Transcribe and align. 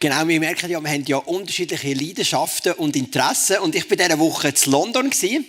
Genau, 0.00 0.28
wir 0.28 0.38
merken 0.38 0.70
ja, 0.70 0.80
wir 0.80 0.90
haben 0.90 1.04
ja 1.06 1.16
unterschiedliche 1.16 1.92
Leidenschaften 1.92 2.74
und 2.74 2.94
Interessen. 2.94 3.58
Und 3.58 3.74
ich 3.74 3.90
war 3.90 3.96
diese 3.96 4.16
Woche 4.20 4.48
in 4.48 4.70
London. 4.70 5.10
Wir 5.10 5.40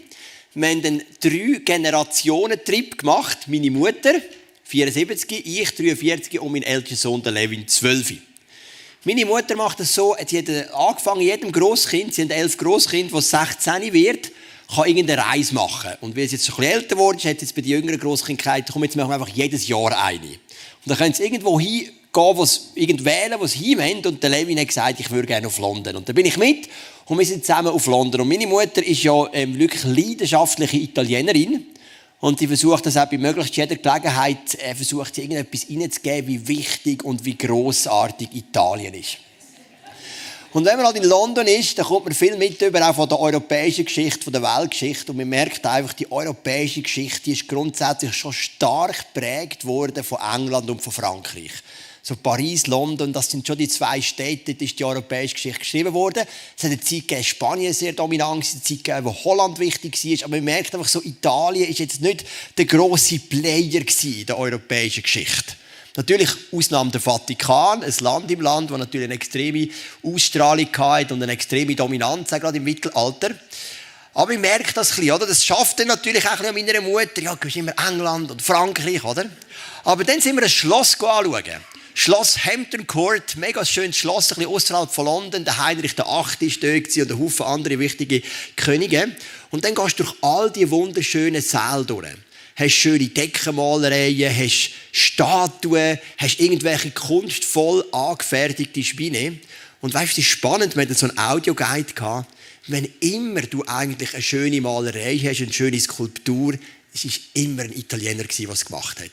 haben 0.55 0.85
einen 0.85 1.03
drei 1.19 1.61
Generationen 1.63 2.59
Trip 2.65 2.97
gemacht. 2.97 3.37
Meine 3.45 3.69
Mutter, 3.69 4.15
74, 4.63 5.45
ich 5.45 5.75
43 5.75 6.39
und 6.39 6.51
mein 6.51 6.63
ältester 6.63 7.09
Sohn, 7.09 7.21
der 7.21 7.31
Levin, 7.31 7.67
12. 7.67 8.13
Meine 9.03 9.23
Mutter 9.27 9.55
macht 9.55 9.81
es 9.81 9.93
so, 9.93 10.15
sie 10.25 10.39
hat 10.39 10.73
angefangen, 10.73 11.21
jedem 11.21 11.51
Grosskind, 11.51 12.15
sie 12.15 12.23
haben 12.23 12.31
elf 12.31 12.57
Grosskind, 12.57 13.13
das 13.13 13.29
16 13.29 13.93
wird, 13.93 14.31
kann 14.73 14.87
irgendeine 14.87 15.25
Reise 15.25 15.53
machen. 15.53 15.91
Und 16.01 16.17
weil 16.17 16.27
sie 16.27 16.37
jetzt 16.37 16.47
schon 16.47 16.55
ein 16.55 16.61
bisschen 16.61 16.73
älter 16.73 16.95
geworden 16.95 17.17
ist, 17.17 17.25
hat 17.25 17.41
jetzt 17.41 17.53
bei 17.53 17.61
den 17.61 17.69
jüngeren 17.69 17.99
Grosskindern 17.99 18.43
gesagt, 18.43 18.71
komm, 18.73 18.83
jetzt 18.83 18.95
machen 18.95 19.09
wir 19.09 19.13
einfach 19.13 19.29
jedes 19.29 19.67
Jahr 19.67 19.95
eine. 20.03 20.25
Und 20.25 20.39
dann 20.85 20.97
können 20.97 21.13
sie 21.13 21.23
irgendwo 21.23 21.59
hingehen, 22.13 22.37
was 22.37 22.71
irgend 22.75 23.05
wählen, 23.05 23.35
was 23.39 23.53
hinwollen. 23.53 24.05
Und 24.05 24.23
der 24.23 24.29
Levin 24.29 24.59
hat 24.59 24.67
gesagt, 24.67 24.99
ich 24.99 25.09
würde 25.11 25.27
gerne 25.27 25.47
auf 25.47 25.57
London. 25.59 25.97
Und 25.97 26.07
dann 26.07 26.15
bin 26.15 26.25
ich 26.25 26.37
mit 26.37 26.69
und 27.05 27.17
wir 27.17 27.25
sind 27.25 27.45
zusammen 27.45 27.69
auf 27.69 27.85
London. 27.85 28.21
Und 28.21 28.29
meine 28.29 28.47
Mutter 28.47 28.83
ist 28.83 29.03
ja 29.03 29.27
ähm, 29.33 29.57
wirklich 29.57 29.83
leidenschaftliche 29.83 30.77
Italienerin. 30.77 31.65
Und 32.21 32.39
sie 32.39 32.47
versucht 32.47 32.85
das 32.85 32.97
auch 32.97 33.05
bei 33.05 33.17
möglichst 33.17 33.55
jeder 33.55 33.75
Gelegenheit, 33.75 34.55
äh, 34.55 34.75
versucht 34.75 35.15
sie 35.15 35.21
irgendetwas 35.21 35.67
reinzugeben, 35.69 36.27
wie 36.27 36.47
wichtig 36.47 37.03
und 37.05 37.23
wie 37.23 37.37
großartig 37.37 38.29
Italien 38.33 38.93
ist. 38.93 39.17
Und 40.51 40.65
wenn 40.65 40.77
man 40.77 40.87
halt 40.87 40.97
in 40.97 41.03
London 41.03 41.45
ist, 41.45 41.77
dann 41.77 41.85
kommt 41.85 42.05
man 42.05 42.13
viel 42.13 42.35
mit 42.35 42.59
über 42.61 42.89
auch 42.89 42.95
von 42.95 43.07
der 43.07 43.19
europäischen 43.19 43.85
Geschichte, 43.85 44.23
von 44.23 44.33
der 44.33 44.41
Weltgeschichte. 44.41 45.11
Und 45.11 45.17
man 45.19 45.29
merkt 45.29 45.63
einfach, 45.65 45.93
die 45.93 46.11
europäische 46.11 46.81
Geschichte 46.81 47.31
ist 47.31 47.47
grundsätzlich 47.47 48.13
schon 48.13 48.33
stark 48.33 49.13
geprägt 49.13 49.63
worden 49.65 50.03
von 50.03 50.17
England 50.19 50.69
und 50.71 50.81
von 50.81 50.91
Frankreich. 50.91 51.51
So 52.09 52.15
Paris, 52.15 52.65
London, 52.65 53.13
das 53.13 53.29
sind 53.29 53.45
schon 53.45 53.55
die 53.55 53.67
zwei 53.67 54.01
Städte, 54.01 54.55
da 54.55 54.65
ist 54.65 54.79
die 54.79 54.83
europäische 54.83 55.35
Geschichte 55.35 55.59
geschrieben 55.59 55.93
worden. 55.93 56.23
Es 56.57 56.63
hat 56.63 56.71
eine 56.71 56.79
Zeit 56.79 57.07
gegeben, 57.07 57.23
Spanien 57.23 57.71
sehr 57.71 57.93
dominant, 57.93 58.43
eine 58.51 58.63
Zeit 58.63 58.83
gegeben, 58.83 59.05
wo 59.05 59.13
Holland 59.13 59.59
wichtig 59.59 59.93
war. 60.03 60.25
Aber 60.25 60.37
man 60.37 60.45
merkt 60.45 60.73
einfach 60.73 60.87
so, 60.87 61.03
Italien 61.03 61.69
ist 61.69 61.77
jetzt 61.77 62.01
nicht 62.01 62.25
der 62.57 62.65
große 62.65 63.19
Player 63.19 63.83
in 64.03 64.25
der 64.25 64.39
europäischen 64.39 65.03
Geschichte. 65.03 65.53
Natürlich 65.97 66.31
Ausnahme 66.51 66.89
der 66.89 66.99
Vatikan, 66.99 67.83
ein 67.83 67.93
Land 67.99 68.31
im 68.31 68.41
Land, 68.41 68.71
das 68.71 68.79
natürlich 68.79 69.05
eine 69.05 69.13
extreme 69.13 69.69
Ausstrahlung 70.01 70.69
hat 70.75 71.11
und 71.11 71.21
eine 71.21 71.33
extreme 71.33 71.75
Dominanz, 71.75 72.31
gerade 72.31 72.57
im 72.57 72.63
Mittelalter. 72.63 73.35
Aber 74.15 74.31
ich 74.31 74.39
merke 74.39 74.73
das 74.73 74.93
ein 74.93 74.95
bisschen, 74.95 75.11
oder? 75.11 75.27
Das 75.27 75.45
schafft 75.45 75.79
dann 75.79 75.89
natürlich 75.89 76.25
auch 76.25 76.31
ein 76.31 76.55
bisschen 76.55 76.57
an 76.57 76.65
meiner 76.65 76.81
Mutter. 76.81 77.21
Ja, 77.21 77.35
du 77.35 77.47
immer 77.59 77.73
England 77.87 78.31
und 78.31 78.41
Frankreich, 78.41 79.03
oder? 79.03 79.25
Aber 79.83 80.03
dann 80.03 80.19
sind 80.21 80.35
wir 80.37 80.41
ein 80.41 80.49
Schloss 80.49 80.95
anschauen. 80.99 81.61
Schloss 82.01 82.45
Hampton 82.45 82.87
Court, 82.87 83.35
mega 83.35 83.65
schönes 83.65 83.97
Schloss, 83.97 84.31
ein 84.31 84.35
bisschen 84.35 84.53
außerhalb 84.53 84.89
von 84.89 85.03
London. 85.03 85.43
Der 85.43 85.57
Heinrich 85.57 85.97
VIII 85.97 86.47
ist 86.47 86.63
dort 86.63 86.97
und 86.97 87.11
ein 87.11 87.19
Haufen 87.19 87.45
andere 87.45 87.77
wichtige 87.77 88.21
Könige. 88.55 89.13
Und 89.51 89.65
dann 89.65 89.75
gehst 89.75 89.99
du 89.99 90.05
durch 90.05 90.15
all 90.21 90.49
die 90.49 90.71
wunderschönen 90.71 91.41
Säle 91.41 91.83
durch 91.83 92.07
hast 92.55 92.71
schöne 92.73 93.09
Deckenmalereien, 93.09 94.33
hast 94.33 94.71
Statuen, 94.93 95.99
hast 96.17 96.39
irgendwelche 96.39 96.91
kunstvoll 96.91 97.83
angefertigte 97.91 98.81
Spinne. 98.81 99.37
Und 99.81 99.93
weißt 99.93 100.15
du, 100.15 100.21
es 100.21 100.25
ist 100.25 100.31
spannend, 100.31 100.77
wir 100.77 100.83
hatten 100.83 100.95
so 100.95 101.05
einen 101.05 101.17
Audioguide 101.17 101.93
gehabt, 101.93 102.33
wenn 102.67 102.87
immer 103.01 103.41
du 103.41 103.65
eigentlich 103.65 104.13
eine 104.13 104.23
schöne 104.23 104.61
Malerei 104.61 105.17
hast, 105.17 105.41
eine 105.41 105.51
schöne 105.51 105.79
Skulptur, 105.81 106.53
es 106.93 107.03
war 107.03 107.11
immer 107.33 107.63
ein 107.63 107.73
Italiener, 107.73 108.23
der 108.23 108.49
es 108.49 108.65
gemacht 108.65 109.01
hat. 109.01 109.11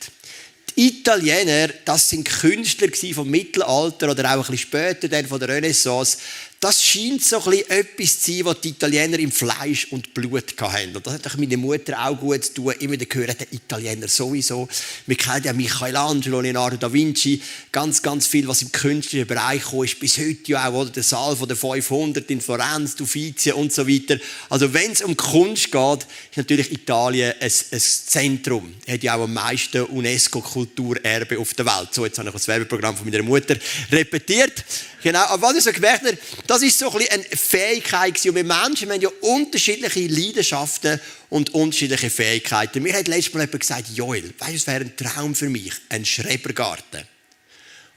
Italiener, 0.78 1.68
das 1.86 2.10
sind 2.10 2.28
Künstler 2.28 2.88
vom 3.14 3.30
Mittelalter 3.30 4.10
oder 4.10 4.24
auch 4.30 4.34
ein 4.34 4.38
bisschen 4.40 4.58
später 4.58 5.08
dann 5.08 5.24
von 5.24 5.40
der 5.40 5.48
Renaissance, 5.48 6.18
das 6.66 6.82
scheint 6.82 7.24
so 7.24 7.36
ein 7.36 7.44
bisschen 7.44 7.70
etwas 7.70 8.20
zu 8.22 8.32
sein, 8.32 8.44
was 8.44 8.60
die 8.60 8.70
Italiener 8.70 9.20
im 9.20 9.30
Fleisch 9.30 9.86
und 9.92 10.12
Blut 10.12 10.52
hatten. 10.60 10.96
Und 10.96 11.06
das 11.06 11.14
hat 11.14 11.38
meine 11.38 11.56
Mutter 11.56 12.04
auch 12.04 12.18
gut 12.18 12.44
zu 12.44 12.54
tun. 12.54 12.74
Immer 12.80 12.96
gehört 12.96 13.38
der 13.38 13.52
Italiener 13.52 14.08
sowieso. 14.08 14.66
Wir 15.06 15.14
kennen 15.14 15.44
ja 15.44 15.52
Michelangelo, 15.52 16.40
Leonardo 16.40 16.76
da 16.76 16.92
Vinci, 16.92 17.40
ganz, 17.70 18.02
ganz 18.02 18.26
viel, 18.26 18.48
was 18.48 18.62
im 18.62 18.72
künstlichen 18.72 19.28
Bereich 19.28 19.72
ist 19.72 20.00
bis 20.00 20.18
heute 20.18 20.40
ja 20.50 20.68
auch, 20.68 20.74
oder? 20.74 20.90
Der 20.90 21.04
Saal 21.04 21.36
von 21.36 21.46
der 21.46 21.56
500 21.56 22.28
in 22.32 22.40
Florenz, 22.40 23.00
Uffizien 23.00 23.54
und 23.54 23.72
so 23.72 23.86
weiter. 23.86 24.18
Also 24.48 24.74
wenn 24.74 24.90
es 24.90 25.02
um 25.02 25.16
Kunst 25.16 25.70
geht, 25.70 26.06
ist 26.30 26.36
natürlich 26.36 26.72
Italien 26.72 27.32
ein, 27.38 27.52
ein 27.70 27.80
Zentrum. 27.80 28.74
Er 28.86 28.94
hat 28.94 29.04
ja 29.04 29.14
auch 29.14 29.22
am 29.22 29.34
meisten 29.34 29.82
UNESCO-Kulturerbe 29.84 31.38
auf 31.38 31.54
der 31.54 31.64
Welt. 31.64 31.90
So, 31.92 32.04
jetzt 32.04 32.18
habe 32.18 32.28
ich 32.28 32.34
das 32.34 32.48
Werbeprogramm 32.48 32.96
von 32.96 33.08
meiner 33.08 33.22
Mutter 33.22 33.54
repetiert. 33.92 34.64
Genau, 35.06 35.20
aber 35.20 35.46
was 35.46 35.58
ich 35.58 35.62
so 35.62 35.70
gemerkt 35.70 36.04
habe, 36.04 36.18
das 36.48 36.62
ist 36.62 36.80
so 36.80 36.90
ein 36.90 36.98
bisschen 36.98 37.12
eine 37.12 37.22
Fähigkeit 37.22 38.26
Und 38.26 38.34
wir 38.34 38.42
Menschen 38.42 38.88
wir 38.88 38.94
haben 38.94 39.00
ja 39.00 39.08
unterschiedliche 39.20 40.04
Leidenschaften 40.08 41.00
und 41.30 41.54
unterschiedliche 41.54 42.10
Fähigkeiten. 42.10 42.82
Mir 42.82 42.92
hat 42.92 43.06
letztes 43.06 43.32
Mal 43.32 43.42
jemand 43.42 43.60
gesagt, 43.60 43.84
Joel, 43.94 44.34
weißt 44.36 44.50
du, 44.50 44.56
es 44.56 44.66
wäre 44.66 44.80
ein 44.80 44.96
Traum 44.96 45.36
für 45.36 45.48
mich, 45.48 45.72
ein 45.90 46.04
Schrebergarten. 46.04 47.04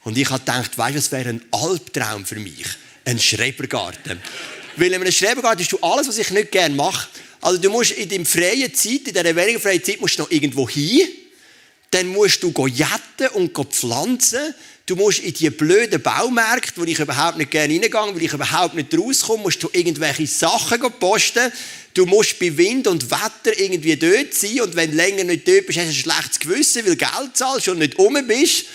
Und 0.03 0.19
ich 0.19 0.29
habe 0.29 0.39
gedacht, 0.39 0.77
weißt 0.77 0.93
du, 0.93 0.99
es 0.99 1.11
wäre 1.11 1.29
ein 1.29 1.41
Albtraum 1.49 2.27
für 2.27 2.39
mich, 2.39 2.67
ein 3.05 3.17
Schrebergarten. 3.17 4.21
Weil 4.75 4.87
in 4.89 5.01
einem 5.01 5.11
Schrebergarten 5.11 5.65
hast 5.65 5.71
du 5.71 5.79
alles, 5.79 6.07
was 6.07 6.19
ich 6.19 6.29
nicht 6.29 6.51
gerne 6.51 6.75
mache. 6.75 7.09
Also 7.41 7.57
du 7.57 7.71
musst 7.71 7.89
in 7.89 8.07
deiner 8.07 8.25
freien 8.25 8.71
Zeit, 8.71 9.07
in 9.07 9.13
dieser 9.15 9.35
weniger 9.35 9.59
freien 9.59 9.83
Zeit, 9.83 9.99
musst 9.99 10.19
du 10.19 10.21
noch 10.21 10.29
irgendwo 10.29 10.69
hin. 10.69 11.07
Dann 11.91 12.07
musst 12.07 12.43
du 12.43 12.53
jetten 12.67 13.27
und 13.33 13.57
pflanzen. 13.73 14.53
Du 14.85 14.95
musst 14.95 15.19
in 15.19 15.33
die 15.33 15.49
blöden 15.49 16.01
Baumärkte, 16.01 16.81
wo 16.81 16.83
ich 16.83 16.99
überhaupt 16.99 17.37
nicht 17.37 17.51
gerne 17.51 17.73
reingehe, 17.73 17.91
weil 17.93 18.23
ich 18.23 18.33
überhaupt 18.33 18.75
nicht 18.75 18.95
rauskomme, 18.97 19.43
musst 19.43 19.61
du 19.61 19.69
irgendwelche 19.71 20.25
Sachen 20.27 20.79
posten. 20.99 21.51
Du 21.93 22.05
musst 22.05 22.39
bei 22.39 22.55
Wind 22.55 22.87
und 22.87 23.09
Wetter 23.09 23.59
irgendwie 23.59 23.95
dort 23.95 24.33
sein 24.33 24.61
und 24.61 24.75
wenn 24.75 24.91
du 24.91 24.97
länger 24.97 25.23
nicht 25.23 25.47
dort 25.47 25.65
bist, 25.67 25.79
hast 25.79 25.85
du 25.85 25.91
ein 25.91 25.93
schlechtes 25.93 26.39
Gewissen, 26.39 26.85
weil 26.85 26.95
du 26.95 26.97
Geld 26.97 27.35
zahlst 27.37 27.67
und 27.67 27.79
nicht 27.79 27.97
um 27.97 28.17
bist. 28.27 28.65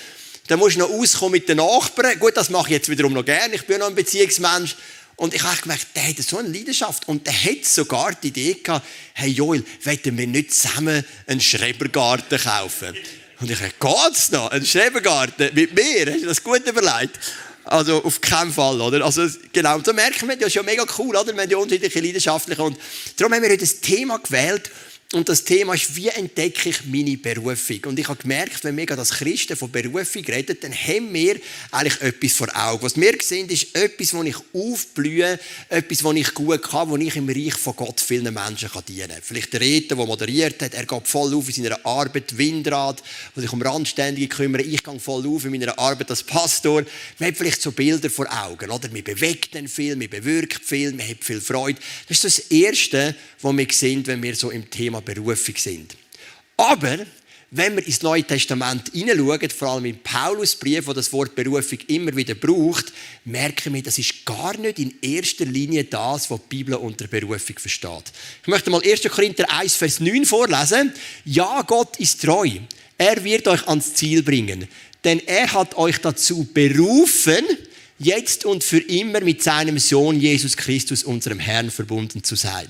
Dann 0.46 0.58
musst 0.58 0.76
du 0.76 0.80
noch 0.80 0.90
auskommen 0.90 1.32
mit 1.32 1.48
den 1.48 1.56
Nachbarn. 1.56 2.18
Gut, 2.18 2.36
das 2.36 2.50
mache 2.50 2.66
ich 2.66 2.72
jetzt 2.72 2.88
wiederum 2.88 3.12
noch 3.12 3.24
gerne. 3.24 3.54
Ich 3.54 3.66
bin 3.66 3.78
noch 3.78 3.86
ein 3.86 3.94
Beziehungsmensch. 3.94 4.76
Und 5.16 5.34
ich 5.34 5.42
habe 5.42 5.56
gemerkt, 5.60 5.86
der 5.94 6.08
hat 6.08 6.16
so 6.18 6.38
eine 6.38 6.48
Leidenschaft. 6.48 7.08
Und 7.08 7.26
der 7.26 7.34
hat 7.34 7.64
sogar 7.64 8.14
die 8.14 8.28
Idee 8.28 8.54
gehabt, 8.54 8.86
hey 9.14 9.30
Joel, 9.30 9.64
wollen 9.84 10.18
wir 10.18 10.26
nicht 10.26 10.54
zusammen 10.54 11.04
einen 11.26 11.40
Schrebergarten 11.40 12.38
kaufen? 12.38 12.94
Und 13.40 13.50
ich 13.50 13.58
dachte, 13.58 13.74
geht's 13.80 14.30
noch? 14.30 14.50
Ein 14.50 14.64
Schrebergarten 14.64 15.54
mit 15.54 15.74
mir? 15.74 16.12
Hast 16.12 16.22
du 16.22 16.26
das 16.26 16.42
gut 16.42 16.66
überlegt? 16.66 17.18
Also 17.64 18.04
auf 18.04 18.20
keinen 18.20 18.52
Fall, 18.52 18.80
oder? 18.80 19.04
Also 19.04 19.26
genau, 19.52 19.80
so 19.82 19.92
merken 19.94 20.28
wir, 20.28 20.36
das 20.36 20.48
ist 20.48 20.54
ja 20.54 20.62
mega 20.62 20.84
cool, 20.98 21.16
oder? 21.16 21.34
Wir 21.34 21.42
haben 21.42 21.50
ja 21.50 21.56
unterschiedliche 21.56 22.00
Leidenschaftliche 22.00 22.62
und 22.62 22.78
darum 23.16 23.32
haben 23.32 23.42
wir 23.42 23.48
heute 23.48 23.60
das 23.60 23.80
Thema 23.80 24.18
gewählt, 24.18 24.70
und 25.14 25.28
das 25.28 25.44
Thema 25.44 25.74
ist, 25.74 25.94
wie 25.94 26.08
entdecke 26.08 26.68
ich 26.68 26.84
meine 26.86 27.16
Berufung? 27.16 27.80
Und 27.86 27.98
ich 27.98 28.08
habe 28.08 28.20
gemerkt, 28.20 28.64
wenn 28.64 28.76
wir 28.76 28.90
als 28.98 29.10
Christen 29.10 29.56
von 29.56 29.70
Berufung 29.70 30.24
reden, 30.24 30.56
dann 30.60 30.72
haben 30.72 31.12
wir 31.14 31.36
eigentlich 31.70 32.00
etwas 32.00 32.32
vor 32.32 32.48
Augen. 32.54 32.82
Was 32.82 32.96
wir 32.96 33.16
sehen, 33.20 33.48
ist 33.48 33.74
etwas, 33.76 34.12
wo 34.14 34.22
ich 34.22 34.36
aufblühe, 34.52 35.38
etwas, 35.68 36.02
wo 36.02 36.12
ich 36.12 36.34
gut 36.34 36.62
kann, 36.62 36.88
wo 36.88 36.96
ich 36.96 37.16
im 37.16 37.28
Reich 37.28 37.54
von 37.54 37.76
Gott 37.76 38.00
vielen 38.00 38.34
Menschen 38.34 38.68
dienen 38.88 39.08
kann. 39.08 39.22
Vielleicht 39.22 39.52
der 39.52 39.60
Retter, 39.60 39.96
der 39.96 40.06
moderiert 40.06 40.60
hat, 40.62 40.74
er 40.74 40.86
geht 40.86 41.08
voll 41.08 41.34
auf 41.34 41.48
in 41.48 41.62
seiner 41.62 41.84
Arbeit, 41.86 42.36
Windrad, 42.36 43.02
der 43.34 43.42
sich 43.42 43.52
um 43.52 43.62
Randständige 43.62 44.28
kümmert. 44.28 44.66
Ich 44.66 44.82
gehe 44.82 45.00
voll 45.00 45.26
auf 45.26 45.44
in 45.44 45.52
meiner 45.52 45.78
Arbeit 45.78 46.10
als 46.10 46.22
Pastor. 46.22 46.84
Man 47.18 47.28
hat 47.28 47.36
vielleicht 47.36 47.62
so 47.62 47.72
Bilder 47.72 48.10
vor 48.10 48.26
Augen, 48.30 48.70
oder? 48.70 48.88
Man 48.90 49.04
bewegt 49.04 49.54
dann 49.54 49.68
viel, 49.68 49.96
man 49.96 50.08
bewirkt 50.08 50.64
viel, 50.64 50.92
man 50.92 51.08
hat 51.08 51.22
viel 51.22 51.40
Freude. 51.40 51.78
Das 52.08 52.18
ist 52.18 52.24
das 52.24 52.38
Erste, 52.50 53.14
was 53.40 53.56
wir 53.56 53.66
sehen, 53.70 54.06
wenn 54.06 54.22
wir 54.22 54.34
so 54.34 54.50
im 54.50 54.68
Thema 54.70 55.03
Berufung 55.04 55.56
sind. 55.56 55.96
Aber 56.56 56.98
wenn 57.56 57.76
wir 57.76 57.86
ins 57.86 58.02
Neue 58.02 58.24
Testament 58.24 58.90
hineinschauen, 58.92 59.50
vor 59.50 59.68
allem 59.68 59.84
im 59.84 59.98
Paulusbrief, 59.98 60.88
wo 60.88 60.92
das 60.92 61.12
Wort 61.12 61.36
Berufung 61.36 61.78
immer 61.86 62.16
wieder 62.16 62.34
braucht, 62.34 62.92
merken 63.24 63.74
wir, 63.74 63.82
das 63.82 63.96
ist 63.96 64.24
gar 64.24 64.56
nicht 64.56 64.80
in 64.80 64.94
erster 65.00 65.44
Linie 65.44 65.84
das, 65.84 66.28
was 66.30 66.40
die 66.40 66.56
Bibel 66.56 66.74
unter 66.74 67.06
Berufung 67.06 67.56
versteht. 67.56 68.12
Ich 68.42 68.48
möchte 68.48 68.70
mal 68.70 68.82
1. 68.82 69.02
Korinther 69.02 69.48
1, 69.52 69.76
Vers 69.76 70.00
9 70.00 70.24
vorlesen. 70.24 70.92
Ja, 71.24 71.62
Gott 71.62 71.96
ist 71.98 72.22
treu. 72.22 72.50
Er 72.98 73.22
wird 73.22 73.46
euch 73.46 73.68
ans 73.68 73.94
Ziel 73.94 74.24
bringen. 74.24 74.66
Denn 75.04 75.20
er 75.26 75.52
hat 75.52 75.76
euch 75.76 75.98
dazu 75.98 76.48
berufen, 76.52 77.44
jetzt 78.00 78.44
und 78.44 78.64
für 78.64 78.80
immer 78.80 79.20
mit 79.20 79.44
seinem 79.44 79.78
Sohn 79.78 80.18
Jesus 80.18 80.56
Christus, 80.56 81.04
unserem 81.04 81.38
Herrn, 81.38 81.70
verbunden 81.70 82.24
zu 82.24 82.34
sein. 82.34 82.66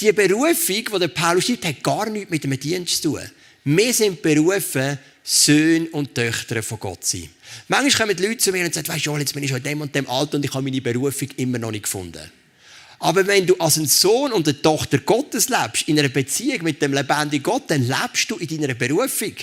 Die 0.00 0.12
Berufung, 0.12 0.84
die 0.94 0.98
der 0.98 1.08
Paulus 1.08 1.46
schreibt, 1.46 1.64
hat 1.66 1.82
gar 1.82 2.08
nichts 2.08 2.30
mit 2.30 2.44
dem 2.44 2.58
Dienst 2.58 3.02
zu 3.02 3.10
tun. 3.10 3.30
Wir 3.64 3.92
sind 3.92 4.22
berufen, 4.22 4.98
Söhne 5.22 5.88
und 5.90 6.14
Töchter 6.14 6.62
von 6.62 6.80
Gott 6.80 7.04
zu 7.04 7.18
sein. 7.18 7.28
Manchmal 7.68 8.06
kommen 8.06 8.16
die 8.16 8.26
Leute 8.26 8.38
zu 8.38 8.52
mir 8.52 8.64
und 8.64 8.72
sagen, 8.72 8.88
weißt 8.88 9.06
du, 9.06 9.16
jetzt 9.18 9.34
bin 9.34 9.42
ich 9.42 9.50
schon 9.50 9.58
in 9.58 9.64
dem 9.64 9.80
und 9.82 9.94
dem 9.94 10.08
Alter 10.08 10.36
und 10.36 10.44
ich 10.44 10.54
habe 10.54 10.62
meine 10.62 10.80
Berufung 10.80 11.28
immer 11.36 11.58
noch 11.58 11.70
nicht 11.70 11.82
gefunden. 11.82 12.30
Aber 12.98 13.26
wenn 13.26 13.46
du 13.46 13.56
als 13.56 13.76
ein 13.76 13.86
Sohn 13.86 14.32
und 14.32 14.48
eine 14.48 14.60
Tochter 14.60 14.98
Gottes 14.98 15.48
lebst, 15.48 15.88
in 15.88 15.98
einer 15.98 16.08
Beziehung 16.08 16.62
mit 16.62 16.80
dem 16.80 16.94
lebendigen 16.94 17.42
Gott, 17.42 17.64
dann 17.68 17.86
lebst 17.86 18.30
du 18.30 18.36
in 18.36 18.48
deiner 18.48 18.74
Berufung. 18.74 19.34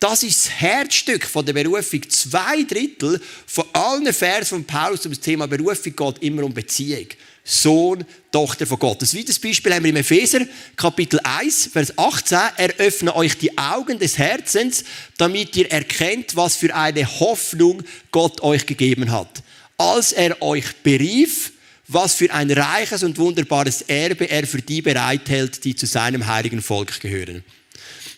Das 0.00 0.24
ist 0.24 0.46
das 0.46 0.52
Herzstück 0.60 1.28
der 1.32 1.52
Berufung. 1.52 2.02
Zwei 2.08 2.64
Drittel 2.64 3.20
von 3.46 3.64
allen 3.72 4.12
Versen 4.12 4.46
von 4.46 4.64
Paulus 4.64 5.06
um 5.06 5.12
das 5.12 5.20
Thema 5.20 5.46
Berufung 5.46 5.94
geht 5.94 6.22
immer 6.22 6.42
um 6.42 6.52
Beziehung. 6.52 7.06
Sohn, 7.44 8.04
Tochter 8.30 8.66
von 8.66 8.78
Gott. 8.78 9.02
Ein 9.02 9.18
weiteres 9.18 9.38
Beispiel 9.38 9.74
haben 9.74 9.82
wir 9.82 9.90
im 9.90 9.96
Epheser, 9.96 10.46
Kapitel 10.76 11.18
1, 11.24 11.70
Vers 11.72 11.98
18. 11.98 12.38
Eröffne 12.56 13.14
euch 13.16 13.36
die 13.36 13.56
Augen 13.58 13.98
des 13.98 14.16
Herzens, 14.16 14.84
damit 15.18 15.56
ihr 15.56 15.70
erkennt, 15.70 16.36
was 16.36 16.56
für 16.56 16.74
eine 16.74 17.04
Hoffnung 17.20 17.82
Gott 18.12 18.40
euch 18.42 18.64
gegeben 18.64 19.10
hat. 19.10 19.42
Als 19.76 20.12
er 20.12 20.40
euch 20.40 20.76
berief, 20.84 21.52
was 21.88 22.14
für 22.14 22.32
ein 22.32 22.50
reiches 22.50 23.02
und 23.02 23.18
wunderbares 23.18 23.82
Erbe 23.82 24.30
er 24.30 24.46
für 24.46 24.62
die 24.62 24.80
bereithält, 24.80 25.64
die 25.64 25.74
zu 25.74 25.86
seinem 25.86 26.26
heiligen 26.26 26.62
Volk 26.62 27.00
gehören. 27.00 27.44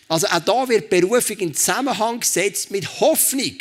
Also 0.07 0.27
auch 0.27 0.39
da 0.39 0.69
wird 0.69 0.89
Berufung 0.89 1.37
in 1.39 1.55
Zusammenhang 1.55 2.19
gesetzt 2.19 2.69
mit 2.69 2.99
Hoffnung, 2.99 3.55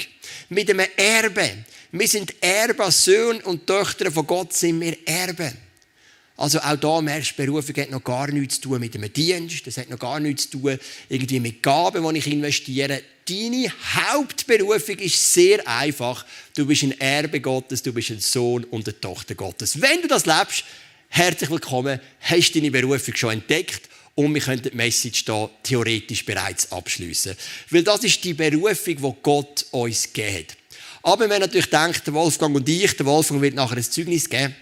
mit 0.50 0.69
einem 0.69 0.87
Erbe. 0.96 1.64
Wir 1.96 2.08
sind 2.08 2.35
Erbe, 2.41 2.91
Söhne 2.91 3.41
und 3.43 3.69
Töchter 3.69 4.11
von 4.11 4.26
Gott 4.26 4.52
sind 4.52 4.81
wir 4.81 4.96
Erbe. 5.06 5.52
Also 6.37 6.58
auch 6.58 6.75
da 6.75 7.00
merkst 7.00 7.38
du, 7.38 7.46
Berufung 7.46 7.76
hat 7.76 7.91
noch 7.93 8.02
gar 8.02 8.26
nichts 8.32 8.56
zu 8.56 8.62
tun 8.62 8.81
mit 8.81 8.96
einem 8.96 9.12
Dienst, 9.12 9.64
das 9.64 9.76
hat 9.76 9.88
noch 9.88 10.00
gar 10.00 10.19
nichts 10.19 10.50
zu 10.50 10.58
tun 10.58 10.76
irgendwie 11.08 11.38
mit 11.38 11.62
Gaben, 11.62 12.12
die 12.12 12.19
ich 12.19 12.26
investiere. 12.26 13.00
Deine 13.29 13.73
Hauptberufung 13.94 14.99
ist 14.99 15.35
sehr 15.35 15.64
einfach. 15.69 16.26
Du 16.56 16.67
bist 16.67 16.82
ein 16.82 17.00
Erbe 17.00 17.38
Gottes, 17.38 17.81
du 17.81 17.93
bist 17.93 18.11
ein 18.11 18.19
Sohn 18.19 18.64
und 18.64 18.88
eine 18.88 19.00
Tochter 19.00 19.37
Gottes. 19.37 19.81
Wenn 19.81 20.02
du 20.02 20.08
das 20.08 20.26
lebst, 20.26 20.64
herzlich 21.11 21.49
willkommen, 21.49 22.00
hast 22.23 22.56
deine 22.56 22.73
Berufung 22.73 23.14
schon 23.14 23.35
entdeckt 23.35 23.88
und 24.17 24.35
wir 24.35 24.40
können 24.40 24.62
die 24.62 24.76
Message 24.76 25.23
hier 25.25 25.50
theoretisch 25.62 26.25
bereits 26.25 26.73
abschließen. 26.73 27.37
Weil 27.70 27.85
das 27.85 28.02
ist 28.02 28.25
die 28.25 28.35
Berufung, 28.35 28.97
die 28.97 29.23
Gott 29.23 29.67
uns 29.70 30.12
gegeben 30.12 30.38
hat. 30.38 30.63
Aber 31.04 31.28
wenn 31.28 31.42
natürlich 31.42 31.68
denkt, 31.68 32.06
der 32.06 32.14
Wolfgang 32.14 32.56
und 32.56 32.66
ich, 32.66 32.96
der 32.96 33.04
Wolfgang 33.04 33.42
wird 33.42 33.54
nachher 33.54 33.76
ein 33.76 33.82
Zeugnis 33.82 34.28
geben, 34.28 34.54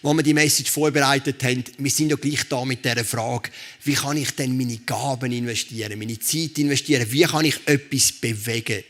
wo 0.00 0.14
wir 0.14 0.22
die 0.22 0.32
Message 0.32 0.70
vorbereitet 0.70 1.42
haben, 1.42 1.64
wir 1.76 1.90
sind 1.90 2.10
ja 2.10 2.16
gleich 2.16 2.48
da 2.48 2.64
mit 2.64 2.84
der 2.84 3.04
Frage, 3.04 3.50
wie 3.82 3.94
kann 3.94 4.16
ich 4.16 4.30
denn 4.30 4.56
meine 4.56 4.76
Gaben 4.78 5.32
investieren, 5.32 5.98
meine 5.98 6.20
Zeit 6.20 6.56
investieren, 6.58 7.10
wie 7.10 7.24
kann 7.24 7.44
ich 7.44 7.56
etwas 7.66 8.12
bewegen 8.12 8.84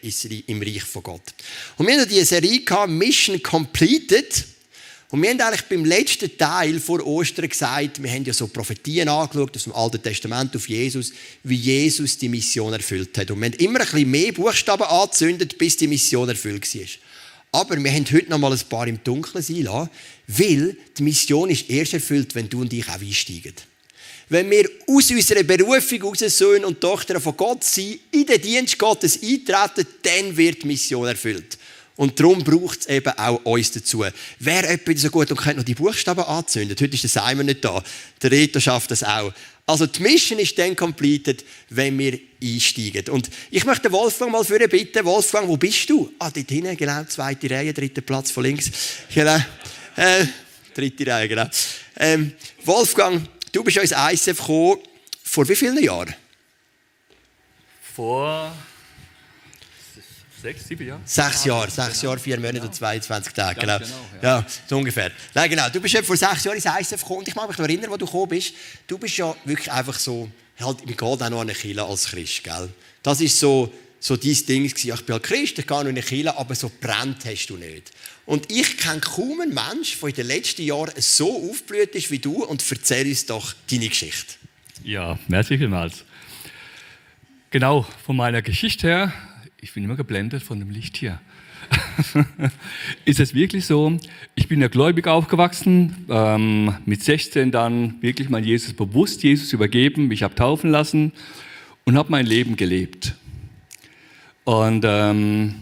im 0.46 0.60
Reich 0.60 0.82
von 0.82 1.02
Gott. 1.02 1.32
Und 1.78 1.86
wir 1.86 1.98
haben 1.98 2.06
diese 2.06 2.26
Serie 2.26 2.60
gehabt, 2.60 2.90
Mission 2.90 3.42
Completed. 3.42 4.44
Und 5.14 5.22
wir 5.22 5.30
haben 5.30 5.40
eigentlich 5.42 5.66
beim 5.66 5.84
letzten 5.84 6.36
Teil 6.36 6.80
vor 6.80 7.06
Ostern 7.06 7.48
gesagt, 7.48 8.02
wir 8.02 8.10
haben 8.10 8.24
ja 8.24 8.32
so 8.32 8.48
Prophetien 8.48 9.08
angeschaut 9.08 9.54
aus 9.54 9.62
dem 9.62 9.72
Alten 9.72 10.02
Testament 10.02 10.56
auf 10.56 10.68
Jesus, 10.68 11.12
wie 11.44 11.54
Jesus 11.54 12.18
die 12.18 12.28
Mission 12.28 12.72
erfüllt 12.72 13.16
hat. 13.16 13.30
Und 13.30 13.38
wir 13.38 13.46
haben 13.46 13.52
immer 13.60 13.78
ein 13.78 13.86
bisschen 13.86 14.10
mehr 14.10 14.32
Buchstaben 14.32 14.82
angezündet, 14.82 15.56
bis 15.56 15.76
die 15.76 15.86
Mission 15.86 16.28
erfüllt 16.28 16.66
war. 16.74 16.86
Aber 17.52 17.76
wir 17.76 17.92
haben 17.92 18.04
heute 18.10 18.28
noch 18.28 18.38
mal 18.38 18.52
ein 18.52 18.60
paar 18.68 18.88
im 18.88 19.04
Dunkeln 19.04 19.40
sein 19.40 19.62
lassen, 19.62 19.90
weil 20.26 20.76
die 20.98 21.02
Mission 21.04 21.48
ist 21.48 21.70
erst 21.70 21.94
erfüllt, 21.94 22.34
wenn 22.34 22.48
du 22.48 22.62
und 22.62 22.72
ich 22.72 22.88
auch 22.88 23.00
einsteigen. 23.00 23.54
Wenn 24.30 24.50
wir 24.50 24.68
aus 24.88 25.12
unserer 25.12 25.44
Berufung, 25.44 26.02
aus 26.02 26.18
Söhnen 26.18 26.64
und 26.64 26.80
Tochter 26.80 27.20
von 27.20 27.36
Gott 27.36 27.62
sind, 27.62 28.00
in 28.10 28.26
den 28.26 28.42
Dienst 28.42 28.76
Gottes 28.76 29.22
eintreten, 29.22 29.86
dann 30.02 30.36
wird 30.36 30.64
die 30.64 30.66
Mission 30.66 31.06
erfüllt. 31.06 31.56
Und 31.96 32.18
darum 32.18 32.42
braucht 32.42 32.80
es 32.80 32.86
eben 32.86 33.16
auch 33.16 33.44
uns 33.44 33.70
dazu. 33.70 34.04
Wer 34.40 34.70
jemand 34.70 34.98
so 34.98 35.10
gut 35.10 35.30
und 35.30 35.36
könnte 35.36 35.58
noch 35.58 35.64
die 35.64 35.74
Buchstaben 35.74 36.24
anzünden? 36.24 36.76
Heute 36.80 36.94
ist 36.94 37.04
der 37.04 37.10
Simon 37.10 37.46
nicht 37.46 37.64
da. 37.64 37.82
Der 38.20 38.30
Reto 38.32 38.58
schafft 38.58 38.90
das 38.90 39.04
auch. 39.04 39.32
Also 39.66 39.86
die 39.86 40.02
Mission 40.02 40.38
ist 40.40 40.58
dann 40.58 40.76
completed, 40.76 41.44
wenn 41.70 41.98
wir 41.98 42.18
einsteigen. 42.42 43.08
Und 43.08 43.30
ich 43.50 43.64
möchte 43.64 43.90
Wolfgang 43.92 44.32
mal 44.32 44.44
für 44.44 44.58
bitten. 44.68 45.04
Wolfgang, 45.04 45.48
wo 45.48 45.56
bist 45.56 45.88
du? 45.88 46.12
Ah, 46.18 46.30
dort 46.30 46.50
hinten, 46.50 46.76
genau, 46.76 47.04
zweite 47.04 47.48
Reihe, 47.48 47.72
dritter 47.72 48.02
Platz 48.02 48.30
von 48.30 48.42
links. 48.42 48.70
Genau. 49.14 49.38
Äh, 49.96 50.26
dritte 50.74 51.06
Reihe, 51.06 51.28
genau. 51.28 51.46
Ähm, 51.96 52.32
Wolfgang, 52.64 53.26
du 53.52 53.64
bist 53.64 53.78
ins 53.78 53.92
ISF 53.92 54.38
gekommen, 54.38 54.80
vor 55.22 55.48
wie 55.48 55.56
vielen 55.56 55.82
Jahren? 55.82 56.14
Vor 57.94 58.54
Sechs, 60.44 60.68
sieben 60.68 60.86
Jahre? 60.86 61.00
Sechs 61.06 61.46
Jahre, 61.46 61.70
sechs 61.70 62.02
Jahre, 62.02 62.18
vier 62.18 62.36
Monate 62.36 62.56
genau. 62.56 62.66
und 62.66 62.74
22 62.74 63.32
Tage, 63.32 63.60
genau. 63.60 63.78
genau 63.78 63.94
ja. 64.20 64.40
ja. 64.40 64.46
so 64.66 64.76
ungefähr. 64.76 65.10
Nein, 65.32 65.48
genau. 65.48 65.70
Du 65.70 65.80
bist 65.80 65.94
ja 65.94 66.02
vor 66.02 66.18
sechs 66.18 66.44
Jahren 66.44 66.56
ins 66.56 66.66
ISF 66.66 67.00
gekommen 67.00 67.20
und 67.20 67.28
ich 67.28 67.34
mag 67.34 67.48
mich 67.48 67.56
noch 67.56 67.64
erinnern, 67.64 67.90
wo 67.90 67.96
du 67.96 68.04
gekommen 68.04 68.28
bist. 68.28 68.52
Du 68.86 68.98
bist 68.98 69.16
ja 69.16 69.34
wirklich 69.46 69.72
einfach 69.72 69.98
so, 69.98 70.28
halt, 70.60 70.84
mir 70.84 70.92
geht 70.92 71.02
auch 71.02 71.18
noch 71.18 71.24
an 71.24 71.48
eine 71.48 71.54
Kirche 71.54 71.82
als 71.82 72.10
Christ, 72.10 72.44
gell? 72.44 72.68
Das 73.02 73.22
ist 73.22 73.40
so, 73.40 73.72
so 73.98 74.18
dein 74.18 74.36
Ding 74.46 74.68
gewesen. 74.68 74.92
Ich 74.92 75.06
bin 75.06 75.14
halt 75.14 75.22
Christ, 75.22 75.58
ich 75.58 75.66
gehe 75.66 75.76
noch 75.78 75.80
in 75.80 75.88
eine 75.88 76.02
Kirche, 76.02 76.36
aber 76.36 76.54
so 76.54 76.70
brennt 76.78 77.24
hast 77.24 77.46
du 77.46 77.56
nicht. 77.56 77.92
Und 78.26 78.52
ich 78.52 78.76
kenne 78.76 79.00
kaum 79.00 79.40
einen 79.40 79.54
Menschen, 79.54 79.98
der 79.98 80.08
in 80.10 80.14
den 80.14 80.26
letzten 80.26 80.64
Jahren 80.64 80.92
so 80.98 81.50
aufgeblüht 81.50 81.94
ist 81.94 82.10
wie 82.10 82.18
du 82.18 82.44
und 82.44 82.62
erzähl 82.70 83.06
uns 83.06 83.24
doch 83.24 83.54
deine 83.70 83.88
Geschichte. 83.88 84.34
Ja, 84.82 85.18
merci 85.26 85.56
vielmals. 85.56 86.04
Genau, 87.48 87.86
von 88.04 88.16
meiner 88.16 88.42
Geschichte 88.42 88.88
her 88.88 89.12
ich 89.64 89.72
bin 89.72 89.82
immer 89.82 89.96
geblendet 89.96 90.42
von 90.42 90.58
dem 90.58 90.68
Licht 90.68 90.98
hier. 90.98 91.18
ist 93.06 93.18
es 93.18 93.32
wirklich 93.32 93.64
so? 93.64 93.96
Ich 94.34 94.46
bin 94.46 94.60
ja 94.60 94.68
gläubig 94.68 95.06
aufgewachsen, 95.06 96.04
ähm, 96.10 96.74
mit 96.84 97.02
16 97.02 97.50
dann 97.50 97.94
wirklich 98.02 98.28
mein 98.28 98.44
Jesus 98.44 98.74
bewusst 98.74 99.22
Jesus 99.22 99.54
übergeben, 99.54 100.08
mich 100.08 100.22
habe 100.22 100.34
taufen 100.34 100.68
lassen 100.68 101.12
und 101.84 101.96
habe 101.96 102.10
mein 102.10 102.26
Leben 102.26 102.56
gelebt. 102.56 103.14
Und 104.44 104.84
ähm, 104.86 105.54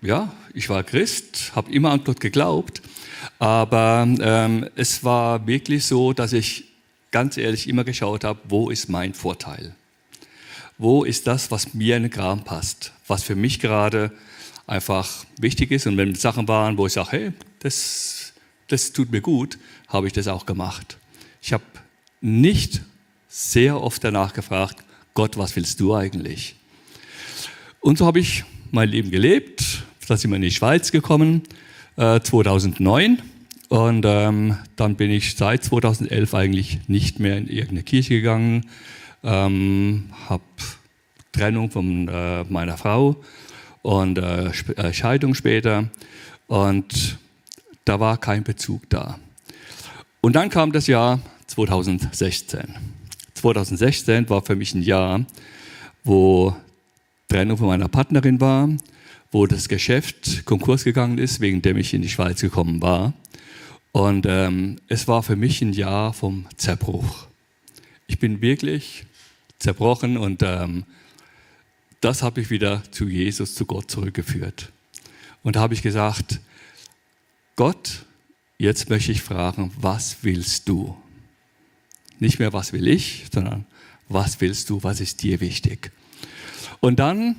ja, 0.00 0.32
ich 0.54 0.70
war 0.70 0.82
Christ, 0.82 1.52
habe 1.54 1.70
immer 1.70 1.90
an 1.90 2.04
Gott 2.04 2.18
geglaubt, 2.18 2.80
aber 3.38 4.08
ähm, 4.22 4.70
es 4.74 5.04
war 5.04 5.46
wirklich 5.46 5.84
so, 5.84 6.14
dass 6.14 6.32
ich 6.32 6.64
ganz 7.10 7.36
ehrlich 7.36 7.68
immer 7.68 7.84
geschaut 7.84 8.24
habe, 8.24 8.40
wo 8.48 8.70
ist 8.70 8.88
mein 8.88 9.12
Vorteil? 9.12 9.74
wo 10.82 11.04
ist 11.04 11.26
das, 11.28 11.50
was 11.50 11.74
mir 11.74 11.96
in 11.96 12.02
den 12.02 12.10
Kram 12.10 12.42
passt, 12.42 12.92
was 13.12 13.24
für 13.24 13.36
mich 13.36 13.60
gerade 13.60 14.10
einfach 14.66 15.26
wichtig 15.38 15.70
ist. 15.70 15.86
Und 15.86 15.98
wenn 15.98 16.14
Sachen 16.14 16.48
waren, 16.48 16.78
wo 16.78 16.86
ich 16.86 16.94
sage, 16.94 17.08
hey, 17.10 17.32
das, 17.58 18.32
das 18.68 18.92
tut 18.92 19.12
mir 19.12 19.20
gut, 19.20 19.58
habe 19.88 20.06
ich 20.06 20.14
das 20.14 20.28
auch 20.28 20.46
gemacht. 20.46 20.96
Ich 21.42 21.52
habe 21.52 21.62
nicht 22.22 22.80
sehr 23.28 23.82
oft 23.82 24.02
danach 24.02 24.32
gefragt, 24.32 24.82
Gott, 25.12 25.36
was 25.36 25.54
willst 25.56 25.78
du 25.78 25.94
eigentlich? 25.94 26.56
Und 27.80 27.98
so 27.98 28.06
habe 28.06 28.18
ich 28.18 28.44
mein 28.70 28.88
Leben 28.88 29.10
gelebt. 29.10 29.82
Da 30.08 30.16
sind 30.16 30.30
wir 30.30 30.36
in 30.36 30.42
die 30.42 30.50
Schweiz 30.50 30.90
gekommen, 30.90 31.42
äh, 31.96 32.18
2009. 32.20 33.20
Und 33.68 34.06
ähm, 34.06 34.56
dann 34.76 34.96
bin 34.96 35.10
ich 35.10 35.36
seit 35.36 35.64
2011 35.64 36.32
eigentlich 36.32 36.88
nicht 36.88 37.20
mehr 37.20 37.36
in 37.36 37.46
irgendeine 37.46 37.82
Kirche 37.82 38.14
gegangen, 38.14 38.70
ähm, 39.22 40.10
habe 40.28 40.44
Trennung 41.32 41.70
von 41.70 42.08
äh, 42.08 42.44
meiner 42.44 42.76
Frau 42.76 43.16
und 43.82 44.18
äh, 44.18 44.50
äh, 44.76 44.92
Scheidung 44.92 45.34
später 45.34 45.88
und 46.46 47.18
da 47.84 47.98
war 47.98 48.18
kein 48.18 48.44
Bezug 48.44 48.88
da. 48.90 49.18
Und 50.20 50.36
dann 50.36 50.50
kam 50.50 50.72
das 50.72 50.86
Jahr 50.86 51.20
2016. 51.48 52.74
2016 53.34 54.28
war 54.30 54.42
für 54.42 54.54
mich 54.54 54.74
ein 54.74 54.82
Jahr, 54.82 55.24
wo 56.04 56.54
Trennung 57.28 57.56
von 57.56 57.66
meiner 57.66 57.88
Partnerin 57.88 58.40
war, 58.40 58.68
wo 59.32 59.46
das 59.46 59.68
Geschäft 59.68 60.44
Konkurs 60.44 60.84
gegangen 60.84 61.18
ist, 61.18 61.40
wegen 61.40 61.62
dem 61.62 61.76
ich 61.76 61.94
in 61.94 62.02
die 62.02 62.08
Schweiz 62.08 62.40
gekommen 62.40 62.82
war. 62.82 63.14
Und 63.92 64.26
ähm, 64.28 64.76
es 64.88 65.08
war 65.08 65.22
für 65.22 65.36
mich 65.36 65.60
ein 65.60 65.72
Jahr 65.72 66.12
vom 66.12 66.46
Zerbruch. 66.56 67.26
Ich 68.06 68.18
bin 68.18 68.40
wirklich 68.40 69.04
zerbrochen 69.58 70.16
und 70.16 70.42
ähm, 70.42 70.84
das 72.02 72.22
habe 72.22 72.40
ich 72.40 72.50
wieder 72.50 72.82
zu 72.90 73.08
Jesus, 73.08 73.54
zu 73.54 73.64
Gott 73.64 73.90
zurückgeführt. 73.90 74.72
Und 75.42 75.56
da 75.56 75.60
habe 75.60 75.72
ich 75.72 75.82
gesagt, 75.82 76.40
Gott, 77.56 78.04
jetzt 78.58 78.90
möchte 78.90 79.12
ich 79.12 79.22
fragen, 79.22 79.72
was 79.78 80.18
willst 80.22 80.68
du? 80.68 80.96
Nicht 82.18 82.38
mehr, 82.38 82.52
was 82.52 82.72
will 82.72 82.88
ich, 82.88 83.26
sondern 83.32 83.66
was 84.08 84.40
willst 84.40 84.68
du, 84.68 84.82
was 84.82 85.00
ist 85.00 85.22
dir 85.22 85.40
wichtig? 85.40 85.92
Und 86.80 86.98
dann 86.98 87.36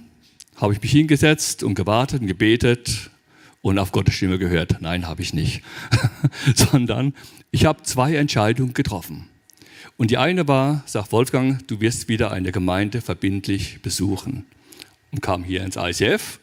habe 0.55 0.73
ich 0.73 0.81
mich 0.81 0.91
hingesetzt 0.91 1.63
und 1.63 1.75
gewartet 1.75 2.21
und 2.21 2.27
gebetet 2.27 3.11
und 3.61 3.79
auf 3.79 3.91
Gottes 3.91 4.15
Stimme 4.15 4.39
gehört. 4.39 4.81
Nein, 4.81 5.07
habe 5.07 5.21
ich 5.21 5.33
nicht. 5.33 5.61
sondern 6.55 7.13
ich 7.51 7.65
habe 7.65 7.83
zwei 7.83 8.15
Entscheidungen 8.15 8.73
getroffen. 8.73 9.27
Und 9.97 10.11
die 10.11 10.17
eine 10.17 10.47
war, 10.47 10.83
sagt 10.85 11.11
Wolfgang, 11.11 11.65
du 11.67 11.79
wirst 11.79 12.09
wieder 12.09 12.31
eine 12.31 12.51
Gemeinde 12.51 13.01
verbindlich 13.01 13.81
besuchen. 13.81 14.45
Und 15.11 15.21
kam 15.21 15.43
hier 15.43 15.63
ins 15.63 15.75
ICF. 15.77 16.39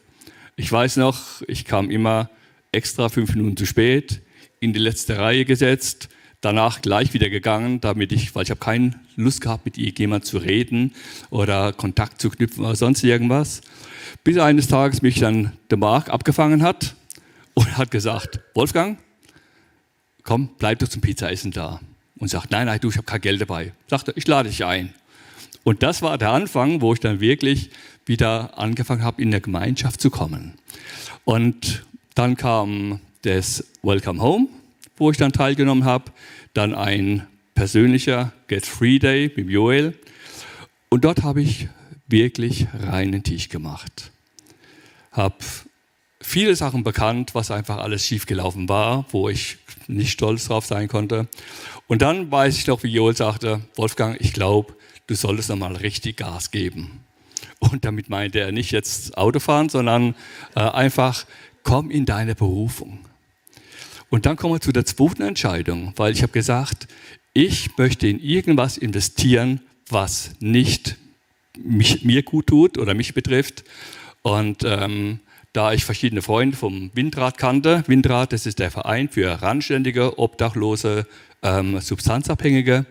Ich 0.55 0.71
weiß 0.71 0.97
noch, 0.97 1.41
ich 1.47 1.65
kam 1.65 1.89
immer 1.89 2.29
extra 2.71 3.09
fünf 3.09 3.35
Minuten 3.35 3.57
zu 3.57 3.65
spät, 3.65 4.21
in 4.59 4.73
die 4.73 4.79
letzte 4.79 5.17
Reihe 5.17 5.43
gesetzt, 5.43 6.07
danach 6.39 6.81
gleich 6.81 7.13
wieder 7.13 7.29
gegangen, 7.29 7.81
damit 7.81 8.11
ich, 8.11 8.33
weil 8.33 8.43
ich 8.43 8.49
habe 8.49 8.59
keine 8.59 8.99
Lust 9.15 9.41
gehabt, 9.41 9.65
mit 9.65 9.77
jemandem 9.77 10.25
zu 10.25 10.37
reden 10.37 10.93
oder 11.29 11.73
Kontakt 11.73 12.21
zu 12.21 12.29
knüpfen 12.29 12.65
oder 12.65 12.75
sonst 12.75 13.03
irgendwas. 13.03 13.61
Bis 14.23 14.37
eines 14.37 14.67
Tages 14.67 15.01
mich 15.01 15.19
dann 15.19 15.53
der 15.69 15.77
Mark 15.77 16.09
abgefangen 16.09 16.63
hat 16.63 16.95
und 17.53 17.77
hat 17.77 17.91
gesagt, 17.91 18.39
Wolfgang, 18.53 18.97
komm, 20.23 20.49
bleib 20.57 20.79
doch 20.79 20.87
zum 20.87 21.01
Pizzaessen 21.01 21.51
da. 21.51 21.79
Und 22.21 22.27
sagt, 22.27 22.51
nein, 22.51 22.67
nein, 22.67 22.79
du, 22.79 22.89
ich 22.89 22.97
habe 22.97 23.05
kein 23.05 23.19
Geld 23.19 23.41
dabei. 23.41 23.73
Sagte, 23.87 24.13
ich 24.15 24.27
lade 24.27 24.47
dich 24.47 24.63
ein. 24.63 24.93
Und 25.63 25.81
das 25.81 26.03
war 26.03 26.19
der 26.19 26.29
Anfang, 26.29 26.79
wo 26.79 26.93
ich 26.93 26.99
dann 26.99 27.19
wirklich 27.19 27.71
wieder 28.05 28.59
angefangen 28.59 29.03
habe, 29.03 29.19
in 29.19 29.31
der 29.31 29.41
Gemeinschaft 29.41 29.99
zu 29.99 30.11
kommen. 30.11 30.53
Und 31.25 31.83
dann 32.13 32.37
kam 32.37 32.99
das 33.23 33.65
Welcome 33.81 34.21
Home, 34.21 34.49
wo 34.97 35.09
ich 35.09 35.17
dann 35.17 35.31
teilgenommen 35.31 35.83
habe. 35.83 36.11
Dann 36.53 36.75
ein 36.75 37.25
persönlicher 37.55 38.33
Get 38.47 38.67
Free 38.67 38.99
Day 38.99 39.31
mit 39.35 39.49
Joel. 39.49 39.95
Und 40.89 41.03
dort 41.03 41.23
habe 41.23 41.41
ich 41.41 41.69
wirklich 42.07 42.67
reinen 42.71 43.23
Tisch 43.23 43.49
gemacht. 43.49 44.11
Habe 45.11 45.37
viele 46.21 46.55
Sachen 46.55 46.83
bekannt, 46.83 47.35
was 47.35 47.51
einfach 47.51 47.77
alles 47.77 48.05
schiefgelaufen 48.05 48.69
war, 48.69 49.05
wo 49.11 49.29
ich 49.29 49.57
nicht 49.87 50.11
stolz 50.11 50.45
drauf 50.45 50.65
sein 50.65 50.87
konnte. 50.87 51.27
Und 51.87 52.01
dann 52.01 52.31
weiß 52.31 52.57
ich 52.57 52.67
noch, 52.67 52.83
wie 52.83 52.89
Joel 52.89 53.15
sagte, 53.15 53.61
Wolfgang, 53.75 54.19
ich 54.19 54.33
glaube, 54.33 54.75
du 55.07 55.15
solltest 55.15 55.49
nochmal 55.49 55.75
richtig 55.75 56.17
Gas 56.17 56.51
geben. 56.51 57.03
Und 57.59 57.85
damit 57.85 58.09
meinte 58.09 58.39
er 58.39 58.51
nicht 58.51 58.71
jetzt 58.71 59.17
Autofahren, 59.17 59.69
sondern 59.69 60.15
äh, 60.55 60.61
einfach, 60.61 61.25
komm 61.63 61.91
in 61.91 62.05
deine 62.05 62.35
Berufung. 62.35 62.99
Und 64.09 64.25
dann 64.25 64.35
kommen 64.35 64.55
wir 64.55 64.61
zu 64.61 64.71
der 64.71 64.85
zweiten 64.85 65.21
Entscheidung, 65.21 65.93
weil 65.95 66.13
ich 66.13 66.21
habe 66.21 66.33
gesagt, 66.33 66.87
ich 67.33 67.77
möchte 67.77 68.07
in 68.07 68.19
irgendwas 68.19 68.77
investieren, 68.77 69.61
was 69.89 70.31
nicht 70.39 70.97
mich, 71.57 72.03
mir 72.03 72.23
gut 72.23 72.47
tut 72.47 72.77
oder 72.77 72.93
mich 72.93 73.13
betrifft. 73.13 73.63
Und 74.21 74.63
ähm, 74.65 75.19
da 75.53 75.73
ich 75.73 75.83
verschiedene 75.83 76.21
Freunde 76.21 76.55
vom 76.55 76.91
Windrad 76.93 77.37
kannte, 77.37 77.83
Windrad, 77.87 78.31
das 78.33 78.45
ist 78.45 78.59
der 78.59 78.71
Verein 78.71 79.09
für 79.09 79.41
randständige, 79.41 80.17
obdachlose, 80.17 81.05
ähm, 81.43 81.79
Substanzabhängige, 81.79 82.85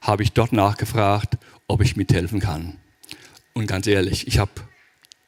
habe 0.00 0.22
ich 0.22 0.32
dort 0.32 0.52
nachgefragt, 0.52 1.38
ob 1.68 1.82
ich 1.82 1.96
mithelfen 1.96 2.40
kann. 2.40 2.76
Und 3.52 3.66
ganz 3.66 3.86
ehrlich, 3.86 4.26
ich 4.26 4.38
habe 4.38 4.50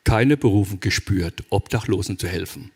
keine 0.05 0.37
Berufung 0.37 0.81
gespürt, 0.81 1.45
Obdachlosen 1.51 2.19
zu 2.19 2.27
helfen 2.27 2.73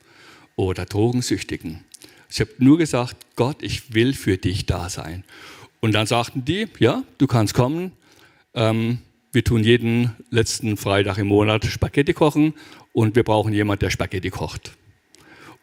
oder 0.55 0.85
Drogensüchtigen. 0.85 1.85
Ich 2.31 2.41
habe 2.41 2.51
nur 2.59 2.79
gesagt, 2.79 3.17
Gott, 3.37 3.63
ich 3.63 3.95
will 3.95 4.15
für 4.15 4.37
dich 4.37 4.67
da 4.67 4.89
sein. 4.89 5.25
Und 5.81 5.93
dann 5.93 6.07
sagten 6.07 6.45
die, 6.45 6.69
ja, 6.79 7.03
du 7.19 7.27
kannst 7.27 7.55
kommen. 7.55 7.93
Ähm, 8.55 8.99
wir 9.37 9.45
tun 9.45 9.63
jeden 9.63 10.13
letzten 10.31 10.79
Freitag 10.79 11.19
im 11.19 11.27
Monat 11.27 11.67
Spaghetti 11.67 12.15
kochen 12.15 12.55
und 12.95 13.17
wir 13.17 13.23
brauchen 13.23 13.53
jemanden, 13.53 13.81
der 13.81 13.91
Spaghetti 13.91 14.31
kocht. 14.31 14.71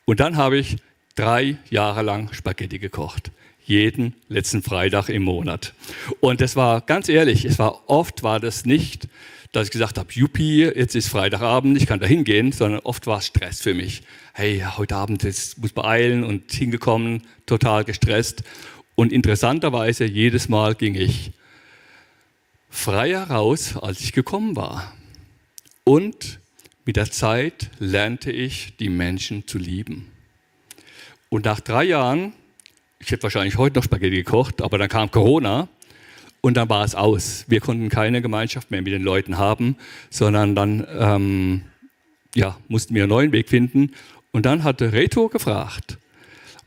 Und 0.05 0.19
dann 0.19 0.37
habe 0.37 0.59
ich 0.59 0.75
drei 1.15 1.57
Jahre 1.71 2.03
lang 2.03 2.31
Spaghetti 2.33 2.77
gekocht. 2.77 3.31
Jeden 3.65 4.13
letzten 4.29 4.61
Freitag 4.61 5.09
im 5.09 5.23
Monat. 5.23 5.73
Und 6.19 6.39
das 6.39 6.55
war 6.55 6.81
ganz 6.81 7.09
ehrlich, 7.09 7.45
es 7.45 7.57
war 7.57 7.89
oft 7.89 8.21
war 8.21 8.39
das 8.39 8.63
nicht, 8.63 9.07
dass 9.53 9.65
ich 9.65 9.71
gesagt 9.71 9.97
habe, 9.97 10.13
Juppie, 10.13 10.65
jetzt 10.65 10.95
ist 10.95 11.07
Freitagabend, 11.07 11.75
ich 11.75 11.87
kann 11.87 11.99
da 11.99 12.05
hingehen, 12.05 12.51
sondern 12.51 12.81
oft 12.81 13.07
war 13.07 13.17
es 13.17 13.25
Stress 13.25 13.59
für 13.59 13.73
mich. 13.73 14.03
Hey, 14.35 14.63
heute 14.77 14.95
Abend 14.95 15.23
jetzt 15.23 15.57
muss 15.57 15.71
beeilen 15.71 16.23
und 16.23 16.51
hingekommen, 16.51 17.23
total 17.47 17.85
gestresst. 17.85 18.43
Und 18.93 19.11
interessanterweise 19.11 20.05
jedes 20.05 20.47
Mal 20.47 20.75
ging 20.75 20.93
ich 20.93 21.31
freier 22.73 23.29
raus, 23.29 23.77
als 23.77 24.01
ich 24.01 24.11
gekommen 24.11 24.55
war. 24.55 24.93
Und 25.83 26.39
mit 26.85 26.95
der 26.95 27.09
Zeit 27.09 27.69
lernte 27.79 28.31
ich, 28.31 28.75
die 28.77 28.89
Menschen 28.89 29.47
zu 29.47 29.57
lieben. 29.57 30.11
Und 31.29 31.45
nach 31.45 31.59
drei 31.59 31.83
Jahren, 31.83 32.33
ich 32.99 33.11
hätte 33.11 33.23
wahrscheinlich 33.23 33.57
heute 33.57 33.77
noch 33.77 33.83
Spaghetti 33.83 34.17
gekocht, 34.17 34.61
aber 34.61 34.77
dann 34.77 34.89
kam 34.89 35.11
Corona 35.11 35.69
und 36.41 36.57
dann 36.57 36.67
war 36.67 36.83
es 36.83 36.95
aus. 36.95 37.45
Wir 37.47 37.61
konnten 37.61 37.89
keine 37.89 38.21
Gemeinschaft 38.21 38.71
mehr 38.71 38.81
mit 38.81 38.91
den 38.91 39.03
Leuten 39.03 39.37
haben, 39.37 39.77
sondern 40.09 40.55
dann 40.55 40.85
ähm, 40.97 41.61
ja, 42.35 42.57
mussten 42.67 42.95
wir 42.95 43.03
einen 43.03 43.09
neuen 43.09 43.31
Weg 43.31 43.49
finden. 43.49 43.91
Und 44.31 44.45
dann 44.45 44.63
hatte 44.63 44.91
Reto 44.91 45.29
gefragt, 45.29 45.99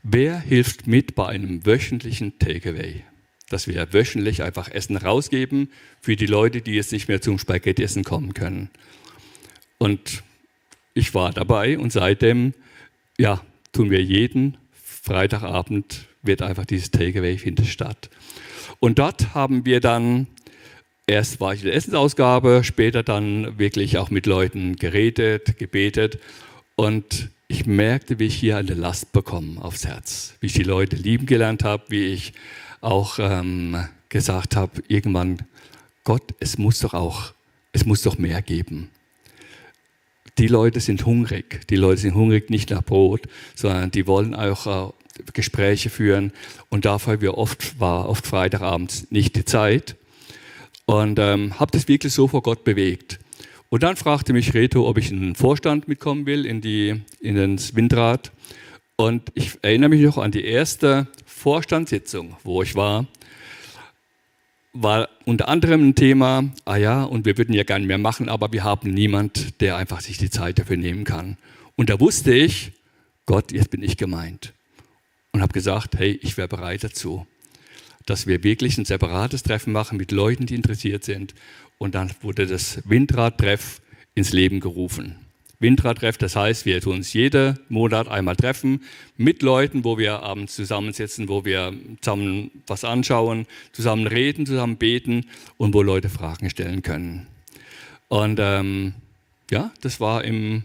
wer 0.03 0.39
hilft 0.39 0.87
mit 0.87 1.15
bei 1.15 1.27
einem 1.27 1.65
wöchentlichen 1.65 2.39
Takeaway? 2.39 3.03
Dass 3.49 3.67
wir 3.67 3.93
wöchentlich 3.93 4.43
einfach 4.43 4.69
Essen 4.69 4.97
rausgeben 4.97 5.71
für 6.01 6.15
die 6.15 6.25
Leute, 6.25 6.61
die 6.61 6.73
jetzt 6.73 6.91
nicht 6.91 7.07
mehr 7.07 7.21
zum 7.21 7.39
Spaghetti-Essen 7.39 8.03
kommen 8.03 8.33
können. 8.33 8.69
Und 9.77 10.23
ich 10.93 11.13
war 11.13 11.31
dabei 11.31 11.77
und 11.77 11.91
seitdem, 11.91 12.53
ja, 13.17 13.41
tun 13.71 13.91
wir 13.91 14.01
jeden 14.01 14.57
Freitagabend, 14.73 16.07
wird 16.23 16.41
einfach 16.41 16.65
dieses 16.65 16.91
Takeaway 16.91 17.37
findet 17.37 17.67
statt. 17.67 18.09
Und 18.79 18.99
dort 18.99 19.33
haben 19.33 19.65
wir 19.65 19.79
dann, 19.79 20.27
erst 21.05 21.39
war 21.39 21.53
ich 21.53 21.61
in 21.61 21.67
der 21.67 21.75
Essensausgabe, 21.75 22.63
später 22.63 23.03
dann 23.03 23.57
wirklich 23.57 23.97
auch 23.97 24.09
mit 24.09 24.25
Leuten 24.25 24.75
geredet, 24.75 25.57
gebetet 25.57 26.19
und 26.75 27.29
ich 27.47 27.65
merkte, 27.65 28.19
wie 28.19 28.25
ich 28.25 28.35
hier 28.35 28.57
eine 28.57 28.73
Last 28.73 29.13
bekomme 29.13 29.63
aufs 29.63 29.85
Herz, 29.85 30.35
wie 30.41 30.47
ich 30.47 30.53
die 30.53 30.63
Leute 30.63 30.97
lieben 30.97 31.25
gelernt 31.25 31.63
habe, 31.63 31.83
wie 31.87 32.05
ich 32.07 32.33
auch 32.81 33.19
ähm, 33.19 33.87
gesagt 34.09 34.55
habe, 34.55 34.81
irgendwann, 34.87 35.43
Gott, 36.03 36.33
es 36.39 36.57
muss 36.57 36.79
doch 36.79 36.93
auch, 36.93 37.33
es 37.73 37.85
muss 37.85 38.01
doch 38.01 38.17
mehr 38.17 38.41
geben 38.41 38.89
die 40.37 40.47
Leute 40.47 40.79
sind 40.79 41.05
hungrig. 41.05 41.67
Die 41.69 41.75
Leute 41.75 42.01
sind 42.01 42.15
hungrig 42.15 42.49
nicht 42.49 42.69
nach 42.69 42.83
Brot, 42.83 43.27
sondern 43.55 43.91
die 43.91 44.07
wollen 44.07 44.35
auch 44.35 44.89
äh, 44.89 45.21
Gespräche 45.33 45.89
führen. 45.89 46.31
Und 46.69 46.85
dafür 46.85 47.21
wir 47.21 47.37
oft, 47.37 47.79
war 47.79 48.07
oft 48.07 48.27
Freitagabends 48.27 49.07
nicht 49.09 49.35
die 49.35 49.45
Zeit. 49.45 49.95
Und 50.85 51.19
ähm, 51.19 51.59
habe 51.59 51.71
das 51.71 51.87
wirklich 51.87 52.13
so 52.13 52.27
vor 52.27 52.43
Gott 52.43 52.63
bewegt. 52.63 53.19
Und 53.69 53.83
dann 53.83 53.97
fragte 53.97 54.31
mich 54.31 54.53
Reto, 54.53 54.87
ob 54.87 54.97
ich 54.97 55.11
in 55.11 55.21
den 55.21 55.35
Vorstand 55.35 55.87
mitkommen 55.87 56.25
will, 56.25 56.45
in, 56.45 56.61
die, 56.61 57.01
in 57.19 57.35
den 57.35 57.59
Windrad. 57.75 58.31
Und 58.95 59.23
ich 59.33 59.57
erinnere 59.61 59.89
mich 59.89 60.01
noch 60.01 60.17
an 60.17 60.31
die 60.31 60.45
erste 60.45 61.07
Vorstandssitzung, 61.37 62.35
wo 62.43 62.63
ich 62.63 62.75
war 62.75 63.05
war 64.81 65.09
unter 65.25 65.47
anderem 65.47 65.89
ein 65.89 65.95
Thema, 65.95 66.51
ah 66.65 66.75
ja, 66.75 67.03
und 67.03 67.25
wir 67.25 67.37
würden 67.37 67.53
ja 67.53 67.63
gerne 67.63 67.85
mehr 67.85 67.97
machen, 67.97 68.29
aber 68.29 68.51
wir 68.51 68.63
haben 68.63 68.91
niemand, 68.91 69.59
der 69.61 69.75
einfach 69.75 70.01
sich 70.01 70.17
die 70.17 70.29
Zeit 70.29 70.59
dafür 70.59 70.77
nehmen 70.77 71.03
kann. 71.03 71.37
Und 71.75 71.89
da 71.89 71.99
wusste 71.99 72.33
ich, 72.33 72.73
Gott, 73.25 73.51
jetzt 73.51 73.71
bin 73.71 73.81
ich 73.81 73.97
gemeint. 73.97 74.53
Und 75.31 75.41
habe 75.41 75.53
gesagt, 75.53 75.97
hey, 75.97 76.19
ich 76.21 76.37
wäre 76.37 76.47
bereit 76.47 76.83
dazu, 76.83 77.25
dass 78.05 78.27
wir 78.27 78.43
wirklich 78.43 78.77
ein 78.77 78.85
separates 78.85 79.43
Treffen 79.43 79.73
machen 79.73 79.97
mit 79.97 80.11
Leuten, 80.11 80.45
die 80.45 80.55
interessiert 80.55 81.03
sind. 81.03 81.33
Und 81.77 81.95
dann 81.95 82.11
wurde 82.21 82.45
das 82.47 82.81
Windradtreff 82.85 83.81
ins 84.15 84.31
Leben 84.31 84.59
gerufen. 84.59 85.15
Windradtreff, 85.59 86.17
das 86.17 86.35
heißt, 86.35 86.65
wir 86.65 86.81
tun 86.81 86.97
uns 86.97 87.13
jeden 87.13 87.59
Monat 87.67 88.07
einmal 88.07 88.35
treffen 88.35 88.83
mit 89.15 89.41
Leuten, 89.41 89.83
wo 89.83 89.97
wir 89.97 90.21
abends 90.21 90.55
zusammensitzen, 90.55 91.29
wo 91.29 91.45
wir 91.45 91.73
zusammen 92.01 92.51
was 92.67 92.83
anschauen, 92.83 93.47
zusammen 93.71 94.05
reden, 94.05 94.45
zusammen 94.45 94.77
beten 94.77 95.25
und 95.57 95.73
wo 95.73 95.81
Leute 95.81 96.09
Fragen 96.09 96.49
stellen 96.51 96.83
können. 96.83 97.25
Und 98.07 98.39
ähm, 98.39 98.93
ja, 99.49 99.71
das 99.81 99.99
war 99.99 100.23
im, 100.23 100.63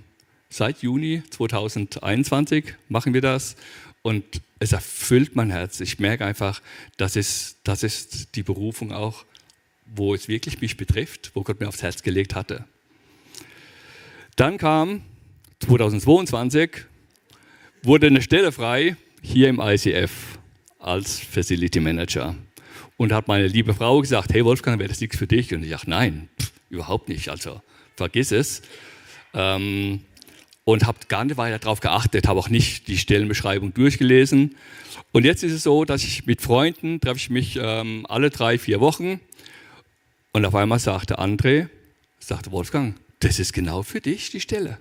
seit 0.50 0.82
Juni 0.82 1.22
2021 1.30 2.74
machen 2.88 3.14
wir 3.14 3.22
das 3.22 3.56
und 4.02 4.24
es 4.58 4.72
erfüllt 4.72 5.34
mein 5.34 5.50
Herz. 5.50 5.80
Ich 5.80 5.98
merke 6.00 6.26
einfach, 6.26 6.60
das 6.98 7.16
ist, 7.16 7.56
das 7.64 7.82
ist 7.82 8.36
die 8.36 8.42
Berufung 8.42 8.92
auch, 8.92 9.24
wo 9.86 10.14
es 10.14 10.28
wirklich 10.28 10.60
mich 10.60 10.76
betrifft, 10.76 11.32
wo 11.34 11.42
Gott 11.42 11.60
mir 11.60 11.68
aufs 11.68 11.82
Herz 11.82 12.02
gelegt 12.02 12.34
hatte. 12.34 12.64
Dann 14.36 14.56
kam 14.56 15.02
2022, 15.60 16.70
wurde 17.82 18.06
eine 18.06 18.22
Stelle 18.22 18.50
frei 18.50 18.96
hier 19.20 19.48
im 19.48 19.60
ICF 19.60 20.38
als 20.78 21.20
Facility 21.20 21.80
Manager. 21.80 22.34
Und 22.96 23.12
hat 23.12 23.28
meine 23.28 23.46
liebe 23.46 23.74
Frau 23.74 24.00
gesagt, 24.00 24.32
hey 24.32 24.44
Wolfgang, 24.44 24.78
wäre 24.78 24.88
das 24.88 25.00
nichts 25.00 25.18
für 25.18 25.26
dich? 25.26 25.52
Und 25.52 25.64
ich 25.64 25.70
dachte, 25.70 25.90
nein, 25.90 26.28
pff, 26.40 26.52
überhaupt 26.70 27.08
nicht, 27.08 27.28
also 27.28 27.60
vergiss 27.96 28.32
es. 28.32 28.62
Ähm, 29.34 30.00
und 30.64 30.86
habe 30.86 30.98
gar 31.08 31.24
nicht 31.24 31.36
weiter 31.36 31.58
darauf 31.58 31.80
geachtet, 31.80 32.28
habe 32.28 32.38
auch 32.38 32.48
nicht 32.48 32.88
die 32.88 32.96
Stellenbeschreibung 32.96 33.74
durchgelesen. 33.74 34.56
Und 35.12 35.24
jetzt 35.24 35.42
ist 35.42 35.52
es 35.52 35.62
so, 35.62 35.84
dass 35.84 36.04
ich 36.04 36.24
mit 36.26 36.40
Freunden 36.40 37.00
treffe 37.00 37.18
ich 37.18 37.30
mich 37.30 37.58
ähm, 37.60 38.06
alle 38.08 38.30
drei, 38.30 38.58
vier 38.58 38.80
Wochen. 38.80 39.20
Und 40.32 40.44
auf 40.44 40.54
einmal 40.54 40.78
sagte 40.78 41.18
André, 41.18 41.68
sagte 42.18 42.52
Wolfgang, 42.52 42.94
das 43.22 43.38
ist 43.38 43.52
genau 43.52 43.82
für 43.82 44.00
dich 44.00 44.30
die 44.30 44.40
Stelle. 44.40 44.78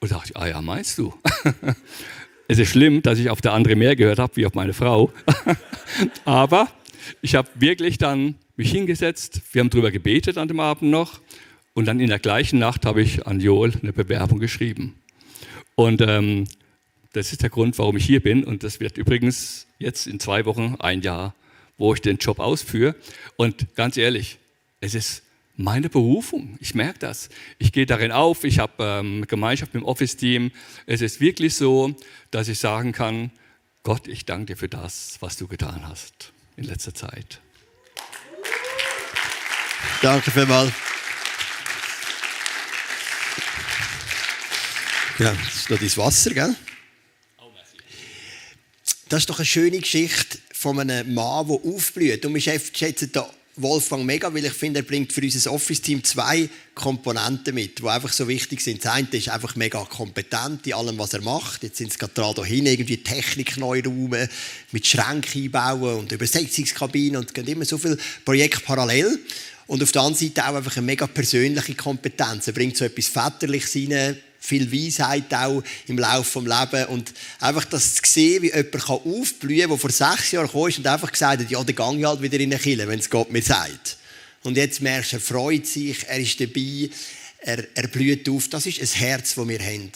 Und 0.00 0.12
dachte 0.12 0.30
ich, 0.30 0.36
ah 0.36 0.48
ja, 0.48 0.60
meinst 0.60 0.98
du? 0.98 1.14
Es 2.48 2.58
ist 2.58 2.70
schlimm, 2.70 3.00
dass 3.00 3.20
ich 3.20 3.30
auf 3.30 3.40
der 3.40 3.52
andere 3.52 3.76
mehr 3.76 3.94
gehört 3.94 4.18
habe 4.18 4.34
wie 4.34 4.44
auf 4.44 4.54
meine 4.54 4.72
Frau. 4.72 5.12
Aber 6.24 6.66
ich 7.22 7.36
habe 7.36 7.48
wirklich 7.54 7.96
dann 7.96 8.34
mich 8.56 8.72
hingesetzt. 8.72 9.40
Wir 9.52 9.60
haben 9.60 9.70
darüber 9.70 9.92
gebetet 9.92 10.36
an 10.36 10.48
dem 10.48 10.58
Abend 10.58 10.90
noch. 10.90 11.20
Und 11.74 11.84
dann 11.84 12.00
in 12.00 12.08
der 12.08 12.18
gleichen 12.18 12.58
Nacht 12.58 12.86
habe 12.86 13.02
ich 13.02 13.24
an 13.24 13.38
Joel 13.38 13.74
eine 13.80 13.92
Bewerbung 13.92 14.40
geschrieben. 14.40 14.96
Und 15.76 16.00
ähm, 16.00 16.48
das 17.12 17.30
ist 17.30 17.42
der 17.42 17.50
Grund, 17.50 17.78
warum 17.78 17.96
ich 17.96 18.04
hier 18.04 18.20
bin. 18.20 18.42
Und 18.42 18.64
das 18.64 18.80
wird 18.80 18.98
übrigens 18.98 19.68
jetzt 19.78 20.08
in 20.08 20.18
zwei 20.18 20.44
Wochen 20.44 20.74
ein 20.80 21.02
Jahr, 21.02 21.36
wo 21.78 21.94
ich 21.94 22.00
den 22.00 22.16
Job 22.16 22.40
ausführe. 22.40 22.96
Und 23.36 23.76
ganz 23.76 23.96
ehrlich, 23.96 24.38
es 24.80 24.96
ist 24.96 25.22
meine 25.60 25.90
Berufung. 25.90 26.56
Ich 26.60 26.74
merke 26.74 26.98
das. 26.98 27.28
Ich 27.58 27.72
gehe 27.72 27.86
darin 27.86 28.12
auf. 28.12 28.44
Ich 28.44 28.58
habe 28.58 28.72
ähm, 28.78 29.26
Gemeinschaft 29.26 29.74
mit 29.74 29.82
dem 29.82 29.86
Office-Team. 29.86 30.50
Es 30.86 31.00
ist 31.00 31.20
wirklich 31.20 31.54
so, 31.54 31.94
dass 32.30 32.48
ich 32.48 32.58
sagen 32.58 32.92
kann, 32.92 33.30
Gott, 33.82 34.08
ich 34.08 34.24
danke 34.24 34.54
dir 34.54 34.56
für 34.56 34.68
das, 34.68 35.16
was 35.20 35.36
du 35.36 35.46
getan 35.46 35.86
hast 35.86 36.32
in 36.56 36.64
letzter 36.64 36.94
Zeit. 36.94 37.40
Danke 40.02 40.30
vielmals. 40.30 40.72
Ja, 45.18 45.34
das 45.34 45.54
ist 45.54 45.70
noch 45.70 45.78
dein 45.78 45.96
Wasser, 45.96 46.30
gell? 46.32 46.56
Das 49.10 49.20
ist 49.20 49.28
doch 49.28 49.38
eine 49.38 49.46
schöne 49.46 49.78
Geschichte 49.78 50.38
von 50.52 50.78
einem 50.78 51.12
Mann, 51.12 51.48
der 51.48 51.56
aufblüht. 51.56 52.24
Und 52.24 52.34
wir 52.34 52.40
schätzen 52.40 53.10
da 53.12 53.28
Wolfgang 53.62 54.04
mega, 54.04 54.32
weil 54.32 54.44
ich 54.44 54.52
finde, 54.52 54.80
er 54.80 54.84
bringt 54.84 55.12
für 55.12 55.22
unser 55.22 55.52
Office-Team 55.52 56.04
zwei 56.04 56.48
Komponenten 56.74 57.54
mit, 57.54 57.78
die 57.78 57.86
einfach 57.86 58.12
so 58.12 58.26
wichtig 58.28 58.60
sind. 58.60 58.84
Das 58.84 58.92
eine 58.92 59.08
ist 59.10 59.28
einfach 59.28 59.56
mega 59.56 59.84
kompetent 59.84 60.66
in 60.66 60.74
allem, 60.74 60.98
was 60.98 61.12
er 61.12 61.22
macht. 61.22 61.62
Jetzt 61.62 61.78
sind 61.78 61.92
sie 61.92 61.98
gerade 61.98 62.34
dahin, 62.34 62.66
irgendwie 62.66 62.98
Technik 62.98 63.56
neu 63.56 63.82
räumen, 63.84 64.28
mit 64.72 64.86
Schränken 64.86 65.44
einbauen 65.44 66.00
und 66.00 66.12
Übersetzungskabinen 66.12 67.16
und 67.16 67.28
es 67.28 67.34
gibt 67.34 67.48
immer 67.48 67.64
so 67.64 67.78
viele 67.78 67.98
Projekte 68.24 68.60
parallel. 68.60 69.18
Und 69.66 69.82
auf 69.82 69.92
der 69.92 70.02
anderen 70.02 70.28
Seite 70.28 70.48
auch 70.48 70.56
einfach 70.56 70.76
eine 70.76 70.86
mega 70.86 71.06
persönliche 71.06 71.74
Kompetenz. 71.74 72.48
Er 72.48 72.54
bringt 72.54 72.76
so 72.76 72.84
etwas 72.84 73.06
Väterliches 73.06 73.76
rein, 73.76 74.16
viel 74.40 74.72
Weisheit 74.72 75.32
auch 75.34 75.62
im 75.86 75.98
Laufe 75.98 76.40
des 76.42 76.48
Lebens. 76.48 76.88
Und 76.88 77.12
einfach 77.38 77.64
das 77.66 77.94
zu 77.94 78.02
sehen, 78.04 78.42
wie 78.42 78.52
jemand 78.52 78.90
aufblühen 78.90 79.60
kann, 79.60 79.70
der 79.70 79.78
vor 79.78 79.90
sechs 79.90 80.32
Jahren 80.32 80.50
kam 80.50 80.60
und 80.62 80.86
einfach 80.86 81.12
gesagt 81.12 81.42
hat, 81.42 81.50
ja, 81.50 81.62
dann 81.62 81.76
gehe 81.76 81.98
ich 81.98 82.06
halt 82.06 82.22
wieder 82.22 82.40
in 82.40 82.52
eine 82.52 82.60
Kille, 82.60 82.88
wenn 82.88 82.98
es 82.98 83.10
Gott 83.10 83.30
mir 83.30 83.42
sagt. 83.42 83.98
Und 84.42 84.56
jetzt 84.56 84.80
merkst 84.80 85.12
du, 85.12 85.16
er 85.16 85.20
freut 85.20 85.66
sich, 85.66 86.08
er 86.08 86.18
ist 86.18 86.40
dabei, 86.40 86.88
er, 87.40 87.64
er 87.74 87.88
blüht 87.88 88.28
auf. 88.28 88.48
Das 88.48 88.66
ist 88.66 88.80
ein 88.80 88.98
Herz, 88.98 89.34
das 89.34 89.48
wir 89.48 89.58
haben. 89.58 89.92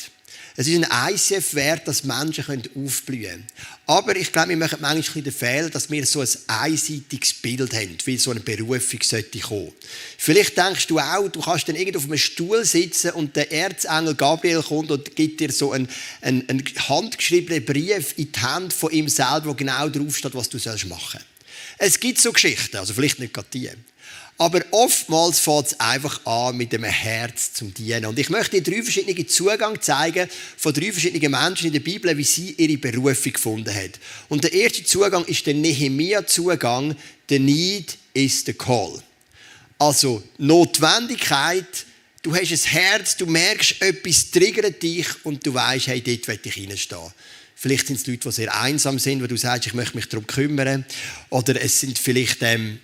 Es 0.56 0.68
ist 0.68 0.84
ein 0.84 1.12
ICF 1.14 1.54
wert, 1.54 1.88
dass 1.88 2.04
Menschen 2.04 2.62
aufblühen 2.76 3.22
können. 3.22 3.46
Aber 3.86 4.14
ich 4.14 4.32
glaube, 4.32 4.50
wir 4.50 4.56
machen 4.56 4.78
manchmal 4.80 5.24
den 5.24 5.32
Fehler, 5.32 5.68
dass 5.68 5.90
wir 5.90 6.06
so 6.06 6.20
ein 6.20 6.28
einseitiges 6.46 7.34
Bild 7.34 7.74
haben, 7.74 7.98
wie 8.04 8.16
so 8.16 8.30
eine 8.30 8.40
Berufung 8.40 9.00
sollte 9.02 9.40
kommen. 9.40 9.72
Vielleicht 10.16 10.56
denkst 10.56 10.86
du 10.86 11.00
auch, 11.00 11.28
du 11.28 11.40
kannst 11.40 11.68
dann 11.68 11.76
irgendwo 11.76 11.98
auf 11.98 12.04
einem 12.04 12.18
Stuhl 12.18 12.64
sitzen 12.64 13.10
und 13.10 13.34
der 13.34 13.50
Erzengel 13.50 14.14
Gabriel 14.14 14.62
kommt 14.62 14.90
und 14.90 15.16
gibt 15.16 15.40
dir 15.40 15.50
so 15.50 15.72
einen, 15.72 15.88
einen, 16.20 16.48
einen 16.48 16.64
handgeschriebenen 16.88 17.64
Brief 17.64 18.14
in 18.16 18.30
die 18.30 18.40
Hand 18.40 18.72
von 18.72 18.92
ihm 18.92 19.08
selber, 19.08 19.46
wo 19.46 19.54
genau 19.54 19.88
draufsteht, 19.88 20.34
was 20.34 20.48
du 20.48 20.56
machen 20.56 20.90
sollst. 20.90 21.26
Es 21.78 21.98
gibt 21.98 22.20
so 22.20 22.32
Geschichten, 22.32 22.76
also 22.76 22.94
vielleicht 22.94 23.18
nicht 23.18 23.34
gerade 23.34 23.48
die. 23.52 23.70
Aber 24.36 24.62
oftmals 24.72 25.38
fängt 25.38 25.66
es 25.66 25.80
einfach 25.80 26.24
an 26.26 26.56
mit 26.56 26.74
einem 26.74 26.84
Herz 26.84 27.52
zum 27.52 27.72
Dienen. 27.72 28.06
Und 28.06 28.18
ich 28.18 28.30
möchte 28.30 28.60
dir 28.60 28.72
drei 28.72 28.82
verschiedene 28.82 29.26
Zugang 29.26 29.80
zeigen 29.80 30.28
von 30.56 30.74
drei 30.74 30.90
verschiedenen 30.90 31.30
Menschen 31.30 31.68
in 31.68 31.72
der 31.72 31.80
Bibel, 31.80 32.16
wie 32.16 32.24
sie 32.24 32.52
ihre 32.58 32.76
Berufung 32.78 33.32
gefunden 33.32 33.72
haben. 33.72 33.92
Und 34.28 34.42
der 34.42 34.52
erste 34.52 34.82
Zugang 34.82 35.24
ist 35.26 35.46
der 35.46 35.54
Nehemia-Zugang. 35.54 36.96
The 37.28 37.38
need 37.38 37.96
is 38.12 38.44
the 38.44 38.54
call. 38.54 39.00
Also 39.78 40.22
Notwendigkeit, 40.38 41.86
du 42.22 42.34
hast 42.34 42.50
ein 42.50 42.70
Herz, 42.70 43.16
du 43.16 43.26
merkst, 43.26 43.82
etwas 43.82 44.30
triggert 44.30 44.82
dich 44.82 45.06
und 45.24 45.46
du 45.46 45.54
weißt, 45.54 45.86
hey, 45.88 46.00
dort 46.00 46.26
will 46.26 46.40
ich 46.42 46.68
reinstehen. 46.68 47.12
Vielleicht 47.54 47.86
sind 47.86 48.00
es 48.00 48.06
Leute, 48.06 48.28
die 48.28 48.32
sehr 48.32 48.60
einsam 48.60 48.98
sind, 48.98 49.22
wo 49.22 49.26
du 49.26 49.36
sagst, 49.36 49.66
ich 49.68 49.74
möchte 49.74 49.96
mich 49.96 50.08
darum 50.08 50.26
kümmern. 50.26 50.84
Oder 51.30 51.60
es 51.62 51.80
sind 51.80 51.98
vielleicht 51.98 52.42
ähm, 52.42 52.80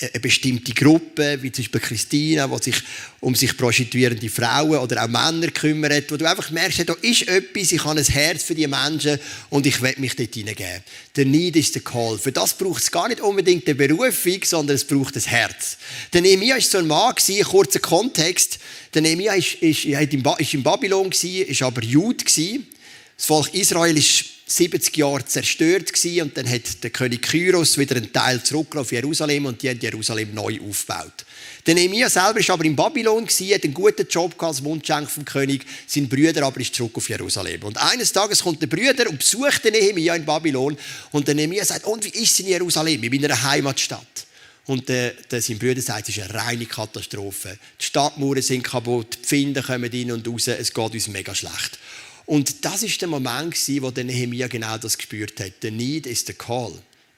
eine 0.00 0.20
bestimmte 0.20 0.74
Gruppe, 0.74 1.38
wie 1.40 1.52
zum 1.52 1.64
Beispiel 1.64 1.80
Christina, 1.80 2.46
die 2.46 2.62
sich 2.62 2.82
um 3.20 3.34
sich 3.34 3.56
prostituierende 3.56 4.28
Frauen 4.28 4.78
oder 4.78 5.04
auch 5.04 5.08
Männer 5.08 5.50
kümmert, 5.50 6.10
wo 6.10 6.16
du 6.16 6.28
einfach 6.28 6.50
merkst, 6.50 6.88
da 6.88 6.94
ist 7.00 7.28
etwas, 7.28 7.72
ich 7.72 7.84
habe 7.84 7.98
ein 7.98 8.04
Herz 8.04 8.42
für 8.42 8.54
die 8.54 8.66
Menschen 8.66 9.18
und 9.50 9.66
ich 9.66 9.80
will 9.80 9.94
mich 9.98 10.16
dort 10.16 10.34
hineingeben. 10.34 10.82
Der 11.16 11.24
Need 11.24 11.56
ist 11.56 11.74
der 11.74 11.82
Call. 11.82 12.18
Für 12.18 12.32
das 12.32 12.54
braucht 12.54 12.82
es 12.82 12.90
gar 12.90 13.08
nicht 13.08 13.20
unbedingt 13.20 13.66
eine 13.66 13.76
Berufung, 13.76 14.40
sondern 14.44 14.76
es 14.76 14.84
braucht 14.84 15.16
ein 15.16 15.22
Herz. 15.22 15.78
Der 16.12 16.20
Nehemiah 16.22 16.56
war 16.56 16.60
so 16.60 16.78
ein 16.78 16.86
Mann, 16.86 17.14
kurzer 17.44 17.80
Kontext. 17.80 18.58
Der 18.92 19.02
Nehemiah 19.02 19.34
ist 19.34 19.54
in 19.62 20.22
Babylon, 20.62 21.10
war 21.12 21.66
aber 21.66 21.82
Jude. 21.82 22.24
Das 22.24 23.26
Volk 23.26 23.54
Israel 23.54 23.96
ist 23.96 24.24
70 24.46 24.96
Jahre 24.96 25.24
zerstört 25.24 25.92
gewesen, 25.92 26.22
und 26.22 26.36
dann 26.36 26.48
hat 26.48 26.82
der 26.82 26.90
König 26.90 27.22
Kyros 27.22 27.78
wieder 27.78 27.96
einen 27.96 28.12
Teil 28.12 28.42
zurück 28.42 28.76
auf 28.76 28.92
Jerusalem 28.92 29.46
und 29.46 29.62
die 29.62 29.70
haben 29.70 29.80
Jerusalem 29.80 30.34
neu 30.34 30.58
aufgebaut. 30.60 31.24
Der 31.66 31.74
Nehemiah 31.74 32.10
selber 32.10 32.46
war 32.46 32.54
aber 32.54 32.64
in 32.66 32.76
Babylon, 32.76 33.24
gewesen, 33.24 33.54
hat 33.54 33.64
einen 33.64 33.72
guten 33.72 34.06
Job 34.06 34.40
als 34.42 34.60
Mundschenk 34.60 35.08
vom 35.08 35.24
König, 35.24 35.64
sein 35.86 36.08
Bruder 36.08 36.44
aber 36.44 36.60
ist 36.60 36.74
zurück 36.74 36.92
auf 36.96 37.08
Jerusalem. 37.08 37.62
Und 37.62 37.78
eines 37.78 38.12
Tages 38.12 38.42
kommt 38.42 38.60
der 38.60 38.66
Bruder 38.66 39.08
und 39.08 39.18
besucht 39.18 39.64
den 39.64 39.72
Nehemiah 39.72 40.14
in 40.14 40.26
Babylon 40.26 40.76
und 41.12 41.26
der 41.26 41.34
Nehemiah 41.34 41.64
sagt, 41.64 41.86
und 41.86 42.04
wie 42.04 42.22
ist 42.22 42.32
es 42.32 42.40
in 42.40 42.48
Jerusalem, 42.48 43.02
in 43.02 43.20
meiner 43.20 43.42
Heimatstadt? 43.42 44.26
Und 44.66 44.88
der, 44.88 45.12
der, 45.30 45.42
sein 45.42 45.58
Bruder 45.58 45.80
sagt, 45.80 46.08
es 46.08 46.16
ist 46.16 46.22
eine 46.22 46.34
reine 46.34 46.66
Katastrophe. 46.66 47.58
Die 47.80 47.84
Stadtmauern 47.84 48.40
sind 48.40 48.62
kaputt, 48.62 49.18
die 49.22 49.26
Finden 49.26 49.62
kommen 49.62 49.90
rein 49.90 50.12
und 50.12 50.26
raus, 50.26 50.48
es 50.48 50.72
geht 50.72 50.94
uns 50.94 51.08
mega 51.08 51.34
schlecht. 51.34 51.78
Und 52.26 52.64
das 52.64 52.82
ist 52.82 53.00
der 53.00 53.08
Moment, 53.08 53.54
wo 53.80 53.90
der 53.90 54.04
Nehemiah 54.04 54.48
genau 54.48 54.78
das 54.78 54.96
gespürt 54.96 55.38
hat. 55.40 55.52
The 55.62 55.70
need 55.70 56.06
is 56.06 56.24
the 56.26 56.32
call. 56.32 56.72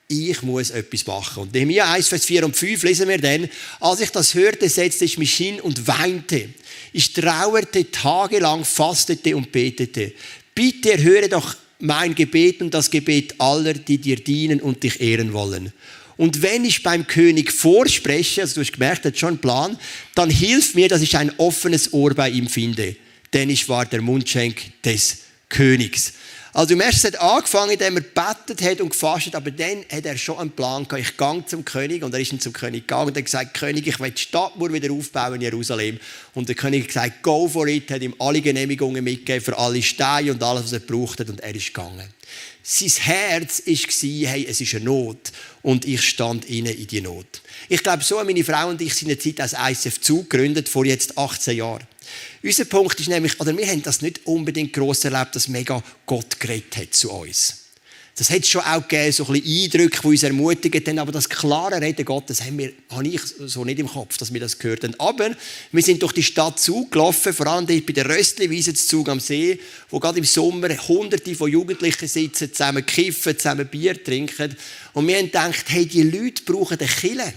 Ich 0.08 0.42
muss 0.42 0.70
etwas 0.70 1.06
machen. 1.06 1.44
Und 1.44 1.54
Nehemiah 1.54 1.92
1, 1.92 2.08
Vers 2.08 2.24
4 2.24 2.44
und 2.44 2.56
5 2.56 2.82
lesen 2.82 3.08
wir 3.08 3.18
dann, 3.18 3.48
als 3.80 4.00
ich 4.00 4.10
das 4.10 4.34
hörte, 4.34 4.68
setzte 4.68 5.04
ich 5.04 5.18
mich 5.18 5.34
hin 5.34 5.60
und 5.60 5.86
weinte. 5.86 6.48
Ich 6.92 7.12
trauerte 7.12 7.90
tagelang, 7.90 8.64
fastete 8.64 9.36
und 9.36 9.50
betete. 9.52 10.12
Bitte 10.54 10.92
erhöre 10.92 11.28
doch 11.28 11.56
mein 11.78 12.14
Gebet 12.14 12.62
und 12.62 12.72
das 12.72 12.90
Gebet 12.90 13.34
aller, 13.38 13.74
die 13.74 13.98
dir 13.98 14.16
dienen 14.16 14.60
und 14.60 14.82
dich 14.82 15.00
ehren 15.00 15.32
wollen. 15.32 15.72
Und 16.16 16.40
wenn 16.40 16.64
ich 16.64 16.82
beim 16.82 17.06
König 17.06 17.52
vorspreche, 17.52 18.40
also 18.40 18.54
du 18.54 18.60
hast 18.62 18.72
gemerkt, 18.72 19.04
er 19.04 19.10
hat 19.10 19.18
schon 19.18 19.30
einen 19.30 19.38
Plan, 19.38 19.78
dann 20.14 20.30
hilf 20.30 20.74
mir, 20.74 20.88
dass 20.88 21.02
ich 21.02 21.16
ein 21.16 21.32
offenes 21.38 21.92
Ohr 21.92 22.14
bei 22.14 22.30
ihm 22.30 22.48
finde 22.48 22.96
denn 23.36 23.50
ich 23.50 23.68
war 23.68 23.84
der 23.84 24.00
Mundschenk 24.00 24.82
des 24.82 25.18
Königs. 25.50 26.14
Also 26.54 26.72
im 26.72 26.80
ersten 26.80 27.08
hat 27.08 27.20
angefangen, 27.20 27.72
indem 27.72 27.98
er 27.98 28.00
betet 28.00 28.62
hat 28.62 28.80
und 28.80 28.88
gefastet, 28.88 29.34
aber 29.34 29.50
dann 29.50 29.84
hat 29.92 30.06
er 30.06 30.16
schon 30.16 30.38
einen 30.38 30.52
Plan 30.52 30.88
gehabt. 30.88 31.02
Ich 31.02 31.18
gehe 31.18 31.44
zum 31.44 31.62
König 31.62 32.02
und 32.02 32.14
er 32.14 32.20
ist 32.20 32.32
dann 32.32 32.40
zum 32.40 32.54
König 32.54 32.88
gegangen 32.88 33.08
und 33.08 33.16
hat 33.18 33.26
gesagt, 33.26 33.52
König, 33.52 33.86
ich 33.86 34.00
will 34.00 34.10
die 34.10 34.22
Stadtmauer 34.22 34.72
wieder 34.72 34.90
aufbauen 34.90 35.34
in 35.34 35.42
Jerusalem. 35.42 36.00
Und 36.32 36.48
der 36.48 36.56
König 36.56 36.84
hat 36.84 36.88
gesagt, 36.88 37.22
go 37.22 37.46
for 37.46 37.66
it, 37.66 37.90
hat 37.90 38.00
ihm 38.00 38.14
alle 38.18 38.40
Genehmigungen 38.40 39.04
mitgegeben 39.04 39.44
für 39.44 39.58
alle 39.58 39.82
Steine 39.82 40.32
und 40.32 40.42
alles, 40.42 40.64
was 40.64 40.72
er 40.72 40.80
braucht 40.80 41.20
und 41.20 41.40
er 41.40 41.54
ist 41.54 41.74
gegangen. 41.74 42.08
Sein 42.62 42.92
Herz 43.02 43.62
war, 43.66 44.30
hey, 44.30 44.46
es 44.48 44.58
ist 44.62 44.74
eine 44.76 44.84
Not 44.86 45.32
und 45.60 45.84
ich 45.84 46.00
stand 46.08 46.46
inne 46.46 46.70
in 46.70 46.86
die 46.86 47.02
Not. 47.02 47.42
Ich 47.68 47.82
glaube, 47.82 48.02
so 48.02 48.18
haben 48.18 48.28
meine 48.28 48.44
Frau 48.44 48.70
und 48.70 48.80
ich 48.80 48.94
seine 48.94 49.18
Zeit 49.18 49.42
als 49.42 49.52
ICF 49.52 50.00
zugegründet, 50.00 50.70
vor 50.70 50.86
jetzt 50.86 51.18
18 51.18 51.58
Jahren. 51.58 51.86
Unser 52.42 52.64
Punkt 52.64 52.98
ist 53.00 53.08
nämlich, 53.08 53.38
oder 53.40 53.56
wir 53.56 53.66
haben 53.66 53.82
das 53.82 54.02
nicht 54.02 54.26
unbedingt 54.26 54.72
gross 54.72 55.04
erlebt, 55.04 55.36
dass 55.36 55.48
mega 55.48 55.82
Gott 56.06 56.38
geredet 56.40 56.76
hat 56.76 56.94
zu 56.94 57.10
uns. 57.12 57.66
Das 58.18 58.30
hat 58.30 58.46
schon 58.46 58.62
auch 58.62 58.80
gegeben, 58.80 59.12
so 59.12 59.26
ein 59.26 59.34
bisschen 59.34 59.64
Eindrücke, 59.64 60.00
die 60.00 60.06
uns 60.06 60.22
ermutigen 60.22 60.98
aber 60.98 61.12
das 61.12 61.28
klare 61.28 61.78
Reden 61.82 62.06
Gottes 62.06 62.42
haben 62.42 62.56
wir, 62.56 62.72
habe 62.90 63.06
ich 63.06 63.20
so 63.20 63.62
nicht 63.62 63.78
im 63.78 63.88
Kopf, 63.88 64.16
dass 64.16 64.32
wir 64.32 64.40
das 64.40 64.58
gehört 64.58 64.84
haben. 64.84 64.98
Aber 64.98 65.32
wir 65.70 65.82
sind 65.82 66.02
durch 66.02 66.14
die 66.14 66.22
Stadt 66.22 66.58
zugelaufen, 66.58 67.34
vor 67.34 67.46
allem 67.46 67.66
bei 67.66 67.92
der 67.92 68.08
Röstli-Wiese 68.08 68.72
Zug 68.72 69.10
am 69.10 69.20
See, 69.20 69.60
wo 69.90 70.00
gerade 70.00 70.18
im 70.18 70.24
Sommer 70.24 70.70
hunderte 70.88 71.34
von 71.34 71.52
Jugendlichen 71.52 72.08
sitzen, 72.08 72.54
zusammen 72.54 72.86
kiffen, 72.86 73.36
zusammen 73.36 73.66
Bier 73.66 74.02
trinken. 74.02 74.56
Und 74.94 75.06
wir 75.06 75.18
haben 75.18 75.26
gedacht, 75.26 75.66
hey, 75.68 75.84
die 75.84 76.04
Leute 76.04 76.42
brauchen 76.42 76.78
eine 76.78 76.88
Kille. 76.88 77.34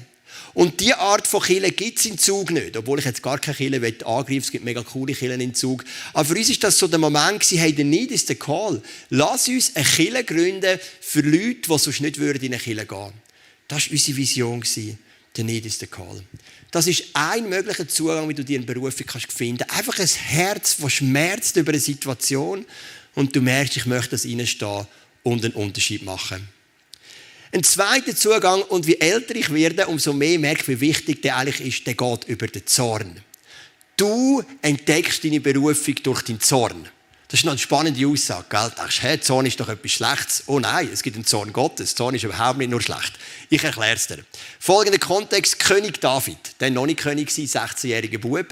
Und 0.59 0.81
diese 0.81 0.99
Art 0.99 1.25
von 1.25 1.41
Kirche 1.41 1.71
gibt 1.71 1.99
es 1.99 2.05
in 2.05 2.17
Zug 2.17 2.51
nicht. 2.51 2.75
Obwohl 2.75 2.99
ich 2.99 3.05
jetzt 3.05 3.23
gar 3.23 3.39
keine 3.39 3.55
Kirche 3.55 4.05
angreife, 4.05 4.39
es 4.39 4.51
gibt 4.51 4.65
mega 4.65 4.83
coole 4.83 5.13
Kirchen 5.13 5.39
in 5.39 5.55
Zug. 5.55 5.85
Aber 6.11 6.25
für 6.25 6.35
uns 6.35 6.49
ist 6.49 6.61
das 6.61 6.77
so 6.77 6.85
der 6.85 6.99
Moment 6.99 7.39
gewesen, 7.39 7.59
hey, 7.59 7.71
der 7.71 8.11
ist 8.11 8.27
der 8.27 8.35
Call. 8.35 8.81
Lass 9.09 9.47
uns 9.47 9.73
eine 9.73 9.85
Kirche 9.85 10.23
gründen 10.25 10.77
für 10.99 11.21
Leute, 11.21 11.61
die 11.61 11.77
sonst 11.77 12.01
nicht 12.01 12.19
würden 12.19 12.43
in 12.43 12.53
eine 12.53 12.61
Kirche 12.61 12.85
gehen 12.85 13.13
Das 13.69 13.85
war 13.85 13.91
unsere 13.93 14.17
Vision. 14.17 14.61
Der 15.37 15.43
Need 15.45 15.65
ist 15.65 15.79
der 15.79 15.87
Call. 15.87 16.23
Das 16.71 16.87
ist 16.87 17.05
ein 17.13 17.47
möglicher 17.47 17.87
Zugang, 17.87 18.27
wie 18.27 18.33
du 18.33 18.43
dir 18.43 18.57
eine 18.57 18.65
Berufung 18.65 19.07
kannst 19.07 19.31
finden. 19.31 19.63
Einfach 19.69 19.97
ein 19.97 20.07
Herz, 20.07 20.75
das 20.75 20.91
schmerzt 20.91 21.55
über 21.55 21.71
eine 21.71 21.79
Situation 21.79 22.65
und 23.15 23.33
du 23.33 23.39
merkst, 23.39 23.77
ich 23.77 23.85
möchte 23.85 24.09
das 24.09 24.25
reinstehen 24.25 24.87
und 25.23 25.45
einen 25.45 25.53
Unterschied 25.53 26.03
machen. 26.03 26.49
Ein 27.51 27.63
zweiter 27.63 28.15
Zugang, 28.15 28.61
und 28.61 28.85
wie 28.85 28.99
älter 28.99 29.35
ich 29.35 29.51
werde, 29.51 29.87
umso 29.87 30.13
mehr 30.13 30.37
merke 30.37 30.61
ich, 30.61 30.67
wie 30.67 30.81
wichtig 30.81 31.23
der 31.23 31.37
eigentlich 31.37 31.61
ist, 31.61 31.87
der 31.87 31.95
geht 31.95 32.25
über 32.25 32.47
den 32.47 32.67
Zorn. 32.67 33.23
Du 33.97 34.43
entdeckst 34.61 35.23
deine 35.23 35.41
Berufung 35.41 35.95
durch 36.03 36.21
den 36.21 36.39
Zorn. 36.39 36.87
Das 37.27 37.41
ist 37.41 37.47
eine 37.47 37.57
spannende 37.57 38.07
Aussage, 38.07 38.45
gell? 38.49 38.69
Du 38.69 38.75
denkst, 38.81 39.01
hey, 39.01 39.19
Zorn 39.19 39.45
ist 39.45 39.59
doch 39.59 39.69
etwas 39.69 39.91
Schlechtes. 39.91 40.43
Oh 40.47 40.59
nein, 40.59 40.89
es 40.91 41.03
gibt 41.03 41.15
einen 41.15 41.25
Zorn 41.25 41.51
Gottes. 41.53 41.93
Zorn 41.93 42.15
ist 42.15 42.23
überhaupt 42.23 42.57
nicht 42.57 42.71
nur 42.71 42.81
schlecht. 42.81 43.13
Ich 43.49 43.63
erkläre 43.63 43.95
es 43.95 44.07
dir. 44.07 44.19
Folgender 44.59 44.99
Kontext, 44.99 45.59
König 45.59 46.01
David, 46.01 46.37
der 46.59 46.71
noch 46.71 46.85
nicht 46.85 46.99
König 46.99 47.35
war, 47.35 47.67
16-jähriger 47.67 48.17
Bub, 48.19 48.47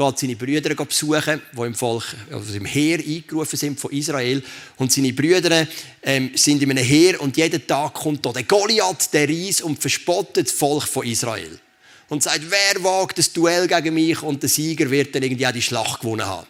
geht 0.00 0.18
seine 0.18 0.36
Brüder 0.36 0.74
besuchen, 0.74 1.42
die 1.52 1.60
im 1.60 1.74
Volk, 1.74 2.04
also 2.32 2.54
im 2.54 2.64
Heer 2.64 2.98
eingerufen 2.98 3.58
sind 3.58 3.78
von 3.78 3.92
Israel. 3.92 4.42
Und 4.78 4.90
seine 4.90 5.12
Brüder 5.12 5.66
ähm, 6.02 6.30
sind 6.34 6.62
in 6.62 6.70
einem 6.70 6.84
Heer 6.84 7.20
und 7.20 7.36
jeden 7.36 7.66
Tag 7.66 7.94
kommt 7.94 8.24
da 8.24 8.32
der 8.32 8.44
Goliath, 8.44 9.12
der 9.12 9.28
Ries, 9.28 9.60
und 9.60 9.78
verspottet 9.78 10.46
das 10.46 10.52
Volk 10.54 10.84
von 10.84 11.06
Israel. 11.06 11.58
Und 12.08 12.22
sagt, 12.22 12.40
wer 12.48 12.82
wagt 12.82 13.18
das 13.18 13.32
Duell 13.32 13.68
gegen 13.68 13.94
mich 13.94 14.22
und 14.22 14.42
der 14.42 14.48
Sieger 14.48 14.90
wird 14.90 15.14
dann 15.14 15.22
irgendwie 15.22 15.46
auch 15.46 15.52
die 15.52 15.62
Schlacht 15.62 16.00
gewonnen 16.00 16.26
haben. 16.26 16.46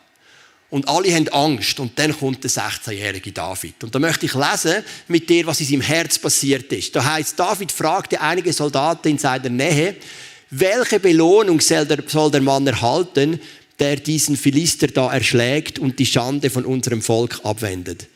Und 0.71 0.89
alle 0.89 1.13
haben 1.13 1.29
Angst. 1.31 1.81
Und 1.81 1.99
dann 1.99 2.17
kommt 2.17 2.45
der 2.45 2.51
16-jährige 2.51 3.33
David. 3.33 3.83
Und 3.83 3.93
da 3.93 3.99
möchte 3.99 4.27
ich 4.27 4.35
lesen 4.35 4.85
mit 5.09 5.29
dir, 5.29 5.45
was 5.47 5.61
in 5.61 5.67
seinem 5.67 5.81
Herz 5.81 6.17
passiert 6.17 6.73
ist. 6.73 6.95
Da 6.95 7.05
heißt, 7.05 7.39
David 7.39 7.73
fragte 7.73 8.21
einige 8.21 8.53
Soldaten 8.53 9.09
in 9.09 9.19
seiner 9.19 9.49
Nähe, 9.49 9.97
welche 10.51 11.01
Belohnung 11.01 11.61
soll 11.61 11.87
der, 11.87 12.03
soll 12.07 12.31
der 12.31 12.41
Mann 12.41 12.67
erhalten, 12.67 13.41
der 13.79 13.97
diesen 13.97 14.37
Philister 14.37 14.89
da 14.89 15.13
erschlägt 15.13 15.79
und 15.79 15.99
die 15.99 16.07
Schande 16.07 16.51
von 16.51 16.65
unserem 16.65 17.03
Volk 17.03 17.41
abwendet? 17.45 18.09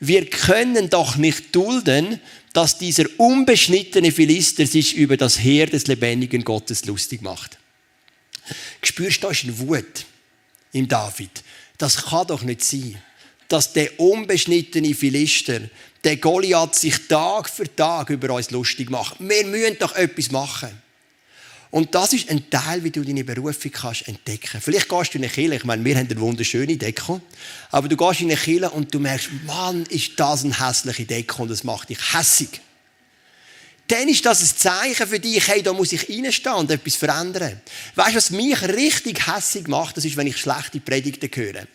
Wir 0.00 0.26
können 0.26 0.90
doch 0.90 1.16
nicht 1.16 1.54
dulden, 1.54 2.20
dass 2.52 2.78
dieser 2.78 3.04
unbeschnittene 3.16 4.12
Philister 4.12 4.66
sich 4.66 4.96
über 4.96 5.16
das 5.16 5.38
Heer 5.40 5.66
des 5.66 5.86
lebendigen 5.86 6.44
Gottes 6.44 6.84
lustig 6.84 7.22
macht. 7.22 7.58
Spürst 8.82 9.18
du, 9.18 9.26
da 9.26 9.30
ist 9.32 9.44
eine 9.44 9.58
Wut 9.58 10.06
im 10.72 10.86
David. 10.88 11.42
Das 11.78 12.06
kann 12.06 12.26
doch 12.26 12.42
nicht 12.42 12.62
sein, 12.62 12.96
dass 13.48 13.72
der 13.72 13.98
unbeschnittene 13.98 14.94
Philister, 14.94 15.60
der 16.04 16.16
Goliath, 16.16 16.74
sich 16.74 17.08
Tag 17.08 17.48
für 17.48 17.74
Tag 17.74 18.10
über 18.10 18.34
uns 18.34 18.50
lustig 18.50 18.90
macht. 18.90 19.16
Wir 19.18 19.46
müssen 19.46 19.78
doch 19.78 19.94
etwas 19.96 20.30
machen. 20.30 20.70
Und 21.70 21.94
das 21.94 22.14
ist 22.14 22.30
ein 22.30 22.48
Teil, 22.48 22.82
wie 22.82 22.90
du 22.90 23.02
deine 23.02 23.24
Berufung 23.24 23.70
kannst 23.70 24.08
entdecken. 24.08 24.60
Vielleicht 24.60 24.88
gehst 24.88 25.12
du 25.12 25.18
in 25.18 25.24
eine 25.24 25.32
Kirche, 25.32 25.56
ich 25.56 25.64
meine, 25.64 25.84
wir 25.84 25.96
haben 25.96 26.08
eine 26.08 26.20
wunderschöne 26.20 26.76
Deko, 26.76 27.20
aber 27.70 27.88
du 27.88 27.96
gehst 27.96 28.20
in 28.20 28.30
eine 28.30 28.40
Kirche 28.40 28.70
und 28.70 28.94
du 28.94 28.98
merkst, 28.98 29.28
Mann, 29.46 29.84
ist 29.90 30.12
das 30.16 30.44
eine 30.44 30.58
hässliche 30.58 31.04
Deko 31.04 31.42
und 31.42 31.50
das 31.50 31.64
macht 31.64 31.90
dich 31.90 31.98
hässig 32.14 32.60
dann 33.88 34.06
ist 34.08 34.24
das 34.26 34.42
ein 34.42 34.56
Zeichen 34.56 35.06
für 35.06 35.18
dich, 35.18 35.48
hey, 35.48 35.62
da 35.62 35.72
muss 35.72 35.92
ich 35.92 36.08
reinstehen 36.08 36.54
und 36.54 36.70
etwas 36.70 36.96
verändern. 36.96 37.58
Weißt 37.94 38.10
du, 38.10 38.16
was 38.16 38.30
mich 38.30 38.62
richtig 38.62 39.26
hässig 39.26 39.66
macht, 39.66 39.96
das 39.96 40.04
ist, 40.04 40.16
wenn 40.16 40.26
ich 40.26 40.36
schlechte 40.36 40.78
Predigten 40.78 41.30
höre. 41.34 41.66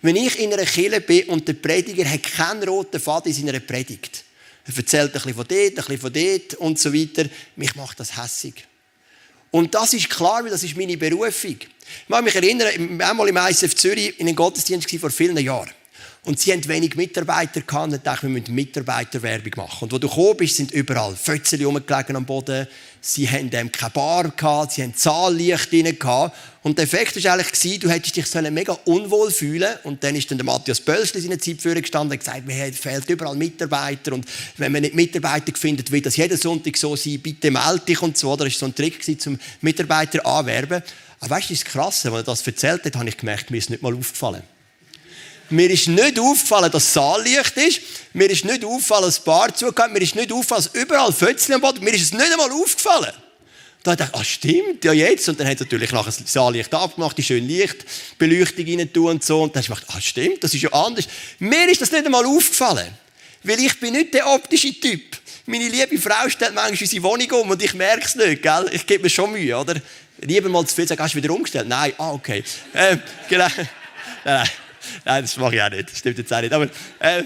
Wenn 0.00 0.16
ich 0.16 0.38
in 0.38 0.52
einer 0.52 0.64
Kirche 0.64 1.02
bin 1.02 1.24
und 1.24 1.46
der 1.46 1.52
Prediger 1.52 2.08
hat 2.08 2.22
keinen 2.22 2.66
roten 2.66 2.98
Faden 2.98 3.32
in 3.32 3.46
seiner 3.46 3.60
Predigt. 3.60 4.24
Er 4.64 4.76
erzählt 4.76 5.08
ein 5.08 5.12
bisschen 5.12 5.34
von 5.34 5.46
dort, 5.46 5.60
ein 5.60 5.74
bisschen 5.74 5.98
von 5.98 6.12
dort 6.12 6.54
und 6.54 6.78
so 6.78 6.94
weiter. 6.94 7.28
Mich 7.56 7.74
macht 7.74 8.00
das 8.00 8.16
hässig. 8.16 8.67
Und 9.50 9.74
das 9.74 9.94
ist 9.94 10.10
klar, 10.10 10.44
weil 10.44 10.50
das 10.50 10.62
ist 10.62 10.76
meine 10.76 10.96
Berufung. 10.96 11.56
Ich 11.60 12.08
mag 12.08 12.22
mich 12.22 12.34
erinnern, 12.34 13.00
einmal 13.00 13.28
im 13.28 13.36
ISF 13.36 13.74
Zürich 13.74 14.18
in 14.20 14.26
einem 14.26 14.36
Gottesdienst 14.36 14.90
vor 14.98 15.10
vielen 15.10 15.38
Jahren. 15.38 15.70
Und 16.28 16.38
sie 16.38 16.52
haben 16.52 16.62
wenig 16.68 16.94
Mitarbeiter 16.94 17.62
gehabt 17.62 17.90
und 17.90 18.06
dachten, 18.06 18.30
wir 18.30 18.38
müssen 18.38 18.54
Mitarbeiterwerbung 18.54 19.52
machen. 19.56 19.84
Und 19.84 19.92
wo 19.92 19.96
du 19.96 20.10
gekommen 20.10 20.36
bist, 20.36 20.56
sind 20.56 20.72
überall 20.72 21.16
Fötzchen 21.16 21.64
rumgelegen 21.64 22.16
am 22.16 22.26
Boden. 22.26 22.66
Sie 23.00 23.26
haben 23.26 23.48
ähm, 23.54 23.72
keine 23.72 23.92
Bar 23.92 24.28
gehabt, 24.36 24.72
sie 24.72 24.82
haben 24.82 24.94
Zahllicht 24.94 25.72
drin 25.72 25.98
gehabt. 25.98 26.36
Und 26.62 26.76
der 26.76 26.84
Effekt 26.84 27.24
war 27.24 27.32
eigentlich, 27.32 27.80
du 27.80 27.88
hättest 27.88 28.14
dich 28.14 28.50
mega 28.50 28.74
unwohl 28.84 29.30
fühlen 29.30 29.74
Und 29.84 30.04
dann 30.04 30.16
ist 30.16 30.30
dann 30.30 30.36
der 30.36 30.44
Matthias 30.44 30.82
Bölschli 30.82 31.20
in 31.20 31.30
seiner 31.30 31.38
Zeit 31.38 31.62
gestanden 31.62 32.12
und 32.12 32.18
gesagt, 32.18 32.46
mir 32.46 32.74
fehlt 32.74 33.08
überall 33.08 33.34
Mitarbeiter. 33.34 34.12
Und 34.12 34.26
wenn 34.58 34.70
man 34.70 34.82
nicht 34.82 34.94
Mitarbeiter 34.94 35.54
findet, 35.56 35.90
will 35.90 36.02
das 36.02 36.18
jeden 36.18 36.36
Sonntag 36.36 36.76
so 36.76 36.94
sein, 36.94 37.20
bitte 37.20 37.50
melde 37.50 37.86
dich 37.86 38.02
und 38.02 38.18
so. 38.18 38.36
Das 38.36 38.44
war 38.44 38.50
so 38.50 38.66
ein 38.66 38.74
Trick 38.74 39.02
zum 39.18 39.38
Mitarbeiter 39.62 40.26
anwerben. 40.26 40.82
Aber 41.20 41.30
weißt 41.30 41.48
du, 41.48 41.54
das 41.54 41.62
ist 41.62 41.64
krass, 41.64 42.04
als 42.04 42.14
er 42.14 42.22
das 42.22 42.46
erzählt 42.46 42.84
hat, 42.84 42.96
habe 42.96 43.08
ich 43.08 43.16
gemerkt, 43.16 43.50
mir 43.50 43.56
ist 43.56 43.70
nicht 43.70 43.80
mal 43.80 43.94
aufgefallen. 43.94 44.42
Mir 45.50 45.70
ist 45.70 45.88
nicht 45.88 46.18
aufgefallen, 46.18 46.70
dass 46.70 46.92
Saallicht 46.92 47.56
ist. 47.56 47.80
Mir 48.12 48.28
ist 48.28 48.44
nicht 48.44 48.64
aufgefallen, 48.64 49.04
dass 49.04 49.20
Bar 49.20 49.54
zugeht. 49.54 49.90
Mir 49.90 50.02
ist 50.02 50.14
nicht 50.14 50.32
aufgefallen, 50.32 50.64
dass 50.64 50.82
überall 50.82 51.12
Fötzchen 51.12 51.54
am 51.54 51.60
Boden 51.60 51.82
Mir 51.82 51.94
ist 51.94 52.02
es 52.02 52.12
nicht 52.12 52.30
einmal 52.30 52.50
aufgefallen. 52.50 53.12
Da 53.82 53.96
dachte 53.96 54.12
ich, 54.12 54.20
ah, 54.20 54.24
stimmt, 54.24 54.84
ja 54.84 54.92
jetzt. 54.92 55.28
Und 55.28 55.40
dann 55.40 55.46
hat 55.46 55.60
natürlich 55.60 55.92
nachher 55.92 56.12
das 56.12 56.32
Saallicht 56.32 56.74
abgemacht, 56.74 57.16
die 57.16 57.22
schöne 57.22 57.46
Lichtbeleuchtung 57.46 58.66
rein 58.66 58.92
tun 58.92 59.10
und 59.12 59.24
so. 59.24 59.42
Und 59.42 59.56
dann 59.56 59.62
habe 59.62 59.74
ich 59.74 59.80
gedacht, 59.80 59.96
ah, 59.96 60.00
stimmt, 60.00 60.44
das 60.44 60.52
ist 60.52 60.62
ja 60.62 60.72
anders. 60.72 61.06
Mir 61.38 61.68
ist 61.70 61.80
das 61.80 61.92
nicht 61.92 62.04
einmal 62.04 62.26
aufgefallen. 62.26 62.88
Weil 63.42 63.60
ich 63.60 63.78
bin 63.78 63.94
nicht 63.94 64.12
der 64.12 64.26
optische 64.26 64.78
Typ. 64.78 65.16
Meine 65.46 65.68
liebe 65.68 65.96
Frau 65.96 66.28
stellt 66.28 66.54
manchmal 66.54 66.82
unsere 66.82 67.02
Wohnung 67.02 67.30
um 67.30 67.50
und 67.50 67.62
ich 67.62 67.72
merke 67.72 68.04
es 68.04 68.14
nicht, 68.16 68.42
gell? 68.42 68.68
Ich 68.72 68.84
gebe 68.84 69.04
mir 69.04 69.10
schon 69.10 69.32
Mühe, 69.32 69.56
oder? 69.56 69.80
Lieber 70.20 70.48
mal 70.48 70.66
zu 70.66 70.74
viel 70.74 70.86
sagen, 70.86 71.02
hast 71.02 71.14
du 71.14 71.18
wieder 71.18 71.32
umgestellt? 71.32 71.68
Nein, 71.68 71.92
ah, 71.96 72.12
okay. 72.12 72.42
Ähm, 72.74 73.00
genau. 73.30 73.46
Nein. 73.56 73.68
Nein, 74.24 74.48
das 75.04 75.36
mache 75.36 75.56
ich 75.56 75.62
auch 75.62 75.70
nicht. 75.70 75.90
Das 75.90 75.98
stimmt 75.98 76.18
jetzt 76.18 76.32
auch 76.32 76.40
nicht. 76.40 76.52
Aber 76.52 76.68
äh, 77.00 77.24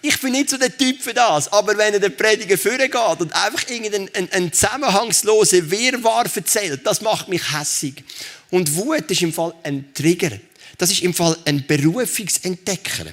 ich 0.00 0.20
bin 0.20 0.32
nicht 0.32 0.50
so 0.50 0.56
der 0.56 0.76
Typ 0.76 1.02
für 1.02 1.14
das. 1.14 1.52
Aber 1.52 1.76
wenn 1.76 1.94
er 1.94 2.00
den 2.00 2.16
Prediger 2.16 2.56
vorgeht 2.56 2.94
und 2.94 3.34
einfach 3.34 3.68
irgendeinen 3.68 4.08
einen, 4.14 4.30
einen 4.32 4.52
zusammenhangslosen 4.52 5.70
Wirrwarr 5.70 6.26
erzählt, 6.34 6.86
das 6.86 7.00
macht 7.00 7.28
mich 7.28 7.52
hässig. 7.52 8.04
Und 8.50 8.74
Wut 8.76 9.10
ist 9.10 9.22
im 9.22 9.32
Fall 9.32 9.54
ein 9.62 9.92
Trigger. 9.92 10.38
Das 10.78 10.90
ist 10.90 11.02
im 11.02 11.12
Fall 11.12 11.36
ein 11.44 11.66
Berufungsentdecker. 11.66 13.06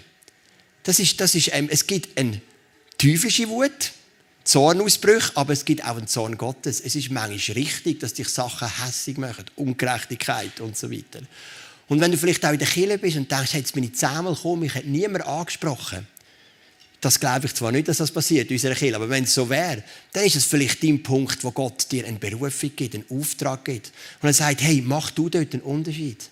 Das 0.83 0.99
ist, 0.99 1.19
das 1.19 1.33
ist, 1.33 1.49
ähm, 1.51 1.67
es 1.71 1.87
gibt 1.87 2.17
eine 2.17 2.39
teuflische 2.97 3.49
Wut, 3.49 3.91
Zornausbrüche, 4.43 5.31
aber 5.33 5.53
es 5.53 5.65
gibt 5.65 5.83
auch 5.83 5.97
einen 5.97 6.07
Zorn 6.07 6.37
Gottes. 6.37 6.79
Es 6.79 6.95
ist 6.95 7.09
manchmal 7.09 7.55
richtig, 7.55 7.99
dass 7.99 8.13
dich 8.13 8.29
Sachen 8.29 8.69
hässig 8.85 9.17
machen, 9.17 9.45
Ungerechtigkeit 9.55 10.61
und 10.61 10.77
so 10.77 10.91
weiter. 10.91 11.21
Und 11.87 12.01
wenn 12.01 12.11
du 12.11 12.17
vielleicht 12.17 12.43
auch 12.45 12.51
in 12.51 12.59
der 12.59 12.67
Kirche 12.67 12.97
bist 12.97 13.17
und 13.17 13.31
denkst, 13.31 13.53
jetzt 13.53 13.73
bin 13.73 13.83
ich 13.83 13.95
zehnmal 13.95 14.33
gekommen, 14.33 14.61
mich 14.61 14.73
hat 14.73 14.85
niemand 14.85 15.25
angesprochen. 15.25 16.07
Das 16.99 17.19
glaube 17.19 17.45
ich 17.45 17.53
zwar 17.53 17.71
nicht, 17.71 17.87
dass 17.87 17.97
das 17.97 18.09
passiert 18.09 18.49
in 18.49 18.55
unserer 18.55 18.73
Kirche, 18.73 18.95
aber 18.95 19.09
wenn 19.09 19.25
es 19.25 19.35
so 19.35 19.47
wäre, 19.47 19.83
dann 20.13 20.25
ist 20.25 20.35
es 20.35 20.45
vielleicht 20.45 20.81
dein 20.81 21.03
Punkt, 21.03 21.43
wo 21.43 21.51
Gott 21.51 21.91
dir 21.91 22.07
eine 22.07 22.17
Berufung 22.17 22.71
gibt, 22.75 22.95
einen 22.95 23.05
Auftrag 23.09 23.65
gibt. 23.65 23.91
Und 24.21 24.29
er 24.29 24.33
sagt, 24.33 24.61
hey, 24.61 24.81
mach 24.83 25.11
du 25.11 25.29
dort 25.29 25.53
einen 25.53 25.61
Unterschied. 25.61 26.29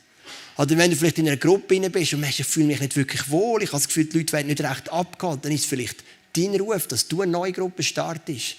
Oder 0.57 0.77
wenn 0.77 0.89
du 0.89 0.97
vielleicht 0.97 1.19
in 1.19 1.27
einer 1.27 1.37
Gruppe 1.37 1.79
bist 1.89 2.13
und 2.13 2.21
merkst, 2.21 2.39
ich 2.39 2.47
fühle 2.47 2.67
mich 2.67 2.79
nicht 2.79 2.95
wirklich 2.95 3.29
wohl, 3.29 3.61
ich 3.61 3.69
habe 3.69 3.77
das 3.77 3.87
Gefühl, 3.87 4.05
die 4.05 4.17
Leute 4.17 4.33
werden 4.33 4.47
nicht 4.47 4.61
recht 4.61 4.91
abgeholt, 4.91 5.45
dann 5.45 5.51
ist 5.51 5.61
es 5.61 5.67
vielleicht 5.67 6.03
dein 6.35 6.55
Ruf, 6.59 6.87
dass 6.87 7.07
du 7.07 7.21
eine 7.21 7.31
neue 7.31 7.51
Gruppe 7.51 7.83
startest. 7.83 8.55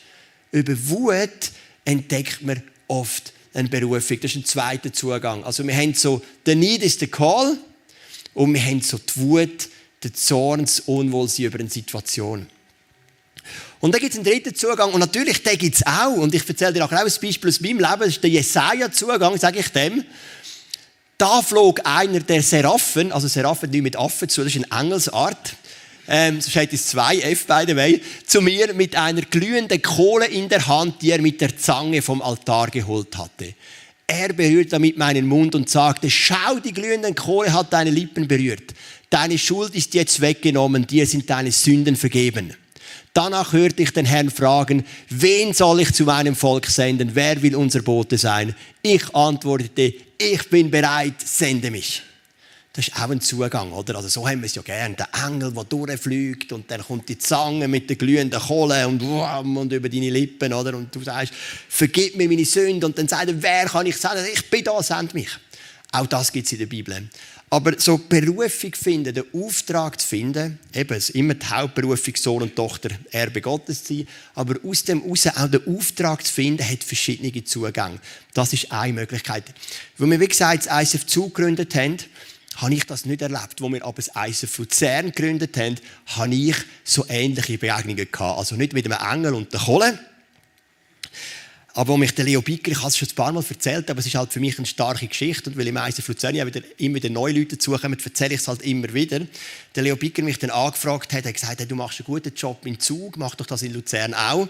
Über 0.53 0.75
Wut 0.89 1.51
entdeckt 1.85 2.43
man 2.43 2.63
oft 2.87 3.33
eine 3.55 3.69
Berufung. 3.69 4.21
Das 4.21 4.33
ist 4.33 4.37
ein 4.37 4.45
zweiter 4.45 4.93
Zugang. 4.93 5.45
Also 5.45 5.67
wir 5.67 5.75
haben 5.75 5.95
so, 5.95 6.21
der 6.45 6.57
Need 6.57 6.83
ist 6.83 7.01
der 7.01 7.09
Call 7.09 7.57
und 8.35 8.53
wir 8.53 8.63
haben 8.63 8.83
so 8.83 8.99
die 8.99 9.21
Wut, 9.21 9.69
der 10.03 10.13
Zorn, 10.13 10.63
das 10.63 10.81
Unwohlsein 10.81 11.47
über 11.47 11.61
eine 11.61 11.71
Situation. 11.71 12.47
Und 13.81 13.93
dann 13.93 14.01
gibt 14.01 14.13
es 14.13 14.19
einen 14.19 14.27
dritten 14.27 14.55
Zugang 14.55 14.93
und 14.93 15.01
natürlich, 15.01 15.43
den 15.43 15.59
gibt 15.59 15.77
es 15.77 15.87
auch. 15.87 16.17
Und 16.17 16.35
ich 16.35 16.49
erzähle 16.49 16.73
dir 16.73 16.85
auch 16.85 16.93
ein 16.93 17.05
Beispiel 17.05 17.49
aus 17.49 17.61
meinem 17.61 17.79
Leben, 17.79 17.99
das 17.99 18.09
ist 18.09 18.23
der 18.23 18.31
Jesaja-Zugang, 18.31 19.39
sage 19.39 19.61
ich 19.61 19.69
dem. 19.69 20.05
Da 21.19 21.43
flog 21.43 21.81
einer 21.85 22.21
der 22.21 22.43
Seraphen, 22.43 23.13
also 23.13 23.29
Seraphen 23.29 23.71
nicht 23.71 23.83
mit 23.83 23.97
Affen 23.97 24.29
zu, 24.29 24.43
das 24.43 24.55
ist 24.55 24.65
eine 24.71 24.83
Engelsart, 24.83 25.55
ähm, 26.09 26.41
so 26.41 26.51
steht 26.51 26.73
es 26.73 26.87
zwei 26.87 27.19
F 27.19 27.47
by 27.47 27.65
the 27.67 27.77
way, 27.77 28.01
zu 28.27 28.41
mir 28.41 28.73
mit 28.75 28.97
einer 28.97 29.23
glühenden 29.23 29.81
Kohle 29.81 30.27
in 30.27 30.49
der 30.49 30.67
Hand, 30.67 31.03
die 31.03 31.11
er 31.11 31.21
mit 31.21 31.41
der 31.41 31.57
Zange 31.57 32.03
vom 32.03 32.23
Altar 32.23 32.71
geholt 32.71 33.17
hatte. 33.17 33.55
Er 34.07 34.33
berührte 34.33 34.71
damit 34.71 34.99
meinen 34.99 35.27
Mund 35.27 35.55
und 35.55 35.71
sagte, 35.71 36.11
schau, 36.11 36.59
die 36.63 36.73
glühende 36.73 37.15
Kohle 37.15 37.53
hat 37.53 37.73
deine 37.73 37.91
Lippen 37.91 38.29
berührt. 38.29 38.75
Deine 39.09 39.39
Schuld 39.39 39.75
ist 39.75 39.95
jetzt 39.95 40.21
weggenommen, 40.21 40.87
dir 40.87 41.07
sind 41.07 41.29
deine 41.31 41.53
Sünden 41.53 41.97
vergeben. 41.97 42.55
Danach 43.15 43.53
hörte 43.53 43.83
ich 43.83 43.93
den 43.93 44.07
Herrn 44.07 44.29
fragen, 44.29 44.85
wen 45.09 45.55
soll 45.55 45.81
ich 45.81 45.93
zu 45.93 46.03
meinem 46.03 46.35
Volk 46.35 46.67
senden? 46.67 47.13
Wer 47.15 47.41
will 47.43 47.55
unser 47.55 47.81
Bote 47.81 48.19
sein? 48.19 48.55
Ich 48.83 49.15
antwortete, 49.15 49.95
ich 50.19 50.51
bin 50.51 50.71
bereit, 50.71 51.15
sende 51.25 51.71
mich. 51.71 52.03
Das 52.77 52.89
ist 52.89 52.97
auch 52.97 53.09
ein 53.09 53.21
Zugang, 53.21 53.71
oder? 53.71 53.95
Also 53.95 54.09
so 54.09 54.29
haben 54.29 54.41
wir 54.43 54.47
es 54.47 54.57
ja 54.57 54.63
gern. 54.63 54.97
Der 54.97 55.09
Engel, 55.25 55.53
der 55.53 55.63
durchfliegt 55.63 56.53
und 56.53 56.69
dann 56.69 56.83
kommt 56.83 57.09
die 57.09 57.17
Zange 57.17 57.69
mit 57.69 57.89
der 57.89 57.95
glühenden 57.95 58.41
Kohle 58.41 58.89
und, 58.89 59.01
und 59.01 59.73
über 59.73 59.89
deine 59.89 60.11
Lippen, 60.11 60.53
oder? 60.53 60.77
Und 60.77 60.93
du 60.93 61.01
sagst, 61.01 61.33
vergib 61.69 62.17
mir 62.17 62.29
meine 62.29 62.45
Sünde 62.45 62.85
und 62.85 62.99
dann 62.99 63.07
sagt 63.07 63.29
er, 63.29 63.41
wer 63.41 63.67
kann 63.67 63.87
ich 63.87 63.97
sagen? 63.97 64.25
Ich 64.33 64.51
bin 64.51 64.65
da, 64.65 64.83
send 64.83 65.15
mich. 65.15 65.29
Auch 65.93 66.09
das 66.09 66.33
gibt 66.33 66.47
es 66.47 66.53
in 66.53 66.59
der 66.59 66.67
Bibel. 66.67 67.09
Aber 67.49 67.79
so 67.79 67.97
Berufung 67.97 68.75
finden, 68.75 69.15
den 69.15 69.25
Auftrag 69.33 70.01
zu 70.01 70.09
finden, 70.09 70.59
eben 70.75 71.01
immer 71.13 71.35
die 71.35 71.47
Hauptberufung, 71.47 72.17
Sohn 72.17 72.43
und 72.43 72.57
Tochter, 72.57 72.89
Erbe 73.13 73.41
Gottes 73.41 73.85
zu 73.85 73.99
sein, 73.99 74.09
aber 74.35 74.57
aus 74.65 74.83
dem 74.83 75.03
heraus 75.03 75.29
auch 75.29 75.49
den 75.49 75.65
Auftrag 75.69 76.27
zu 76.27 76.33
finden, 76.33 76.69
hat 76.69 76.83
verschiedene 76.83 77.45
Zugänge. 77.45 78.01
Das 78.33 78.53
ist 78.53 78.73
eine 78.73 78.95
Möglichkeit. 78.95 79.45
Wo 79.97 80.07
wir, 80.07 80.19
wie 80.19 80.27
gesagt, 80.27 80.67
das 80.67 80.83
ISF 80.83 81.07
zugegründet 81.07 81.77
haben, 81.77 81.99
habe 82.57 82.75
ich 82.75 82.85
das 82.85 83.05
nicht 83.05 83.23
erlebt. 83.23 83.61
Wo 83.61 83.69
wir 83.69 83.85
aber 83.85 84.03
das 84.03 84.11
ISF 84.29 84.59
Luzern 84.59 85.07
gegründet 85.07 85.57
haben, 85.57 85.77
habe 86.07 86.35
ich 86.35 86.57
so 86.85 87.05
ähnliche 87.09 87.59
Begegnungen 87.59 88.11
gehabt. 88.11 88.39
Also 88.39 88.57
nicht 88.57 88.73
mit 88.73 88.91
einem 88.91 88.99
Engel 89.01 89.35
und 89.35 89.53
der 89.53 89.61
Kohle, 89.61 89.99
aber 91.77 91.95
wo 91.95 91.97
mich 91.97 92.15
der 92.15 92.25
Leo 92.25 92.41
Bicker, 92.41 92.71
ich 92.71 92.79
habe 92.79 92.89
es 92.89 92.97
schon 92.97 93.09
ein 93.09 93.15
paar 93.17 93.33
Mal 93.33 93.45
erzählt, 93.49 93.91
aber 93.91 93.99
es 93.99 94.07
ist 94.07 94.15
halt 94.15 94.33
für 94.33 94.39
mich 94.39 94.57
eine 94.59 94.67
starke 94.67 95.09
Geschichte 95.09 95.51
und 95.51 95.59
weil 95.59 95.67
im 95.67 95.77
ISF 95.77 96.07
Luzern 96.07 96.37
ja 96.37 96.47
wieder, 96.47 96.61
immer 96.79 96.95
wieder 96.97 97.11
neue 97.11 97.33
Leute 97.33 97.57
dazukommen, 97.57 97.99
erzähle 97.99 98.35
ich 98.35 98.41
es 98.41 98.47
halt 98.47 98.63
immer 98.63 98.95
wieder. 98.95 99.21
Der 99.75 99.83
Leo 99.83 99.97
Bicker 99.97 100.23
mich 100.23 100.39
dann 100.39 100.51
angefragt 100.51 101.13
hat, 101.13 101.25
er 101.25 101.31
hat 101.31 101.35
gesagt, 101.35 101.59
hey, 101.59 101.67
du 101.67 101.75
machst 101.75 101.99
einen 101.99 102.07
guten 102.07 102.33
Job 102.33 102.65
in 102.65 102.79
Zug, 102.79 103.17
mach 103.17 103.35
doch 103.35 103.47
das 103.47 103.63
in 103.63 103.75
Luzern 103.75 104.15
auch. 104.15 104.49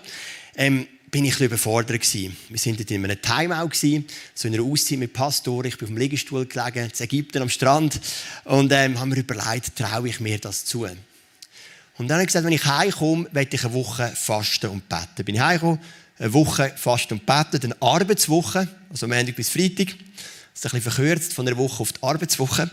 Ähm, 0.55 0.87
bin 1.15 1.27
ich 1.27 1.39
ein 1.39 1.47
überfordert 1.47 2.03
gewesen. 2.03 2.37
Wir 2.49 2.59
sind 2.59 2.91
in 2.91 3.05
einem 3.05 3.23
Timeout 3.23 3.69
gewesen, 3.69 4.05
so 4.35 4.49
in 4.49 4.55
einer 4.55 4.65
Auszeit 4.65 4.99
mit 4.99 5.13
Pastor. 5.13 5.65
Ich 5.65 5.79
bin 5.79 5.87
auf 5.87 5.95
dem 5.95 5.97
Liegestuhl 5.97 6.45
gelegen, 6.45 6.91
in 6.91 7.05
Ägypten 7.05 7.41
am 7.41 7.49
Strand 7.49 8.01
und 8.43 8.73
ähm, 8.73 8.99
haben 8.99 9.11
mir 9.11 9.19
überlegt, 9.19 9.77
traue 9.77 10.09
ich 10.09 10.19
mir 10.19 10.41
das 10.41 10.65
zu? 10.65 10.83
Und 10.83 12.09
dann 12.09 12.15
habe 12.15 12.23
ich 12.23 12.27
gesagt, 12.27 12.45
wenn 12.45 12.53
ich 12.53 12.65
heimkomme, 12.65 13.29
werde 13.31 13.55
ich 13.55 13.65
eine 13.65 13.75
Woche 13.75 14.09
fasten 14.09 14.71
und 14.71 14.89
beten. 14.89 15.25
Bin 15.25 15.37
ich 15.37 15.41
heimgekommen, 15.41 15.79
eine 16.19 16.33
Woche 16.33 16.73
fast 16.75 17.13
und 17.13 17.25
beten, 17.25 17.63
eine 17.63 17.81
Arbeitswoche, 17.81 18.67
also 18.91 19.07
Montag 19.07 19.37
bis 19.37 19.51
Freitag. 19.51 19.87
Das 19.87 20.65
ist 20.65 20.65
ein 20.65 20.81
bisschen 20.81 20.83
verkürzt 20.83 21.33
von 21.33 21.47
einer 21.47 21.57
Woche 21.57 21.81
auf 21.81 21.93
die 21.93 22.03
Arbeitswoche. 22.03 22.69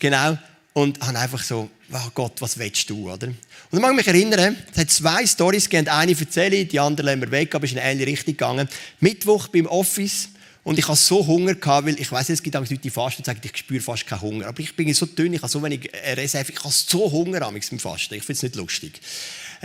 Genau. 0.00 0.36
Und 0.72 1.00
habe 1.00 1.16
einfach 1.16 1.44
so, 1.44 1.70
oh 1.92 2.10
Gott, 2.12 2.40
was 2.40 2.58
willst 2.58 2.90
du, 2.90 3.12
oder? 3.12 3.28
Und 3.74 3.82
dann 3.82 3.90
mag 3.90 4.00
ich 4.00 4.06
mich 4.06 4.14
erinnern, 4.14 4.56
es 4.72 4.78
hat 4.78 4.90
zwei 4.92 5.26
Storys 5.26 5.68
gegeben. 5.68 5.88
Eine 5.88 6.12
erzähle 6.12 6.54
ich, 6.54 6.68
die 6.68 6.78
andere 6.78 7.08
lassen 7.08 7.22
wir 7.22 7.30
weg, 7.32 7.56
aber 7.56 7.64
es 7.64 7.72
ist 7.72 7.76
in 7.76 7.82
eine 7.82 7.90
ähnliche 7.90 8.12
Richtung 8.12 8.34
gegangen. 8.34 8.68
Mittwoch 9.00 9.48
beim 9.48 9.66
Office. 9.66 10.28
Und 10.62 10.78
ich 10.78 10.86
hatte 10.86 11.00
so 11.00 11.26
Hunger, 11.26 11.56
weil 11.60 11.98
ich 11.98 12.12
weiß, 12.12 12.28
es 12.28 12.40
gibt 12.40 12.54
Leute, 12.54 12.78
die 12.78 12.88
fasten 12.88 13.22
und 13.22 13.26
sagen, 13.26 13.40
ich 13.42 13.56
spüre 13.56 13.82
fast 13.82 14.06
keinen 14.06 14.20
Hunger. 14.20 14.46
Aber 14.46 14.60
ich 14.60 14.76
bin 14.76 14.94
so 14.94 15.06
dünn, 15.06 15.34
ich 15.34 15.42
habe 15.42 15.50
so 15.50 15.60
wenig 15.60 15.90
Reserve, 15.92 16.52
ich 16.52 16.58
habe 16.60 16.72
so 16.72 17.10
Hunger 17.10 17.40
beim 17.40 17.60
Fasten. 17.60 18.14
Ich 18.14 18.22
finde 18.22 18.32
es 18.34 18.42
nicht 18.44 18.54
lustig. 18.54 19.00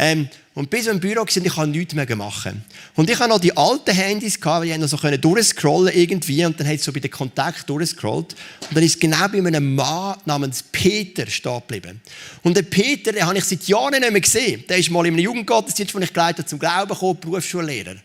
Ähm, 0.02 0.30
und 0.56 0.70
bis 0.70 0.88
im 0.88 1.00
Büro 1.00 1.20
waren, 1.20 1.46
ich 1.46 1.54
konnte 1.54 1.78
nichts 1.78 1.94
mehr 1.94 2.16
machen. 2.16 2.64
Und 2.96 3.10
ich 3.10 3.20
hatte 3.20 3.30
noch 3.30 3.40
die 3.40 3.56
alten 3.56 3.94
Handys, 3.94 4.40
gehabt, 4.40 4.66
die 4.66 4.78
noch 4.78 4.88
so 4.88 4.98
durchscrollen 4.98 5.94
irgendwie. 5.94 6.46
Und 6.46 6.58
dann 6.58 6.68
hat 6.68 6.76
es 6.76 6.86
so 6.86 6.94
bei 6.94 7.02
den 7.02 7.12
Kontakten 7.12 7.66
durchscrollt. 7.68 8.34
Und 8.62 8.76
dann 8.76 8.84
ist 8.84 8.96
es 8.96 9.00
genau 9.00 9.28
bei 9.28 9.40
einem 9.40 9.76
Mann 9.76 10.18
namens 10.24 10.64
Peter 10.64 11.28
stehen 11.28 11.60
geblieben. 11.68 12.02
Und 12.44 12.56
den 12.56 12.70
Peter, 12.70 13.12
den 13.12 13.26
habe 13.26 13.38
ich 13.38 13.44
seit 13.44 13.64
Jahren 13.66 14.00
nicht 14.00 14.12
mehr 14.12 14.22
gesehen. 14.22 14.64
Der 14.70 14.78
ist 14.78 14.90
mal 14.90 15.06
in 15.06 15.14
einem 15.14 15.24
Jugendgottesdienst, 15.24 15.94
den 15.94 16.02
ich 16.02 16.14
geleitet 16.14 16.48
zum 16.48 16.60
Glauben 16.60 16.90
gekommen, 16.90 17.20
Berufsschullehrer. 17.20 17.96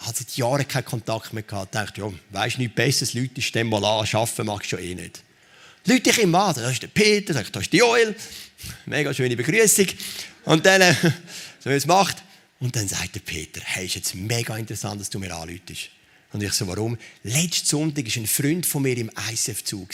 Ich 0.00 0.06
hatte 0.06 0.18
seit 0.18 0.36
Jahren 0.36 0.68
keinen 0.68 0.84
Kontakt 0.84 1.32
mehr 1.32 1.44
gehabt. 1.44 1.74
Ich 1.74 1.80
dachte, 1.80 2.00
ja, 2.02 2.12
weisst 2.30 2.58
nichts 2.58 2.74
Besseres, 2.74 3.14
Leute, 3.14 3.40
stehen 3.40 3.68
mal 3.68 3.82
an, 3.82 4.06
arbeiten 4.06 4.46
magst 4.46 4.70
du 4.70 4.76
schon 4.76 4.84
eh 4.84 4.94
nicht. 4.94 5.22
Leute 5.86 6.10
ich 6.10 6.18
immer 6.18 6.44
an, 6.44 6.54
da 6.54 6.70
ist 6.70 6.82
der 6.82 6.88
Peter, 6.88 7.32
da 7.32 7.60
ist 7.60 7.72
die 7.72 7.78
Joel. 7.78 8.14
Mega 8.86 9.12
schöne 9.12 9.36
Begrüßung. 9.36 9.86
Und 10.44 10.66
dann, 10.66 10.82
äh, 10.82 10.94
so 11.60 11.70
wie 11.70 11.74
es 11.74 11.86
macht. 11.86 12.22
Und 12.60 12.76
dann 12.76 12.86
sagt 12.86 13.14
der 13.14 13.20
Peter, 13.20 13.60
hey, 13.64 13.86
ist 13.86 13.96
jetzt 13.96 14.14
mega 14.14 14.56
interessant, 14.56 15.00
dass 15.00 15.10
du 15.10 15.18
mir 15.18 15.34
anläutest. 15.34 15.90
Und 16.32 16.42
ich 16.42 16.52
so, 16.52 16.66
warum? 16.66 16.96
Letzten 17.24 17.66
Sonntag 17.66 18.06
war 18.06 18.22
ein 18.22 18.26
Freund 18.26 18.66
von 18.66 18.82
mir 18.82 18.96
im 18.96 19.10
ISF-Zug. 19.30 19.88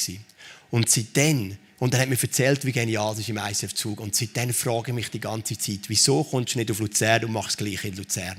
Und 0.71 0.89
seitdem, 0.89 1.57
und 1.79 1.95
er 1.95 2.01
hat 2.01 2.09
mir 2.09 2.21
erzählt, 2.21 2.65
wie 2.65 2.73
genial 2.73 3.13
es 3.15 3.21
ist 3.21 3.29
im 3.29 3.39
ISF-Zug. 3.39 4.01
Und 4.01 4.15
seitdem 4.15 4.53
frage 4.53 4.91
ich 4.91 4.95
mich 4.95 5.11
die 5.11 5.21
ganze 5.21 5.57
Zeit, 5.59 5.81
wieso 5.89 6.23
kommst 6.25 6.55
du 6.55 6.59
nicht 6.59 6.71
auf 6.71 6.79
Luzern 6.79 7.25
und 7.25 7.33
machst 7.33 7.51
es 7.51 7.57
gleich 7.57 7.85
in 7.85 7.97
Luzern? 7.97 8.37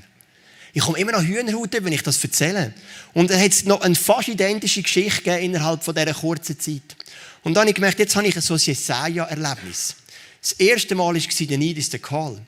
Ich 0.73 0.83
komme 0.83 0.99
immer 0.99 1.13
noch 1.13 1.23
Hühnerhaut, 1.23 1.73
wenn 1.73 1.93
ich 1.93 2.03
das 2.03 2.23
erzähle. 2.23 2.73
Und 3.13 3.31
dann 3.31 3.41
hat 3.41 3.65
noch 3.65 3.81
eine 3.81 3.95
fast 3.95 4.27
identische 4.27 4.83
Geschichte 4.83 5.31
innerhalb 5.31 5.83
von 5.83 5.95
dieser 5.95 6.13
kurzen 6.13 6.59
Zeit. 6.59 6.95
Und 7.43 7.55
dann 7.55 7.61
habe 7.61 7.69
ich 7.69 7.75
gemerkt, 7.75 7.99
jetzt 7.99 8.15
habe 8.15 8.27
ich 8.27 8.35
ein 8.35 8.41
so 8.41 8.55
Jesaja-Erlebnis. 8.55 9.95
Das 10.41 10.53
erste 10.53 10.95
Mal 10.95 11.15
war 11.15 11.47
der 11.47 11.57
Need 11.57 11.77
is 11.77 11.91
the 11.91 11.99
Call. 11.99 12.39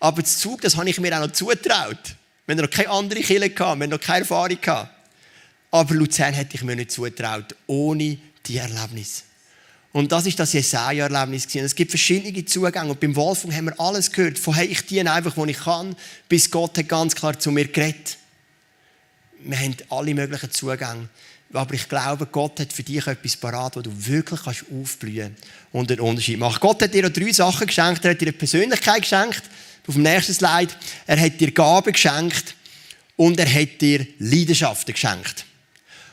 Aber 0.00 0.22
das 0.22 0.38
Zug, 0.38 0.60
das 0.60 0.76
habe 0.76 0.88
ich 0.88 1.00
mir 1.00 1.16
auch 1.16 1.26
noch 1.26 1.32
zugetraut. 1.32 2.16
Wir 2.46 2.56
haben 2.56 2.62
noch 2.62 2.70
keine 2.70 2.90
andere 2.90 3.20
gehabt, 3.20 3.58
wir 3.58 3.66
haben 3.66 3.90
noch 3.90 4.00
keine 4.00 4.20
Erfahrung. 4.20 4.58
Aber 5.70 5.94
Luzern 5.94 6.34
hätte 6.34 6.56
ich 6.56 6.62
mir 6.62 6.76
nicht 6.76 6.92
zugetraut, 6.92 7.54
ohne 7.66 8.18
die 8.46 8.56
Erlebnis. 8.56 9.24
Und 9.92 10.12
das 10.12 10.26
ist 10.26 10.38
das 10.38 10.52
Jesaja-Erlebnis. 10.52 11.46
Es 11.54 11.74
gibt 11.74 11.90
verschiedene 11.90 12.44
Zugänge. 12.44 12.90
Und 12.90 13.00
beim 13.00 13.16
Wolfgang 13.16 13.54
haben 13.54 13.64
wir 13.66 13.80
alles 13.80 14.12
gehört. 14.12 14.38
Von 14.38 14.54
hey, 14.54 14.66
ich 14.66 14.82
diene 14.86 15.12
einfach, 15.12 15.36
wo 15.36 15.44
ich 15.46 15.58
kann, 15.58 15.96
bis 16.28 16.50
Gott 16.50 16.76
hat 16.78 16.88
ganz 16.88 17.14
klar 17.14 17.38
zu 17.38 17.50
mir 17.50 17.66
geredet. 17.66 18.18
Wir 19.40 19.58
haben 19.58 19.76
alle 19.88 20.14
möglichen 20.14 20.50
Zugänge. 20.50 21.08
Aber 21.52 21.74
ich 21.74 21.88
glaube, 21.88 22.26
Gott 22.26 22.60
hat 22.60 22.72
für 22.72 22.82
dich 22.82 23.06
etwas 23.06 23.36
parat, 23.36 23.76
wo 23.76 23.80
du 23.80 23.90
wirklich 23.94 24.40
kannst 24.42 24.64
aufblühen 24.70 25.34
und 25.72 25.90
einen 25.90 26.00
Unterschied 26.00 26.38
machen. 26.38 26.58
Gott 26.60 26.82
hat 26.82 26.92
dir 26.92 27.08
drei 27.08 27.32
Sachen 27.32 27.66
geschenkt. 27.66 28.04
Er 28.04 28.10
hat 28.10 28.20
dir 28.20 28.26
eine 28.26 28.32
Persönlichkeit 28.34 29.02
geschenkt. 29.02 29.42
Auf 29.86 29.94
dem 29.94 30.02
nächsten 30.02 30.34
Slide. 30.34 30.72
Er 31.06 31.18
hat 31.18 31.40
dir 31.40 31.50
Gaben 31.50 31.92
geschenkt. 31.92 32.54
Und 33.16 33.40
er 33.40 33.52
hat 33.52 33.80
dir 33.80 34.06
Leidenschaften 34.18 34.92
geschenkt. 34.92 35.46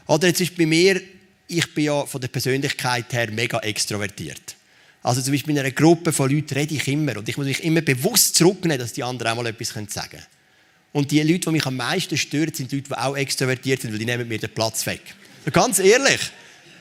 Oder 0.07 0.27
jetzt 0.27 0.41
ist 0.41 0.55
bei 0.55 0.65
mir, 0.65 1.01
ich 1.47 1.73
bin 1.73 1.85
ja 1.85 2.05
von 2.05 2.21
der 2.21 2.29
Persönlichkeit 2.29 3.11
her 3.11 3.29
mega 3.31 3.59
extrovertiert. 3.59 4.55
Also 5.03 5.21
zum 5.21 5.33
Beispiel 5.33 5.51
in 5.51 5.59
einer 5.59 5.71
Gruppe 5.71 6.13
von 6.13 6.31
Leuten 6.31 6.53
rede 6.53 6.73
ich 6.73 6.87
immer. 6.87 7.17
Und 7.17 7.27
ich 7.27 7.37
muss 7.37 7.45
mich 7.45 7.63
immer 7.63 7.81
bewusst 7.81 8.35
zurücknehmen, 8.35 8.79
dass 8.79 8.93
die 8.93 9.03
anderen 9.03 9.33
auch 9.33 9.35
mal 9.35 9.47
etwas 9.47 9.67
sagen 9.69 9.87
können. 9.89 10.23
Und 10.93 11.11
die 11.11 11.21
Leute, 11.21 11.41
die 11.41 11.51
mich 11.51 11.65
am 11.65 11.75
meisten 11.75 12.17
stören, 12.17 12.53
sind 12.53 12.71
Leute, 12.71 12.87
die 12.87 12.95
auch 12.95 13.17
extrovertiert 13.17 13.81
sind, 13.81 13.91
weil 13.91 13.99
die 13.99 14.05
nehmen 14.05 14.27
mir 14.27 14.39
den 14.39 14.49
Platz 14.49 14.85
weg. 14.85 15.01
Ganz 15.51 15.79
ehrlich. 15.79 16.19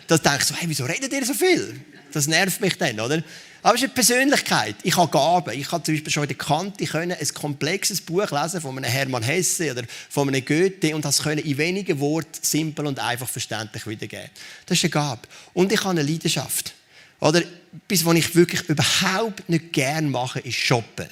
Da 0.06 0.18
denke 0.18 0.38
ich 0.40 0.44
so, 0.44 0.54
hey, 0.54 0.68
wieso 0.68 0.84
redet 0.84 1.12
ihr 1.12 1.24
so 1.24 1.34
viel? 1.34 1.80
Das 2.12 2.26
nervt 2.26 2.60
mich 2.60 2.76
dann, 2.78 3.00
oder? 3.00 3.22
Aber 3.62 3.76
es 3.76 3.80
ist 3.80 3.86
eine 3.86 3.94
Persönlichkeit. 3.94 4.76
Ich 4.82 4.96
habe 4.96 5.10
Gaben. 5.10 5.58
Ich 5.58 5.72
habe 5.72 5.82
zum 5.82 5.94
Beispiel 5.94 6.12
schon 6.12 6.24
in 6.24 6.28
der 6.28 6.36
Kante 6.36 6.84
können 6.84 7.16
ein 7.18 7.28
komplexes 7.28 8.02
Buch 8.02 8.30
lesen 8.30 8.60
von 8.60 8.76
einem 8.76 8.90
Hermann 8.90 9.22
Hesse 9.22 9.70
oder 9.70 9.84
von 10.10 10.28
einem 10.28 10.44
Goethe 10.44 10.94
und 10.94 11.04
das 11.04 11.22
können 11.22 11.38
in 11.38 11.56
wenigen 11.56 11.98
Worten 11.98 12.40
simpel 12.42 12.86
und 12.86 12.98
einfach 12.98 13.28
verständlich 13.28 13.86
wiedergeben. 13.86 14.28
Das 14.66 14.76
ist 14.76 14.84
eine 14.84 14.90
Gabe. 14.90 15.22
Und 15.54 15.72
ich 15.72 15.80
habe 15.80 15.98
eine 15.98 16.02
Leidenschaft. 16.02 16.74
Oder, 17.20 17.42
bis 17.88 18.04
was 18.04 18.14
ich 18.16 18.36
wirklich 18.36 18.68
überhaupt 18.68 19.48
nicht 19.48 19.72
gerne 19.72 20.08
mache, 20.08 20.40
ist 20.40 20.56
shoppen. 20.56 21.06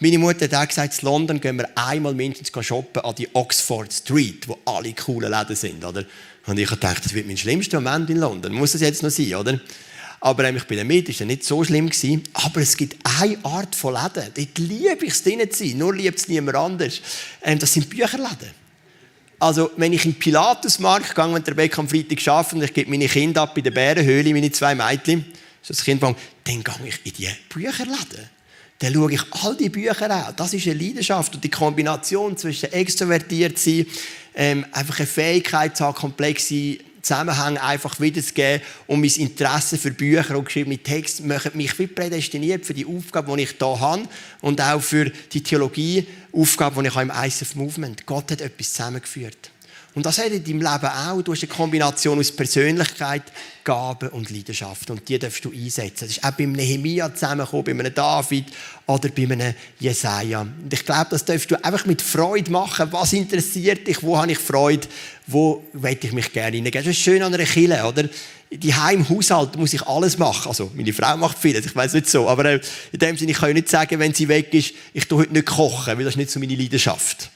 Meine 0.00 0.18
Mutter 0.18 0.46
hat 0.46 0.54
auch 0.54 0.66
gesagt, 0.66 0.98
in 0.98 1.04
London 1.04 1.40
gehen 1.40 1.58
wir 1.58 1.68
einmal 1.76 2.14
mindestens 2.14 2.66
shoppen 2.66 3.04
an 3.04 3.14
die 3.14 3.28
Oxford 3.34 3.92
Street, 3.92 4.48
wo 4.48 4.58
alle 4.64 4.94
coolen 4.94 5.30
Läden 5.30 5.54
sind. 5.54 5.84
Oder? 5.84 6.06
Und 6.46 6.58
ich 6.58 6.68
gedacht, 6.68 7.04
das 7.04 7.14
wird 7.14 7.26
mein 7.26 7.36
schlimmster 7.36 7.80
Moment 7.80 8.10
in 8.10 8.18
London. 8.18 8.52
Muss 8.52 8.72
das 8.72 8.80
jetzt 8.80 9.02
noch 9.02 9.10
sein, 9.10 9.34
oder? 9.34 9.60
Aber 10.20 10.44
ähm, 10.44 10.56
ich 10.56 10.64
bin 10.64 10.78
damit, 10.78 11.08
ist 11.08 11.20
ja 11.20 11.26
nicht 11.26 11.44
so 11.44 11.62
schlimm 11.64 11.88
gewesen. 11.88 12.22
Aber 12.32 12.60
es 12.60 12.76
gibt 12.76 12.96
eine 13.20 13.38
Art 13.44 13.74
von 13.74 13.94
Läden. 13.94 14.30
Dort 14.34 14.58
liebe 14.58 15.06
ich 15.06 15.12
es 15.12 15.22
drinnen 15.22 15.50
zu 15.50 15.66
sein. 15.66 15.78
Nur 15.78 15.94
liebt 15.94 16.18
es 16.18 16.28
niemand 16.28 16.56
anders. 16.56 17.00
Ähm, 17.42 17.58
das 17.58 17.72
sind 17.72 17.90
Bücherläden. 17.90 18.62
Also, 19.38 19.72
wenn 19.76 19.92
ich 19.92 20.04
in 20.04 20.12
den 20.12 20.18
Pilatusmarkt 20.20 21.16
gehe, 21.16 21.34
wenn 21.34 21.42
der 21.42 21.54
Beck 21.54 21.76
am 21.76 21.88
Freitag 21.88 22.26
arbeitet 22.28 22.54
und 22.54 22.62
ich 22.62 22.72
gebe 22.72 22.90
meine 22.90 23.08
Kinder 23.08 23.42
ab 23.42 23.54
bei 23.54 23.60
der 23.60 23.72
Bärenhöhle, 23.72 24.32
meine 24.32 24.52
zwei 24.52 24.74
Mädchen, 24.76 25.24
das 25.66 25.82
Kind 25.82 26.02
dann 26.02 26.14
gehe 26.44 26.62
ich 26.84 27.00
in 27.04 27.12
die 27.12 27.28
Bücherläden 27.52 28.30
dann 28.82 28.94
schaue 28.94 29.12
ich 29.12 29.22
all 29.30 29.56
die 29.56 29.68
Bücher 29.68 30.10
an. 30.10 30.34
Das 30.34 30.52
ist 30.52 30.66
eine 30.66 30.74
Leidenschaft 30.74 31.34
und 31.36 31.44
die 31.44 31.48
Kombination 31.48 32.36
zwischen 32.36 32.72
extrovertiert 32.72 33.56
sein, 33.56 33.86
ähm, 34.34 34.66
einfach 34.72 34.98
eine 34.98 35.06
Fähigkeit 35.06 35.76
zu 35.76 35.84
haben, 35.84 35.94
komplexe 35.94 36.78
Zusammenhänge 37.00 37.62
einfach 37.62 38.00
wiederzugeben 38.00 38.60
und 38.88 39.00
mein 39.00 39.10
Interesse 39.10 39.78
für 39.78 39.92
Bücher 39.92 40.36
und 40.36 40.46
geschriebene 40.46 40.78
Texte 40.78 41.22
machen 41.22 41.52
mich 41.54 41.78
wie 41.78 41.86
prädestiniert 41.86 42.66
für 42.66 42.74
die 42.74 42.86
Aufgabe, 42.86 43.36
die 43.36 43.44
ich 43.44 43.54
hier 43.56 43.80
habe 43.80 44.08
und 44.40 44.60
auch 44.60 44.80
für 44.80 45.10
die 45.32 45.42
Theologie-Aufgabe, 45.42 46.82
die 46.82 46.88
ich 46.88 46.94
habe 46.94 47.12
im 47.12 47.24
ISF 47.24 47.54
Movement. 47.54 48.04
Gott 48.04 48.32
hat 48.32 48.40
etwas 48.40 48.72
zusammengeführt. 48.72 49.51
Und 49.94 50.06
das 50.06 50.18
hat 50.18 50.28
in 50.28 50.42
deinem 50.42 50.60
Leben 50.60 50.86
auch. 50.86 51.20
Du 51.20 51.32
hast 51.32 51.42
eine 51.42 51.52
Kombination 51.52 52.18
aus 52.18 52.32
Persönlichkeit, 52.32 53.24
Gaben 53.62 54.08
und 54.08 54.30
Leidenschaft. 54.30 54.88
Und 54.88 55.06
die 55.06 55.18
darfst 55.18 55.44
du 55.44 55.52
einsetzen. 55.52 56.06
Das 56.06 56.16
ist 56.16 56.24
auch 56.24 56.30
bei 56.30 56.44
einem 56.44 56.52
Nehemiah 56.52 57.12
zusammengekommen, 57.14 57.64
bei 57.64 57.72
einem 57.72 57.94
David 57.94 58.46
oder 58.86 59.10
bei 59.10 59.24
einem 59.24 59.54
Jesaja. 59.78 60.40
Und 60.40 60.72
ich 60.72 60.86
glaube, 60.86 61.08
das 61.10 61.26
darfst 61.26 61.50
du 61.50 61.62
einfach 61.62 61.84
mit 61.84 62.00
Freude 62.00 62.50
machen. 62.50 62.88
Was 62.90 63.12
interessiert 63.12 63.86
dich? 63.86 64.02
Wo 64.02 64.16
habe 64.16 64.32
ich 64.32 64.38
Freude? 64.38 64.88
Wo 65.26 65.62
möchte 65.74 66.06
ich 66.06 66.14
mich 66.14 66.32
gerne 66.32 66.56
hineingeben? 66.56 66.86
Das 66.86 66.96
ist 66.96 67.02
schön 67.02 67.22
an 67.22 67.34
einer 67.34 67.44
Kille, 67.44 67.84
oder? 67.86 68.08
Die 68.50 68.74
Heimhaushalt 68.74 69.56
muss 69.56 69.74
ich 69.74 69.82
alles 69.86 70.16
machen. 70.16 70.48
Also, 70.48 70.70
meine 70.74 70.92
Frau 70.94 71.16
macht 71.18 71.38
vieles, 71.38 71.66
ich 71.66 71.76
weiß 71.76 71.92
nicht 71.94 72.08
so. 72.08 72.28
Aber 72.28 72.46
äh, 72.46 72.60
in 72.92 72.98
dem 72.98 73.16
Sinne, 73.18 73.32
ich 73.32 73.38
kann 73.38 73.52
nicht 73.52 73.68
sagen, 73.68 73.98
wenn 73.98 74.14
sie 74.14 74.28
weg 74.28 74.52
ist, 74.54 74.72
ich 74.94 75.06
tue 75.06 75.20
heute 75.20 75.32
nicht 75.34 75.46
kochen, 75.46 75.98
weil 75.98 76.04
das 76.04 76.14
ist 76.14 76.18
nicht 76.18 76.30
so 76.30 76.40
meine 76.40 76.54
Leidenschaft. 76.54 77.30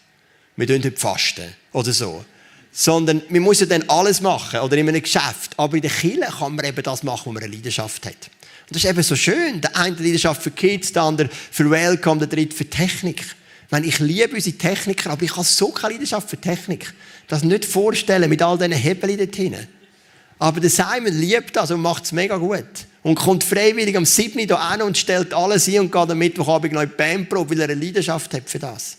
Wir 0.57 0.66
tun 0.66 0.77
heute 0.77 0.92
fasten. 0.92 1.55
Oder 1.73 1.92
so 1.92 2.25
Sondern 2.79 3.23
man 3.31 3.41
muss 3.41 3.61
ja 3.61 3.67
dann 3.67 3.89
alles 3.89 4.21
machen 4.21 4.61
oder 4.61 4.77
in 4.77 4.87
einem 4.87 5.03
Geschäft. 5.03 5.55
Aber 5.57 5.77
in 5.77 5.83
der 5.83 5.91
Kirche 5.91 6.31
kann 6.39 6.55
man 6.55 6.65
eben 6.67 6.83
das 6.83 7.03
machen, 7.03 7.23
wo 7.25 7.33
man 7.33 7.43
eine 7.43 7.55
Leidenschaft 7.55 8.05
hat. 8.05 8.12
Und 8.69 8.77
das 8.77 8.85
ist 8.85 8.91
eben 8.91 9.03
so 9.03 9.17
schön. 9.17 9.62
Der 9.62 9.75
eine 9.77 9.97
Leidenschaft 9.97 10.43
für 10.43 10.51
Kids, 10.51 10.93
der 10.93 11.05
andere 11.05 11.31
für 11.51 11.71
Welcome, 11.71 12.19
der 12.19 12.29
dritte 12.29 12.55
für 12.55 12.69
Technik. 12.69 13.23
Ich, 13.23 13.71
meine, 13.71 13.87
ich 13.87 13.99
liebe 13.99 14.35
unsere 14.35 14.59
Techniker, 14.59 15.11
aber 15.11 15.23
ich 15.23 15.33
habe 15.33 15.45
so 15.45 15.71
keine 15.71 15.95
Leidenschaft 15.95 16.29
für 16.29 16.37
Technik. 16.37 16.93
Das 17.29 17.43
nicht 17.43 17.65
vorstellen 17.65 18.29
mit 18.29 18.43
all 18.43 18.59
diesen 18.59 18.73
Hebeln 18.73 19.17
dort 19.17 19.35
hinten. 19.35 19.67
Aber 20.39 20.61
der 20.61 20.69
Simon 20.69 21.15
liebt 21.15 21.57
das 21.57 21.71
und 21.71 21.81
macht 21.81 22.05
es 22.05 22.12
mega 22.12 22.37
gut. 22.37 22.65
Und 23.03 23.15
kommt 23.15 23.43
freiwillig 23.43 23.97
am 23.97 24.05
7. 24.05 24.39
hier 24.39 24.61
an 24.61 24.83
und 24.83 24.99
stellt 24.99 25.33
alles 25.33 25.67
ein 25.67 25.81
und 25.81 25.93
geht 25.93 26.11
am 26.11 26.19
Mittwochabend 26.19 26.75
noch 26.75 26.83
in 26.83 26.91
die 26.91 26.95
Bandprobe, 26.95 27.51
weil 27.53 27.61
er 27.61 27.71
eine 27.71 27.83
Leidenschaft 27.83 28.35
hat 28.35 28.51
für 28.51 28.59
das. 28.59 28.99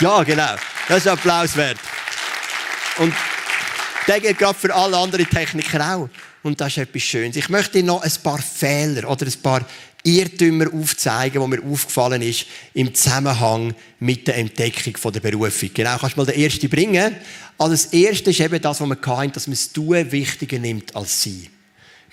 Ja, 0.00 0.22
genau. 0.22 0.54
Das 0.88 0.98
ist 0.98 1.08
Applaus 1.08 1.56
wert. 1.56 1.78
Und 2.98 3.12
der 4.06 4.20
geht 4.20 4.38
gerade 4.38 4.58
für 4.58 4.74
alle 4.74 4.96
anderen 4.96 5.28
Techniker 5.28 5.94
auch. 5.94 6.08
Und 6.42 6.60
das 6.60 6.72
ist 6.72 6.78
etwas 6.78 7.02
Schönes. 7.02 7.36
Ich 7.36 7.48
möchte 7.48 7.78
Ihnen 7.78 7.88
noch 7.88 8.02
ein 8.02 8.12
paar 8.22 8.40
Fehler 8.40 9.08
oder 9.10 9.26
ein 9.26 9.42
paar 9.42 9.64
Irrtümer 10.02 10.66
aufzeigen, 10.72 11.42
die 11.42 11.48
mir 11.56 11.64
aufgefallen 11.64 12.20
ist 12.20 12.44
im 12.74 12.94
Zusammenhang 12.94 13.74
mit 14.00 14.28
der 14.28 14.36
Entdeckung 14.36 15.12
der 15.12 15.20
Berufung. 15.20 15.70
Genau, 15.72 15.96
kannst 15.96 16.16
du 16.16 16.20
mal 16.20 16.26
den 16.26 16.42
ersten 16.42 16.68
bringen? 16.68 17.16
Also 17.56 17.72
das 17.72 17.86
erste 17.86 18.30
ist 18.30 18.40
eben 18.40 18.60
das, 18.60 18.80
was 18.80 18.88
wir 18.88 19.16
hatten, 19.16 19.32
dass 19.32 19.46
man 19.46 19.54
das 19.54 19.72
Tun 19.72 20.12
wichtiger 20.12 20.58
nimmt 20.58 20.94
als 20.94 21.22
Sie. 21.22 21.48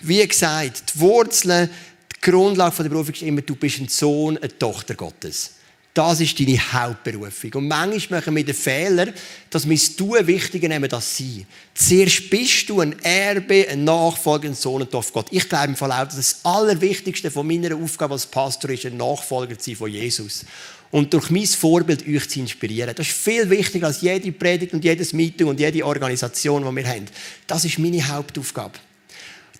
Wie 0.00 0.26
gesagt, 0.26 0.94
die 0.94 1.00
Wurzeln, 1.00 1.68
die 2.16 2.30
Grundlage 2.30 2.82
der 2.82 2.88
Berufung 2.88 3.14
ist 3.14 3.22
immer, 3.22 3.42
du 3.42 3.54
bist 3.56 3.78
ein 3.78 3.88
Sohn, 3.88 4.38
eine 4.38 4.58
Tochter 4.58 4.94
Gottes. 4.94 5.52
Das 5.94 6.20
ist 6.20 6.40
deine 6.40 6.58
Hauptberufung. 6.72 7.52
Und 7.54 7.68
manchmal 7.68 8.20
machen 8.20 8.34
wir 8.34 8.44
den 8.44 8.54
Fehler, 8.54 9.08
dass 9.50 9.68
wir 9.68 9.76
das 9.76 9.94
Tun 9.94 10.26
wichtiger 10.26 10.68
nehmen 10.68 10.90
als 10.90 11.16
sie. 11.18 11.44
Zuerst 11.74 12.30
bist 12.30 12.70
du 12.70 12.80
ein 12.80 12.98
Erbe, 13.02 13.68
ein 13.68 13.84
Nachfolger, 13.84 14.48
ein 14.48 14.54
Sohn 14.54 14.82
und 14.82 15.12
Gott. 15.12 15.26
Ich 15.30 15.46
glaube 15.46 15.66
im 15.66 15.76
Fall 15.76 15.92
auch, 15.92 16.04
dass 16.04 16.16
das 16.16 16.40
Allerwichtigste 16.44 17.30
von 17.30 17.46
meiner 17.46 17.76
Aufgabe 17.76 18.14
als 18.14 18.24
Pastor 18.24 18.70
ist, 18.70 18.86
ein 18.86 18.96
Nachfolger 18.96 19.58
zu 19.58 19.70
sein 19.70 19.76
von 19.76 19.90
Jesus. 19.90 20.46
Und 20.90 21.12
durch 21.12 21.28
mein 21.28 21.46
Vorbild 21.46 22.06
euch 22.08 22.28
zu 22.28 22.40
inspirieren. 22.40 22.94
Das 22.94 23.06
ist 23.06 23.16
viel 23.16 23.48
wichtiger 23.50 23.88
als 23.88 24.00
jede 24.00 24.32
Predigt 24.32 24.72
und 24.72 24.84
jedes 24.84 25.12
Meeting 25.12 25.46
und 25.46 25.60
jede 25.60 25.84
Organisation, 25.84 26.64
die 26.64 26.76
wir 26.76 26.88
haben. 26.88 27.06
Das 27.46 27.66
ist 27.66 27.78
meine 27.78 28.06
Hauptaufgabe. 28.08 28.78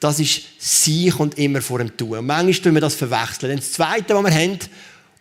Das 0.01 0.19
ist 0.19 0.43
sich 0.59 1.15
und 1.19 1.39
immer 1.39 1.63
vor 1.63 1.79
dem 1.79 1.97
Tun. 1.97 2.19
Und 2.19 2.27
manchmal 2.27 2.55
tun 2.55 2.75
wir 2.75 2.81
das 2.81 2.95
verwechseln. 2.95 3.57
das 3.57 3.73
Zweite, 3.73 4.15
was 4.15 4.25
wir 4.25 4.35
haben, 4.35 4.59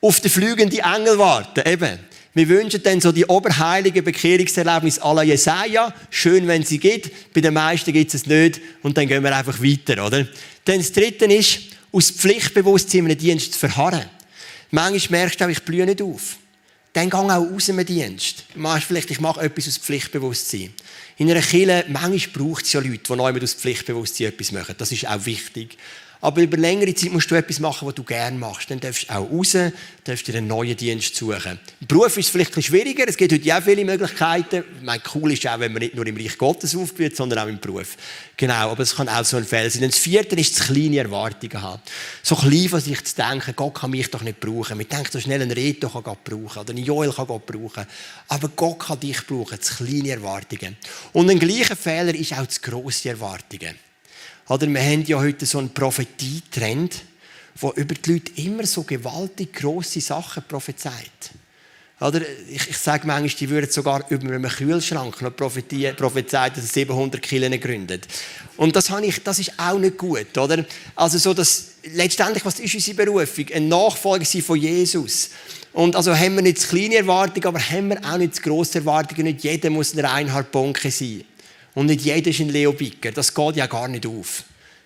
auf 0.01 0.19
den 0.19 0.31
fliegenden 0.31 0.79
Engel 0.79 1.17
warten. 1.17 1.61
Eben. 1.67 1.99
Wir 2.33 2.47
wünschen 2.47 2.81
dann 2.81 3.01
so 3.01 3.11
die 3.11 3.25
oberheilige 3.25 4.01
Bekehrungserlebnis 4.01 4.97
la 4.97 5.21
Jesaja. 5.21 5.93
Schön, 6.09 6.47
wenn 6.47 6.63
sie 6.63 6.79
geht. 6.79 7.33
Bei 7.33 7.41
den 7.41 7.53
meisten 7.53 7.91
gibt 7.91 8.13
es 8.13 8.25
nicht. 8.25 8.61
Und 8.81 8.97
dann 8.97 9.07
gehen 9.07 9.23
wir 9.23 9.35
einfach 9.35 9.61
weiter, 9.61 10.05
oder? 10.05 10.25
Dann 10.65 10.77
das 10.77 10.91
Dritte 10.93 11.25
ist, 11.25 11.59
aus 11.91 12.09
Pflichtbewusstsein 12.09 13.01
in 13.01 13.05
einem 13.07 13.17
Dienst 13.17 13.53
zu 13.53 13.59
verharren. 13.59 14.05
Manchmal 14.71 15.19
merkst 15.21 15.41
du 15.41 15.45
auch, 15.45 15.49
ich 15.49 15.61
blühe 15.63 15.85
nicht 15.85 16.01
auf. 16.01 16.37
Dann 16.93 17.09
geh 17.09 17.17
auch 17.17 17.29
aus 17.29 17.65
dem 17.65 17.85
Dienst. 17.85 18.45
Machst 18.55 18.85
vielleicht, 18.87 19.11
ich 19.11 19.19
mache 19.19 19.41
etwas 19.41 19.67
aus 19.67 19.77
Pflichtbewusstsein. 19.77 20.73
In 21.17 21.29
einer 21.29 21.41
Kirche, 21.41 21.85
manchmal 21.89 22.19
braucht 22.33 22.65
es 22.65 22.73
ja 22.73 22.79
Leute, 22.79 22.99
die 23.09 23.15
neu 23.15 23.33
aus 23.41 23.53
Pflichtbewusstsein 23.53 24.27
etwas 24.27 24.51
machen. 24.53 24.75
Das 24.77 24.91
ist 24.91 25.07
auch 25.07 25.25
wichtig. 25.25 25.77
Aber 26.21 26.41
über 26.41 26.55
längere 26.55 26.93
Zeit 26.93 27.11
musst 27.11 27.31
du 27.31 27.35
etwas 27.35 27.59
machen, 27.59 27.87
was 27.87 27.95
du 27.95 28.03
gerne 28.03 28.37
machst. 28.37 28.69
Dann 28.69 28.79
darfst 28.79 29.09
du 29.09 29.13
auch 29.13 29.29
raus, 29.29 29.57
darfst 30.03 30.27
dir 30.27 30.35
einen 30.35 30.47
neuen 30.47 30.77
Dienst 30.77 31.15
suchen. 31.15 31.59
Im 31.79 31.87
Beruf 31.87 32.15
ist 32.17 32.27
es 32.27 32.29
vielleicht 32.29 32.55
ein 32.55 32.61
schwieriger. 32.61 33.05
Es 33.07 33.17
gibt 33.17 33.33
heute 33.33 33.57
auch 33.57 33.63
viele 33.63 33.83
Möglichkeiten. 33.83 34.63
Ich 34.77 34.85
meine, 34.85 35.01
cool 35.15 35.33
ist 35.33 35.47
auch, 35.47 35.59
wenn 35.59 35.73
man 35.73 35.81
nicht 35.81 35.95
nur 35.95 36.05
im 36.05 36.15
Reich 36.15 36.37
Gottes 36.37 36.75
aufgeführt, 36.75 37.15
sondern 37.15 37.39
auch 37.39 37.47
im 37.47 37.59
Beruf. 37.59 37.97
Genau, 38.37 38.69
aber 38.69 38.83
es 38.83 38.95
kann 38.95 39.09
auch 39.09 39.25
so 39.25 39.37
ein 39.37 39.45
Fehler 39.45 39.71
sein. 39.71 39.83
Und 39.83 39.93
das 39.93 39.99
vierte 39.99 40.35
ist 40.35 40.59
das 40.59 40.67
kleine 40.67 40.99
Erwartungen 40.99 41.59
haben. 41.59 41.81
So 42.21 42.35
klein 42.35 42.69
von 42.69 42.79
sich 42.79 43.03
zu 43.03 43.15
denken, 43.15 43.55
Gott 43.55 43.73
kann 43.73 43.89
mich 43.89 44.11
doch 44.11 44.21
nicht 44.21 44.39
brauchen. 44.39 44.77
Man 44.77 44.87
denkt 44.87 45.11
so 45.11 45.19
schnell, 45.19 45.41
ein 45.41 45.51
Reto 45.51 45.89
kann 45.89 46.03
Gott 46.03 46.23
brauchen 46.23 46.59
oder 46.59 46.71
ein 46.71 46.77
Joel 46.77 47.11
kann 47.11 47.25
Gott 47.25 47.47
brauchen. 47.47 47.87
Aber 48.27 48.47
Gott 48.49 48.79
kann 48.79 48.99
dich 48.99 49.25
brauchen, 49.25 49.57
das 49.57 49.77
kleine 49.77 50.11
Erwartungen. 50.11 50.77
Und 51.13 51.31
ein 51.31 51.39
gleicher 51.39 51.75
Fehler 51.75 52.13
ist 52.13 52.33
auch 52.33 52.45
das 52.45 52.61
grosse 52.61 53.09
Erwartungen. 53.09 53.75
Oder 54.51 54.67
wir 54.67 54.81
haben 54.81 55.05
ja 55.05 55.17
heute 55.17 55.45
so 55.45 55.59
einen 55.59 55.69
Prophetietrend, 55.69 57.03
wo 57.55 57.71
über 57.71 57.95
die 57.95 58.11
Leute 58.11 58.31
immer 58.35 58.65
so 58.65 58.83
gewaltig 58.83 59.53
grosse 59.53 60.01
Sachen 60.01 60.43
prophezeit. 60.45 61.31
Oder 62.01 62.19
ich, 62.49 62.67
ich 62.67 62.77
sage 62.77 63.07
manchmal, 63.07 63.29
die 63.29 63.49
würden 63.49 63.71
sogar 63.71 64.03
über 64.09 64.27
einem 64.33 64.49
Kühlschrank 64.49 65.21
noch 65.21 65.33
prophezeien, 65.33 65.95
dass 65.95 66.63
er 66.65 66.69
700 66.69 67.21
Kilometer 67.21 67.65
gründet. 67.65 68.07
Und 68.57 68.75
das, 68.75 68.89
habe 68.89 69.05
ich, 69.05 69.23
das 69.23 69.39
ist 69.39 69.53
auch 69.57 69.77
nicht 69.77 69.97
gut, 69.97 70.37
oder? 70.37 70.65
Also 70.97 71.17
so, 71.17 71.33
dass, 71.33 71.75
letztendlich, 71.93 72.43
was 72.43 72.59
ist 72.59 72.73
unsere 72.73 73.05
Berufung? 73.05 73.45
Ein 73.53 73.69
Nachfolger 73.69 74.25
sein 74.25 74.41
von 74.41 74.59
Jesus. 74.59 75.29
Und 75.71 75.95
also 75.95 76.13
haben 76.13 76.35
wir 76.35 76.41
nicht 76.41 76.59
zu 76.59 76.67
kleine 76.67 76.95
Erwartungen, 76.95 77.45
aber 77.45 77.59
haben 77.59 77.89
wir 77.89 78.03
auch 78.03 78.17
nicht 78.17 78.35
zu 78.35 78.41
grosse 78.41 78.79
Erwartungen. 78.79 79.23
Nicht 79.23 79.45
jeder 79.45 79.69
muss 79.69 79.93
ein 79.93 80.03
Reinhard 80.03 80.51
Bonke 80.51 80.91
sein. 80.91 81.23
Und 81.73 81.87
nicht 81.87 82.01
jeder 82.01 82.29
ist 82.29 82.39
ein 82.39 82.49
Leo 82.49 82.73
Bicker. 82.73 83.11
Das 83.11 83.33
geht 83.33 83.55
ja 83.55 83.67
gar 83.67 83.87
nicht 83.87 84.05
auf. 84.05 84.43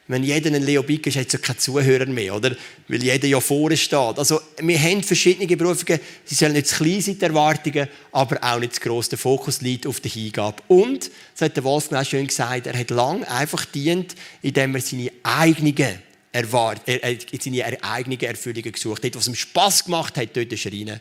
Wenn 0.07 0.23
jeder 0.23 0.53
ein 0.53 0.63
Leo 0.63 0.83
Bicker 0.83 1.07
ist, 1.07 1.17
hat 1.17 1.27
es 1.27 1.33
ja 1.33 1.39
keinen 1.39 1.57
Zuhörer 1.57 2.05
mehr, 2.05 2.35
oder? 2.35 2.55
Weil 2.87 3.01
jeder 3.01 3.27
ja 3.27 3.39
vorne 3.39 3.75
steht. 3.75 4.19
Also, 4.19 4.39
wir 4.61 4.79
haben 4.79 5.01
verschiedene 5.01 5.57
Berufungen. 5.57 5.99
Sie 6.25 6.35
sollen 6.35 6.53
nicht 6.53 6.67
zu 6.67 6.75
klein 6.75 7.01
sein, 7.01 7.17
die 7.17 7.25
Erwartungen, 7.25 7.87
aber 8.11 8.37
auch 8.43 8.59
nicht 8.59 8.75
zu 8.75 8.81
gross. 8.81 9.09
Der 9.09 9.17
Fokus 9.17 9.61
liegt 9.61 9.87
auf 9.87 9.99
der 9.99 10.11
Hingabe. 10.11 10.61
Und, 10.67 11.09
das 11.33 11.41
hat 11.41 11.55
der 11.57 11.63
Wolfgang 11.63 12.05
auch 12.05 12.09
schön 12.09 12.27
gesagt, 12.27 12.67
er 12.67 12.77
hat 12.77 12.91
lange 12.91 13.27
einfach 13.31 13.65
dient, 13.65 14.13
indem 14.43 14.75
er 14.75 14.81
seine 14.81 15.11
eigenen 15.23 16.03
Erwart 16.31 16.81
er, 16.85 17.01
er, 17.03 17.17
seine 17.39 17.83
eigenen 17.83 18.19
Erfüllungen 18.19 18.71
gesucht 18.73 19.03
hat. 19.03 19.15
Was 19.15 19.27
ihm 19.27 19.35
Spass 19.35 19.85
gemacht 19.85 20.17
hat, 20.17 20.35
dort 20.35 20.53
ist 20.53 20.65
er 20.65 20.71
rein. 20.71 20.99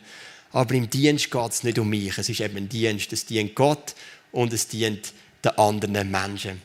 Aber 0.53 0.75
im 0.75 0.89
Dienst 0.89 1.31
geht 1.31 1.51
es 1.51 1.63
nicht 1.63 1.79
um 1.79 1.91
mich. 1.91 2.17
Es 2.17 2.29
ist 2.29 2.41
eben 2.41 2.57
ein 2.57 2.69
Dienst. 2.71 3.13
Es 3.13 3.27
dient 3.27 3.55
Gott 3.55 3.95
und 4.33 4.53
es 4.53 4.69
dient 4.69 5.13
den 5.45 5.59
anderen 5.59 6.11
Menschen. 6.11 6.63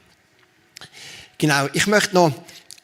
Genau, 1.37 1.67
ich 1.73 1.87
möchte 1.87 2.15
noch 2.15 2.33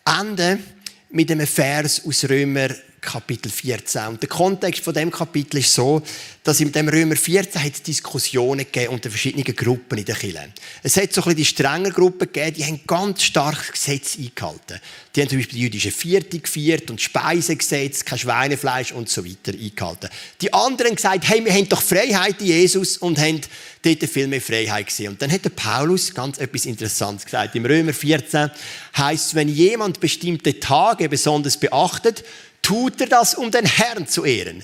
enden 0.05 0.63
mit 1.09 1.31
einem 1.31 1.47
Vers 1.47 2.01
aus 2.05 2.23
Römer 2.29 2.69
Kapitel 3.05 3.49
14. 3.49 4.07
Und 4.07 4.21
der 4.21 4.29
Kontext 4.29 4.83
von 4.83 4.93
dem 4.93 5.11
Kapitel 5.11 5.59
ist 5.59 5.73
so, 5.73 6.01
dass 6.43 6.59
in 6.59 6.71
dem 6.71 6.89
Römer 6.89 7.15
14 7.15 7.63
hat 7.63 7.87
Diskussionen 7.87 8.65
gegeben 8.65 8.93
unter 8.93 9.09
verschiedenen 9.09 9.43
Gruppen 9.55 9.97
in 9.97 10.05
der 10.05 10.15
Kirche. 10.15 10.49
Es 10.83 10.97
hat 10.97 11.13
so 11.13 11.21
ein 11.21 11.25
bisschen 11.25 11.37
die 11.37 11.45
strengen 11.45 11.91
Gruppen 11.91 12.31
gegeben, 12.31 12.55
die 12.55 12.65
haben 12.65 12.81
ganz 12.85 13.23
stark 13.23 13.71
Gesetze 13.71 14.19
eingehalten. 14.19 14.79
Die 15.15 15.21
haben 15.21 15.29
zum 15.29 15.37
Beispiel 15.37 15.55
die 15.55 15.63
jüdische 15.63 15.91
Vierte 15.91 16.39
gefeiert 16.39 16.91
und 16.91 16.99
Speisegesetz, 16.99 18.03
kein 18.03 18.19
Schweinefleisch 18.19 18.91
und 18.91 19.09
so 19.09 19.25
weiter 19.25 19.57
eingehalten. 19.57 20.09
Die 20.41 20.53
anderen 20.53 20.89
haben 20.89 20.95
gesagt, 20.95 21.27
hey, 21.27 21.43
wir 21.43 21.53
haben 21.53 21.69
doch 21.69 21.81
Freiheit 21.81 22.41
in 22.41 22.47
Jesus 22.47 22.97
und 22.97 23.17
haben 23.17 23.41
dort 23.81 24.03
viel 24.09 24.27
mehr 24.27 24.41
Freiheit 24.41 24.87
gesehen. 24.87 25.09
Und 25.09 25.21
dann 25.21 25.31
hat 25.31 25.45
der 25.45 25.51
Paulus 25.51 26.13
ganz 26.13 26.37
etwas 26.37 26.65
Interessantes 26.65 27.25
gesagt. 27.25 27.55
Im 27.55 27.65
Römer 27.65 27.93
14 27.93 28.49
heißt 28.97 29.27
es, 29.27 29.35
wenn 29.35 29.47
jemand 29.47 29.99
bestimmte 29.99 30.59
Tage 30.59 31.07
besonders 31.07 31.57
beachtet, 31.57 32.23
tut 32.65 32.99
er 32.99 33.07
das, 33.07 33.35
um 33.35 33.51
den 33.51 33.65
Herrn 33.65 34.07
zu 34.07 34.25
ehren. 34.25 34.63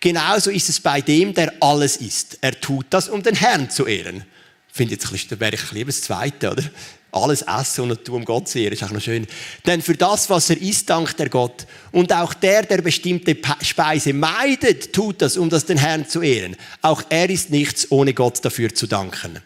Genauso 0.00 0.50
ist 0.50 0.68
es 0.68 0.78
bei 0.78 1.00
dem, 1.00 1.34
der 1.34 1.52
alles 1.60 1.96
ist. 1.96 2.38
Er 2.40 2.58
tut 2.58 2.86
das, 2.90 3.08
um 3.08 3.24
den 3.24 3.34
Herrn 3.34 3.68
zu 3.68 3.86
ehren. 3.86 4.24
Finde 4.72 4.94
jetzt, 4.94 5.32
da 5.32 5.40
wäre 5.40 5.56
ich 5.56 5.72
lieber 5.72 5.88
das 5.88 6.00
Zweite, 6.00 6.52
oder? 6.52 6.62
Alles 7.10 7.42
essen 7.42 7.90
und 7.90 8.04
tun, 8.04 8.16
um 8.16 8.24
Gott 8.24 8.48
zu 8.48 8.60
ehren, 8.60 8.72
ist 8.72 8.84
auch 8.84 8.92
noch 8.92 9.02
schön. 9.02 9.26
Denn 9.66 9.82
für 9.82 9.96
das, 9.96 10.30
was 10.30 10.48
er 10.48 10.62
isst, 10.62 10.88
dankt 10.88 11.18
er 11.18 11.28
Gott. 11.28 11.66
Und 11.90 12.12
auch 12.12 12.34
der, 12.34 12.62
der 12.62 12.82
bestimmte 12.82 13.36
Speise 13.62 14.12
meidet, 14.12 14.92
tut 14.92 15.20
das, 15.20 15.36
um 15.36 15.50
das 15.50 15.66
den 15.66 15.76
Herrn 15.76 16.08
zu 16.08 16.22
ehren. 16.22 16.56
Auch 16.82 17.02
er 17.08 17.28
ist 17.28 17.50
nichts, 17.50 17.90
ohne 17.90 18.14
Gott 18.14 18.44
dafür 18.44 18.72
zu 18.72 18.86
danken. 18.86 19.40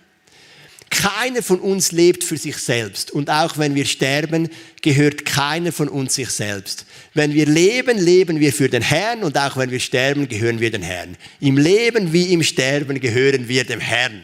Keiner 0.91 1.43
von 1.43 1.59
uns 1.59 1.91
lebt 1.91 2.23
für 2.23 2.37
sich 2.37 2.59
selbst. 2.59 3.11
Und 3.11 3.31
auch 3.31 3.57
wenn 3.57 3.75
wir 3.75 3.87
sterben, 3.87 4.51
gehört 4.83 5.25
keiner 5.25 5.73
von 5.73 5.89
uns 5.89 6.15
sich 6.15 6.29
selbst. 6.29 6.85
Wenn 7.15 7.33
wir 7.33 7.47
leben, 7.47 7.99
leben 7.99 8.41
wir 8.41 8.53
für 8.53 8.69
den 8.69 8.83
Herrn. 8.83 9.23
Und 9.23 9.39
auch 9.39 9.57
wenn 9.57 9.71
wir 9.71 9.81
sterben, 9.81 10.29
gehören 10.29 10.61
wir 10.61 10.71
dem 10.71 10.83
Herrn. 10.83 11.17
Im 11.41 11.57
Leben 11.57 12.13
wie 12.13 12.33
im 12.33 12.43
Sterben 12.43 13.01
gehören 13.01 13.49
wir 13.49 13.65
dem 13.65 13.81
Herrn. 13.81 14.23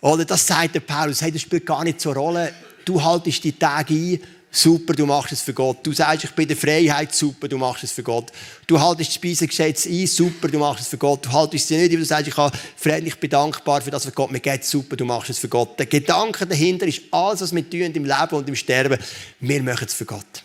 Oder 0.00 0.24
das 0.24 0.46
sagt 0.46 0.74
der 0.74 0.80
Paulus. 0.80 1.22
Hey, 1.22 1.32
das 1.32 1.42
spielt 1.42 1.64
gar 1.64 1.84
nicht 1.84 2.00
so 2.00 2.10
eine 2.10 2.18
Rolle. 2.18 2.52
Du 2.84 3.02
haltest 3.02 3.42
die 3.44 3.52
Tage 3.52 3.94
ein 3.94 4.20
super, 4.54 4.94
du 4.94 5.04
machst 5.04 5.32
es 5.32 5.42
für 5.42 5.52
Gott. 5.52 5.78
Du 5.82 5.92
sagst, 5.92 6.24
ich 6.24 6.30
bin 6.30 6.46
der 6.46 6.56
Freiheit, 6.56 7.14
super, 7.14 7.48
du 7.48 7.58
machst 7.58 7.84
es 7.84 7.92
für 7.92 8.02
Gott. 8.02 8.30
Du 8.66 8.80
haltest 8.80 9.10
das 9.10 9.14
Speisegesetz 9.16 9.86
ein, 9.86 10.06
super, 10.06 10.48
du 10.48 10.58
machst 10.58 10.82
es 10.82 10.88
für 10.88 10.96
Gott. 10.96 11.26
Du 11.26 11.32
haltest 11.32 11.68
sie 11.68 11.76
nicht, 11.76 11.92
weil 11.92 11.98
du 11.98 12.04
sagst, 12.04 12.28
ich, 12.28 12.36
habe 12.36 12.56
ich 13.04 13.16
bin 13.18 13.30
dankbar 13.30 13.82
für 13.82 13.90
das, 13.90 14.06
was 14.06 14.14
Gott 14.14 14.30
mir 14.30 14.40
gibt, 14.40 14.64
super, 14.64 14.96
du 14.96 15.04
machst 15.04 15.30
es 15.30 15.38
für 15.38 15.48
Gott. 15.48 15.78
Der 15.78 15.86
Gedanke 15.86 16.46
dahinter 16.46 16.86
ist, 16.86 17.02
alles, 17.10 17.40
was 17.40 17.54
wir 17.54 17.68
tun 17.68 17.80
im 17.80 18.04
Leben 18.04 18.36
und 18.36 18.48
im 18.48 18.56
Sterben, 18.56 18.98
wir 19.40 19.62
machen 19.62 19.86
es 19.86 19.94
für 19.94 20.04
Gott. 20.04 20.43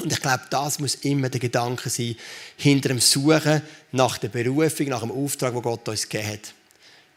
Und 0.00 0.12
ich 0.12 0.20
glaube, 0.20 0.42
das 0.50 0.78
muss 0.78 0.94
immer 0.96 1.30
der 1.30 1.40
Gedanke 1.40 1.88
sein, 1.88 2.16
hinter 2.56 2.90
dem 2.90 3.00
Suchen 3.00 3.62
nach 3.92 4.18
der 4.18 4.28
Berufung, 4.28 4.88
nach 4.88 5.00
dem 5.00 5.10
Auftrag, 5.10 5.54
den 5.54 5.62
Gott 5.62 5.88
uns 5.88 6.08
gegeben 6.08 6.32
hat. 6.32 6.54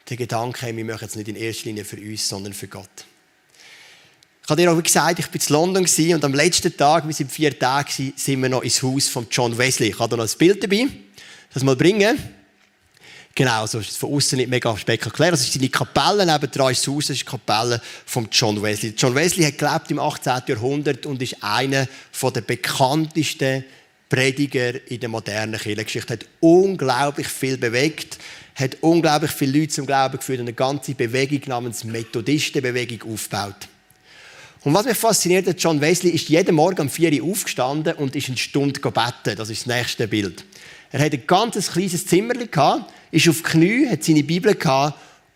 der 0.09 0.17
Gedanke, 0.17 0.75
wir 0.75 0.86
machen 0.86 1.05
es 1.05 1.15
nicht 1.15 1.27
in 1.27 1.36
erster 1.36 1.65
Linie 1.65 1.86
für 1.86 1.97
uns, 1.97 2.27
sondern 2.27 2.53
für 2.53 2.67
Gott. 2.67 2.89
Ich 4.43 4.49
habe 4.49 4.61
dir 4.61 4.71
auch 4.71 4.82
gesagt, 4.82 5.19
ich 5.19 5.27
war 5.27 5.36
in 5.36 5.75
London 5.75 6.13
und 6.15 6.25
am 6.25 6.34
letzten 6.34 6.75
Tag, 6.75 7.05
wir 7.05 7.13
sind 7.13 7.32
vier 7.32 7.57
Tage, 7.59 8.13
sind 8.15 8.41
wir 8.41 8.49
noch 8.49 8.63
ins 8.63 8.82
Haus 8.82 9.07
von 9.07 9.27
John 9.30 9.55
Wesley. 9.55 9.89
Ich 9.89 9.99
habe 9.99 10.09
da 10.09 10.17
noch 10.17 10.27
ein 10.27 10.38
Bild 10.39 10.63
dabei, 10.63 10.88
das 11.53 11.63
mal 11.63 11.75
bringen. 11.75 12.17
Genau, 13.36 13.65
so 13.67 13.80
ist 13.80 13.91
es 13.91 13.97
von 13.97 14.13
außen 14.13 14.38
nicht 14.38 14.49
mega 14.49 14.75
spektakulär. 14.75 15.32
Das 15.32 15.41
ist 15.41 15.53
seine 15.53 15.69
Kapelle, 15.69 16.25
neben 16.25 16.43
ist 16.43 16.55
das 16.55 16.88
Haus, 16.88 17.07
das 17.07 17.15
ist 17.15 17.21
die 17.21 17.25
Kapelle 17.25 17.82
von 18.05 18.27
John 18.32 18.61
Wesley. 18.61 18.93
John 18.97 19.15
Wesley 19.15 19.45
hat 19.45 19.57
gelebt 19.57 19.91
im 19.91 19.99
18. 19.99 20.41
Jahrhundert 20.47 21.05
und 21.05 21.21
ist 21.21 21.41
einer 21.41 21.88
der 22.21 22.41
bekanntesten 22.41 23.63
Prediger 24.09 24.89
in 24.91 24.99
der 24.99 25.07
modernen 25.07 25.59
Kirchengeschichte. 25.59 26.13
Hat 26.13 26.25
unglaublich 26.39 27.27
viel 27.27 27.57
bewegt, 27.57 28.17
hat 28.55 28.77
unglaublich 28.82 29.32
viele 29.32 29.59
Leute 29.59 29.73
zum 29.73 29.86
Glauben 29.86 30.17
geführt 30.17 30.39
und 30.39 30.47
eine 30.47 30.53
ganze 30.53 30.95
Bewegung 30.95 31.41
namens 31.45 31.84
Methodistenbewegung 31.84 33.13
aufgebaut. 33.13 33.69
Und 34.61 34.73
was 34.73 34.86
mich 34.86 34.97
fasziniert 34.97 35.47
hat, 35.47 35.61
John 35.61 35.80
Wesley 35.80 36.11
ist 36.11 36.27
jeden 36.27 36.55
Morgen 36.55 36.82
um 36.82 36.89
4 36.89 37.23
Uhr 37.23 37.32
aufgestanden 37.32 37.93
und 37.93 38.15
ist 38.15 38.27
eine 38.27 38.38
Stunde 38.38 38.82
gebeten. 38.82 39.36
Das 39.38 39.49
ist 39.49 39.65
das 39.65 39.67
nächste 39.67 40.07
Bild. 40.07 40.43
Er 40.91 41.05
hatte 41.05 41.17
ein 41.17 41.27
ganz 41.27 41.71
kleines 41.71 42.05
Zimmer, 42.05 42.33
ist 43.11 43.29
auf 43.29 43.43
Knie, 43.43 43.87
hat 43.87 44.03
seine 44.03 44.23
Bibel 44.23 44.55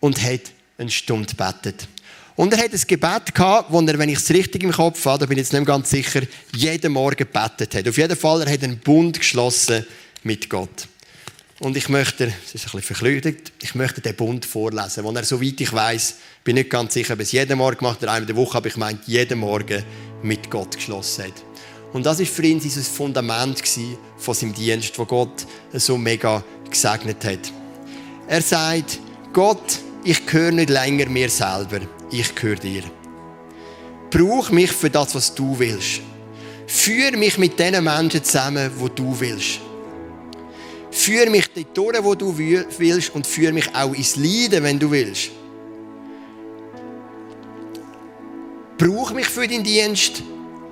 und 0.00 0.22
hat 0.22 0.40
eine 0.78 0.90
Stunde 0.90 1.34
gebetet. 1.34 1.88
Und 2.36 2.52
er 2.52 2.64
hat 2.64 2.72
ein 2.72 2.82
Gebet 2.86 3.34
gehabt, 3.34 3.72
wo 3.72 3.80
er, 3.80 3.98
wenn 3.98 4.08
ich 4.08 4.18
es 4.18 4.30
richtig 4.30 4.64
im 4.64 4.72
Kopf 4.72 5.04
habe, 5.06 5.20
da 5.20 5.26
bin 5.26 5.38
ich 5.38 5.44
jetzt 5.44 5.52
nicht 5.52 5.66
ganz 5.66 5.90
sicher, 5.90 6.22
jeden 6.52 6.92
Morgen 6.92 7.16
gebetet 7.16 7.74
hat. 7.74 7.88
Auf 7.88 7.96
jeden 7.96 8.16
Fall, 8.16 8.42
er 8.42 8.52
hat 8.52 8.64
einen 8.64 8.78
Bund 8.78 9.18
geschlossen 9.18 9.86
mit 10.24 10.50
Gott. 10.50 10.88
Und 11.60 11.76
ich 11.76 11.88
möchte, 11.88 12.32
es 12.44 12.54
ist 12.54 12.66
ein 12.66 12.72
bisschen 12.72 12.82
verklüdet, 12.82 13.52
ich 13.62 13.76
möchte 13.76 14.00
den 14.00 14.16
Bund 14.16 14.44
vorlesen, 14.44 15.04
wo 15.04 15.12
er, 15.12 15.22
soweit 15.22 15.60
ich 15.60 15.72
weiß, 15.72 16.16
bin 16.42 16.56
nicht 16.56 16.70
ganz 16.70 16.94
sicher, 16.94 17.14
ob 17.14 17.20
es 17.20 17.30
jeden 17.30 17.56
Morgen 17.56 17.78
gemacht 17.78 18.02
hat, 18.02 18.08
einmal 18.08 18.22
in 18.22 18.26
der 18.26 18.36
Woche, 18.36 18.58
aber 18.58 18.66
ich 18.66 18.76
meine, 18.76 18.98
jeden 19.06 19.38
Morgen 19.38 19.84
mit 20.22 20.50
Gott 20.50 20.74
geschlossen 20.74 21.26
hat. 21.26 21.53
Und 21.94 22.04
das 22.04 22.18
ist 22.18 22.34
für 22.34 22.42
ihn 22.42 22.58
dieses 22.58 22.88
Fundament 22.88 23.62
von 24.16 24.34
seinem 24.34 24.52
Dienst, 24.52 24.98
wo 24.98 25.04
Gott 25.04 25.46
so 25.72 25.96
mega 25.96 26.42
gesegnet 26.68 27.24
hat. 27.24 27.52
Er 28.26 28.42
sagt, 28.42 28.98
Gott, 29.32 29.78
ich 30.02 30.26
gehöre 30.26 30.50
nicht 30.50 30.70
länger 30.70 31.08
mir 31.08 31.30
selber, 31.30 31.78
ich 32.10 32.34
gehöre 32.34 32.56
dir. 32.56 32.82
Brauch 34.10 34.50
mich 34.50 34.72
für 34.72 34.90
das, 34.90 35.14
was 35.14 35.32
du 35.36 35.56
willst. 35.56 36.00
Führ 36.66 37.16
mich 37.16 37.38
mit 37.38 37.56
den 37.60 37.84
Menschen 37.84 38.24
zusammen, 38.24 38.72
wo 38.76 38.88
du 38.88 39.14
willst. 39.20 39.60
Führ 40.90 41.30
mich 41.30 41.46
dort 41.54 41.76
durch, 41.76 42.02
wo 42.04 42.16
du 42.16 42.36
willst 42.36 43.14
und 43.14 43.24
führ 43.24 43.52
mich 43.52 43.72
auch 43.72 43.94
ins 43.94 44.16
Leiden, 44.16 44.64
wenn 44.64 44.80
du 44.80 44.90
willst. 44.90 45.30
Brauch 48.78 49.12
mich 49.12 49.26
für 49.26 49.46
deinen 49.46 49.62
Dienst 49.62 50.24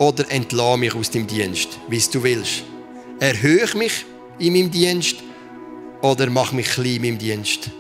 oder 0.03 0.29
entlasse 0.33 0.79
mich 0.79 0.95
aus 0.97 1.11
dem 1.11 1.29
Dienst, 1.29 1.79
wie 1.89 2.03
du 2.13 2.23
willst. 2.25 2.65
Erhöhe 3.21 3.69
mich 3.77 4.05
in 4.41 4.53
meinem 4.53 4.69
Dienst 4.69 5.17
oder 6.01 6.29
mach 6.29 6.51
mich 6.51 6.71
klein 6.71 6.97
in 6.97 7.03
meinem 7.03 7.19
Dienst. 7.19 7.71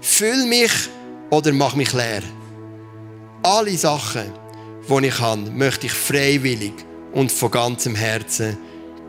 Füll 0.00 0.46
mich 0.46 0.70
oder 1.30 1.52
mach 1.52 1.74
mich 1.74 1.92
leer. 1.92 2.22
Alle 3.42 3.76
Sachen, 3.76 4.32
die 4.88 5.06
ich 5.06 5.16
kann, 5.16 5.58
möchte 5.58 5.86
ich 5.86 5.92
freiwillig 5.92 6.74
und 7.12 7.32
von 7.32 7.50
ganzem 7.50 7.96
Herzen 7.96 8.56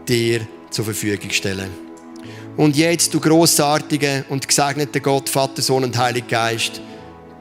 dir 0.08 0.48
zur 0.72 0.86
Verfügung 0.86 1.30
stellen. 1.30 1.70
Und 2.58 2.76
jetzt, 2.76 3.14
du 3.14 3.20
großartiger 3.20 4.26
und 4.30 4.48
gesegneter 4.48 5.02
Gott, 5.02 5.30
Vater, 5.30 5.62
Sohn 5.62 5.84
und 5.84 5.96
Heiliger 5.96 6.28
Geist, 6.28 6.82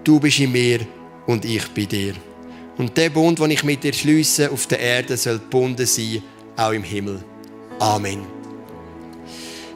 du 0.02 0.20
bist 0.20 0.40
in 0.40 0.52
mir 0.52 0.80
und 1.26 1.46
ich 1.46 1.66
bei 1.68 1.86
dir. 1.86 2.14
Und 2.76 2.96
der 2.96 3.10
Bund, 3.10 3.38
den 3.38 3.50
ich 3.50 3.62
mit 3.62 3.84
dir 3.84 3.92
schließe 3.92 4.50
auf 4.50 4.66
der 4.66 4.80
Erde, 4.80 5.16
soll 5.16 5.38
gebunden 5.38 5.86
sein, 5.86 6.22
auch 6.56 6.72
im 6.72 6.82
Himmel. 6.82 7.22
Amen. 7.78 8.22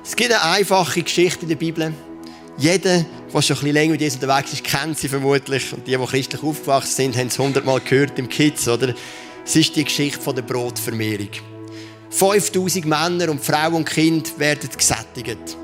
Es 0.03 0.17
gibt 0.17 0.33
eine 0.33 0.43
einfache 0.43 1.03
Geschichte 1.03 1.43
in 1.43 1.49
der 1.49 1.57
Bibel. 1.57 1.93
Jeder, 2.57 3.05
der 3.33 3.43
schon 3.43 3.57
ein 3.57 3.61
bisschen 3.61 3.73
länger 3.73 3.93
mit 3.93 4.01
Jesus 4.01 4.21
unterwegs 4.21 4.53
ist, 4.53 4.65
kennt 4.65 4.99
sie 4.99 5.09
vermutlich. 5.09 5.73
Und 5.73 5.87
die, 5.87 5.97
die 5.97 6.07
christlich 6.07 6.43
aufgewachsen 6.43 6.97
sind, 6.97 7.17
haben 7.17 7.29
es 7.29 7.39
hundertmal 7.39 7.81
gehört 7.81 8.19
im 8.19 8.29
Kids, 8.29 8.67
oder? 8.67 8.95
Es 9.45 9.55
ist 9.55 9.77
die 9.77 9.85
Geschichte 9.85 10.21
von 10.21 10.35
der 10.35 10.43
Brotvermehrung. 10.43 11.29
5000 12.11 12.85
Männer 12.85 13.31
und 13.31 13.45
Frauen 13.45 13.75
und 13.75 13.85
Kinder 13.89 14.31
werden 14.39 14.69
gesättigt. 14.77 15.57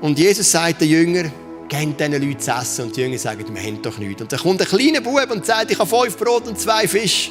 Und 0.00 0.18
Jesus 0.18 0.50
sagt 0.50 0.80
den 0.80 0.88
Jüngern, 0.88 1.32
gebt 1.72 2.00
diesen 2.00 2.12
Leuten 2.12 2.40
zu 2.40 2.50
essen. 2.50 2.84
Und 2.86 2.96
die 2.96 3.00
Jünger 3.00 3.18
sagen, 3.18 3.44
wir 3.52 3.62
haben 3.62 3.82
doch 3.82 3.98
nichts. 3.98 4.20
Und 4.20 4.32
dann 4.32 4.40
kommt 4.40 4.60
ein 4.60 4.66
kleiner 4.66 5.00
Bub 5.00 5.30
und 5.30 5.46
sagt, 5.46 5.70
ich 5.70 5.78
habe 5.78 5.88
fünf 5.88 6.16
Brot 6.16 6.46
und 6.46 6.58
zwei 6.58 6.86
Fisch. 6.86 7.30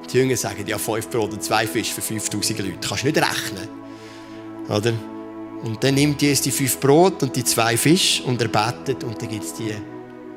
Und 0.00 0.12
die 0.12 0.18
Jünger 0.18 0.36
sagen, 0.36 0.64
ja, 0.66 0.78
fünf 0.78 1.08
Brot 1.08 1.32
und 1.32 1.42
zwei 1.42 1.66
Fisch 1.66 1.92
für 1.92 2.00
5000 2.00 2.58
Leute. 2.60 2.72
Das 2.80 2.88
kannst 2.88 3.02
du 3.02 3.06
nicht 3.08 3.18
rechnen. 3.18 3.68
Oder? 4.68 4.92
Und 5.64 5.82
dann 5.82 5.94
nimmt 5.94 6.22
Jesus 6.22 6.42
die 6.42 6.50
fünf 6.50 6.78
Brot 6.78 7.22
und 7.22 7.34
die 7.34 7.44
zwei 7.44 7.76
Fisch 7.76 8.22
und 8.24 8.40
er 8.40 8.48
betet 8.48 9.02
und 9.02 9.20
dann 9.20 9.28
gibt 9.28 9.44
es 9.44 9.54
die 9.54 9.74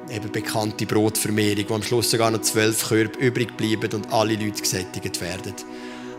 eben 0.09 0.31
bekannte 0.31 0.85
Brotvermehrung, 0.85 1.65
wo 1.67 1.75
am 1.75 1.83
Schluss 1.83 2.09
sogar 2.09 2.31
noch 2.31 2.41
zwölf 2.41 2.88
Körbe 2.88 3.19
übrig 3.19 3.55
bleiben 3.57 3.93
und 3.93 4.11
alle 4.11 4.35
Leute 4.35 4.61
gesättigt 4.61 5.19
werden. 5.19 5.53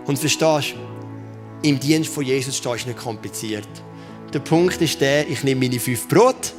Und 0.06 0.18
verstehst 0.18 0.74
du, 0.74 1.68
im 1.68 1.80
Dienst 1.80 2.12
von 2.12 2.22
Jesus 2.22 2.58
stehst 2.58 2.84
du 2.84 2.88
nicht 2.88 2.98
kompliziert. 2.98 3.68
Der 4.32 4.40
Punkt 4.40 4.80
ist 4.82 5.00
der, 5.00 5.26
ich 5.28 5.42
nehme 5.42 5.62
meine 5.62 5.80
fünf 5.80 6.06
Brot 6.06 6.52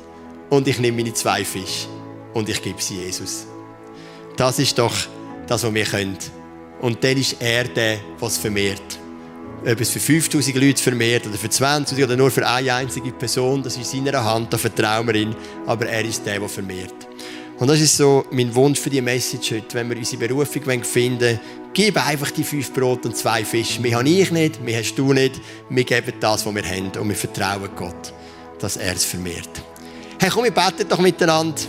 und 0.50 0.68
ich 0.68 0.80
nehme 0.80 0.98
meine 0.98 1.14
zwei 1.14 1.46
Fische 1.46 1.88
und 2.34 2.50
ich 2.50 2.62
gebe 2.62 2.82
sie 2.82 2.96
Jesus. 2.96 3.46
Das 4.36 4.60
ist 4.60 4.78
doch 4.78 4.96
das, 5.48 5.64
was 5.64 5.74
wir 5.74 5.86
können. 5.86 6.18
Und 6.82 7.04
dann 7.04 7.18
ist 7.18 7.36
er 7.40 7.66
der, 7.66 8.00
was 8.20 8.38
vermehrt. 8.38 9.00
Ob 9.66 9.82
es 9.82 9.90
für 9.90 10.00
5000 10.00 10.56
Leute 10.56 10.82
vermehrt 10.82 11.28
oder 11.28 11.38
für 11.38 11.50
20 11.50 12.02
oder 12.02 12.16
nur 12.16 12.32
für 12.32 12.48
eine 12.48 12.74
einzige 12.74 13.12
Person, 13.12 13.62
das 13.62 13.76
ist 13.76 13.94
in 13.94 14.06
seiner 14.06 14.24
Hand, 14.24 14.54
da 14.54 14.58
vertrauen 14.58 15.06
wir 15.08 15.16
ihm. 15.16 15.36
Aber 15.66 15.86
er 15.88 16.06
ist 16.06 16.26
der, 16.26 16.40
der 16.40 16.48
vermehrt. 16.48 17.08
Und 17.58 17.68
das 17.68 17.82
ist 17.82 17.98
so 17.98 18.26
mein 18.32 18.56
Wunsch 18.56 18.80
für 18.80 18.90
die 18.90 19.02
Message 19.02 19.52
heute. 19.52 19.74
Wenn 19.74 19.90
wir 19.90 19.98
unsere 19.98 20.26
Berufung 20.26 20.82
finden 20.82 21.20
wollen, 21.20 21.40
gib 21.74 22.08
einfach 22.08 22.32
die 22.32 22.46
fünf 22.46 22.74
Brot 22.74 23.06
und 23.06 23.18
zwei 23.18 23.44
Fische. 23.44 23.84
Wir 23.84 23.98
haben 23.98 24.06
ich 24.06 24.32
nicht, 24.32 24.66
wir 24.66 24.78
hast 24.78 24.96
du 24.96 25.12
nicht. 25.12 25.42
Wir 25.70 25.84
geben 25.84 26.14
das, 26.22 26.46
was 26.46 26.56
wir 26.56 26.64
haben 26.64 26.92
und 26.98 27.10
wir 27.10 27.16
vertrauen 27.18 27.70
Gott, 27.76 28.14
dass 28.60 28.78
er 28.78 28.94
es 28.94 29.04
vermehrt. 29.04 29.50
Hey, 30.22 30.30
komm, 30.30 30.44
wir 30.44 30.52
beten 30.52 30.86
doch 30.90 31.00
miteinander, 31.00 31.62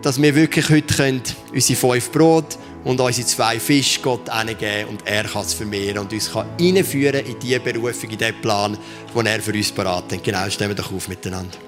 dass 0.00 0.20
wir 0.20 0.34
wirklich 0.34 0.70
heute 0.70 0.94
können, 0.94 1.22
unsere 1.52 1.78
fünf 1.78 2.10
Brot 2.10 2.56
und 2.82 2.98
unsere 2.98 3.26
zwei 3.26 3.60
Fische 3.60 4.00
Gott 4.00 4.22
hingeben 4.34 4.88
und 4.88 5.06
er 5.06 5.24
kann 5.24 5.42
es 5.42 5.52
vermehren 5.52 5.98
und 5.98 6.10
uns 6.10 6.32
kann 6.32 6.46
reinführen 6.58 7.26
in 7.26 7.38
diese 7.38 7.60
Berufung, 7.60 8.08
in 8.08 8.16
diesen 8.16 8.40
Plan, 8.40 8.78
den 9.14 9.26
er 9.26 9.38
für 9.42 9.52
uns 9.52 9.70
parat 9.70 10.10
hat. 10.10 10.24
Genau, 10.24 10.48
stellen 10.48 10.70
wir 10.70 10.76
doch 10.76 10.90
auf 10.90 11.08
miteinander. 11.08 11.58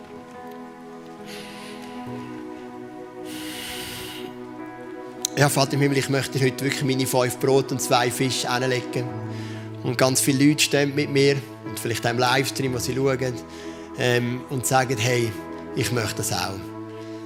Ja, 5.36 5.50
Vater 5.50 5.74
im 5.74 5.82
Himmel, 5.82 5.98
ich 5.98 6.08
möchte 6.08 6.40
heute 6.40 6.64
wirklich 6.64 6.82
meine 6.82 7.06
fünf 7.06 7.38
Brot 7.38 7.72
und 7.72 7.82
zwei 7.82 8.10
Fische 8.10 8.50
hinlegen. 8.50 9.06
Und 9.82 9.98
ganz 9.98 10.22
viele 10.22 10.46
Leute 10.46 10.64
stehen 10.64 10.94
mit 10.94 11.10
mir 11.10 11.36
und 11.66 11.78
vielleicht 11.78 12.06
auch 12.06 12.10
im 12.10 12.18
Livestream, 12.18 12.72
was 12.72 12.86
sie 12.86 12.94
schauen, 12.94 13.34
ähm, 13.98 14.40
und 14.48 14.66
sagen, 14.66 14.96
hey, 14.96 15.30
ich 15.76 15.92
möchte 15.92 16.16
das 16.16 16.32
auch. 16.32 16.58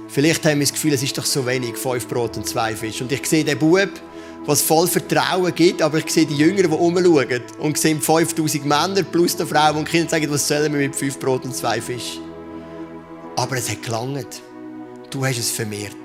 Vielleicht 0.09 0.45
haben 0.45 0.59
wir 0.59 0.65
das 0.65 0.73
Gefühl, 0.73 0.93
es 0.93 1.01
ist 1.01 1.17
doch 1.17 1.25
so 1.25 1.45
wenig, 1.45 1.77
fünf 1.77 2.07
Brot 2.07 2.35
und 2.35 2.45
zwei 2.45 2.75
Fische. 2.75 3.03
Und 3.03 3.11
ich 3.11 3.25
sehe 3.25 3.45
den 3.45 3.57
Bub, 3.57 3.89
was 4.45 4.61
voll 4.61 4.87
Vertrauen 4.87 5.55
gibt, 5.55 5.81
aber 5.81 5.99
ich 5.99 6.09
sehe 6.11 6.25
die 6.25 6.35
Jünger, 6.35 6.63
die 6.63 6.67
umschauen 6.67 7.41
und 7.59 7.77
sehen 7.77 8.01
5000 8.01 8.65
Männer 8.65 9.03
plus 9.03 9.37
die 9.37 9.45
Frauen 9.45 9.77
und 9.77 9.89
Kinder 9.89 10.09
sagen, 10.09 10.29
was 10.29 10.47
sollen 10.47 10.73
wir 10.73 10.81
mit 10.81 10.95
fünf 10.95 11.17
Brot 11.17 11.45
und 11.45 11.55
zwei 11.55 11.79
Fischen? 11.79 12.23
Aber 13.37 13.55
es 13.55 13.69
hat 13.69 13.83
gelangt. 13.83 14.41
Du 15.09 15.25
hast 15.25 15.37
es 15.37 15.51
vermehrt. 15.51 15.95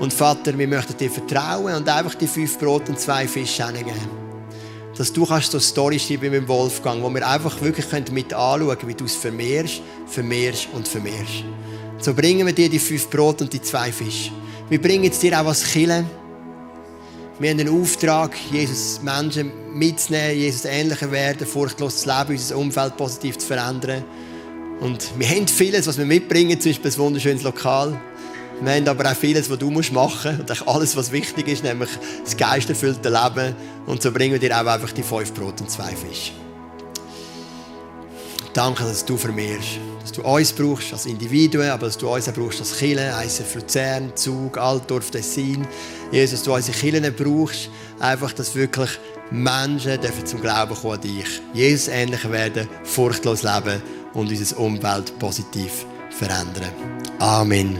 Und 0.00 0.12
Vater, 0.12 0.58
wir 0.58 0.66
möchten 0.66 0.96
dir 0.96 1.10
vertrauen 1.10 1.74
und 1.74 1.88
einfach 1.88 2.14
die 2.14 2.26
fünf 2.26 2.58
Brot 2.58 2.88
und 2.88 2.98
zwei 2.98 3.28
Fische 3.28 3.66
hingeben. 3.66 4.21
Dass 4.96 5.12
du 5.12 5.24
kannst 5.24 5.52
so 5.52 5.58
Story 5.58 5.98
schreiben 5.98 6.30
mit 6.30 6.48
Wolfgang, 6.48 7.02
wo 7.02 7.08
wir 7.10 7.26
einfach 7.26 7.60
wirklich 7.60 7.86
mit 8.10 8.34
anschauen 8.34 8.78
können, 8.78 8.88
wie 8.88 8.94
du 8.94 9.04
es 9.04 9.16
vermehrst, 9.16 9.80
vermehrst 10.06 10.68
und 10.74 10.86
vermehrst. 10.86 11.44
So 11.98 12.12
bringen 12.12 12.46
wir 12.46 12.52
dir 12.52 12.68
die 12.68 12.78
fünf 12.78 13.08
Brot 13.08 13.40
und 13.40 13.52
die 13.52 13.62
zwei 13.62 13.90
Fische. 13.92 14.32
Wir 14.68 14.80
bringen 14.80 15.10
es 15.10 15.18
dir 15.18 15.40
auch 15.40 15.46
was 15.46 15.64
Killen. 15.64 16.04
Wir 17.38 17.50
haben 17.50 17.60
einen 17.60 17.80
Auftrag, 17.80 18.36
Jesus 18.50 19.00
Menschen 19.02 19.50
mitzunehmen, 19.72 20.36
Jesus 20.36 20.64
ähnlicher 20.64 21.10
werden, 21.10 21.46
furchtloses 21.46 22.06
Leben, 22.06 22.30
unser 22.30 22.56
Umfeld 22.56 22.96
positiv 22.96 23.38
zu 23.38 23.46
verändern. 23.46 24.04
Und 24.80 25.10
wir 25.16 25.28
haben 25.28 25.46
vieles, 25.48 25.86
was 25.86 25.96
wir 25.96 26.04
mitbringen, 26.04 26.60
zum 26.60 26.72
Beispiel 26.72 26.90
ein 26.90 26.98
wunderschönes 26.98 27.42
Lokal. 27.42 28.00
Wir 28.62 28.74
haben 28.74 28.88
aber 28.88 29.10
auch 29.10 29.16
vieles, 29.16 29.50
was 29.50 29.58
du 29.58 29.70
machen 29.70 29.92
musst. 29.92 30.50
Und 30.50 30.68
alles, 30.68 30.96
was 30.96 31.10
wichtig 31.10 31.48
ist, 31.48 31.64
nämlich 31.64 31.90
das 32.24 32.36
geisterfüllte 32.36 33.08
Leben. 33.08 33.56
Und 33.86 34.02
so 34.02 34.12
bringen 34.12 34.32
wir 34.32 34.38
dir 34.38 34.56
auch 34.56 34.66
einfach 34.66 34.92
die 34.92 35.02
fünf 35.02 35.34
Brot 35.34 35.60
und 35.60 35.70
zwei 35.70 35.94
Fische. 35.96 36.32
Danke, 38.52 38.84
dass 38.84 39.04
du 39.04 39.16
vermehrst. 39.16 39.78
Dass 40.00 40.12
du 40.12 40.22
uns 40.22 40.52
brauchst 40.52 40.92
als 40.92 41.06
Individuen, 41.06 41.70
aber 41.70 41.86
dass 41.86 41.96
du 41.96 42.08
uns 42.08 42.28
auch 42.28 42.34
brauchst 42.34 42.60
als 42.60 42.76
Kirche, 42.76 43.12
ICF 43.24 43.54
Luzern, 43.54 44.12
Zug, 44.14 44.58
Altdorf, 44.58 45.10
Tessin. 45.10 45.66
Jesus, 46.10 46.38
dass 46.38 46.42
du 46.44 46.54
unsere 46.54 46.76
Kirchen 46.76 47.14
brauchst, 47.14 47.70
einfach, 47.98 48.32
dass 48.32 48.54
wirklich 48.54 48.90
Menschen 49.30 50.00
dürfen 50.00 50.26
zum 50.26 50.40
Glauben 50.40 50.74
kommen 50.74 50.94
an 50.94 51.00
dich. 51.00 51.40
Jesus 51.54 51.88
ähnlicher 51.88 52.30
werden, 52.30 52.68
furchtlos 52.84 53.42
leben 53.42 53.82
und 54.12 54.28
unser 54.28 54.58
Umwelt 54.58 55.18
positiv 55.18 55.86
verändern. 56.10 56.70
Amen. 57.18 57.70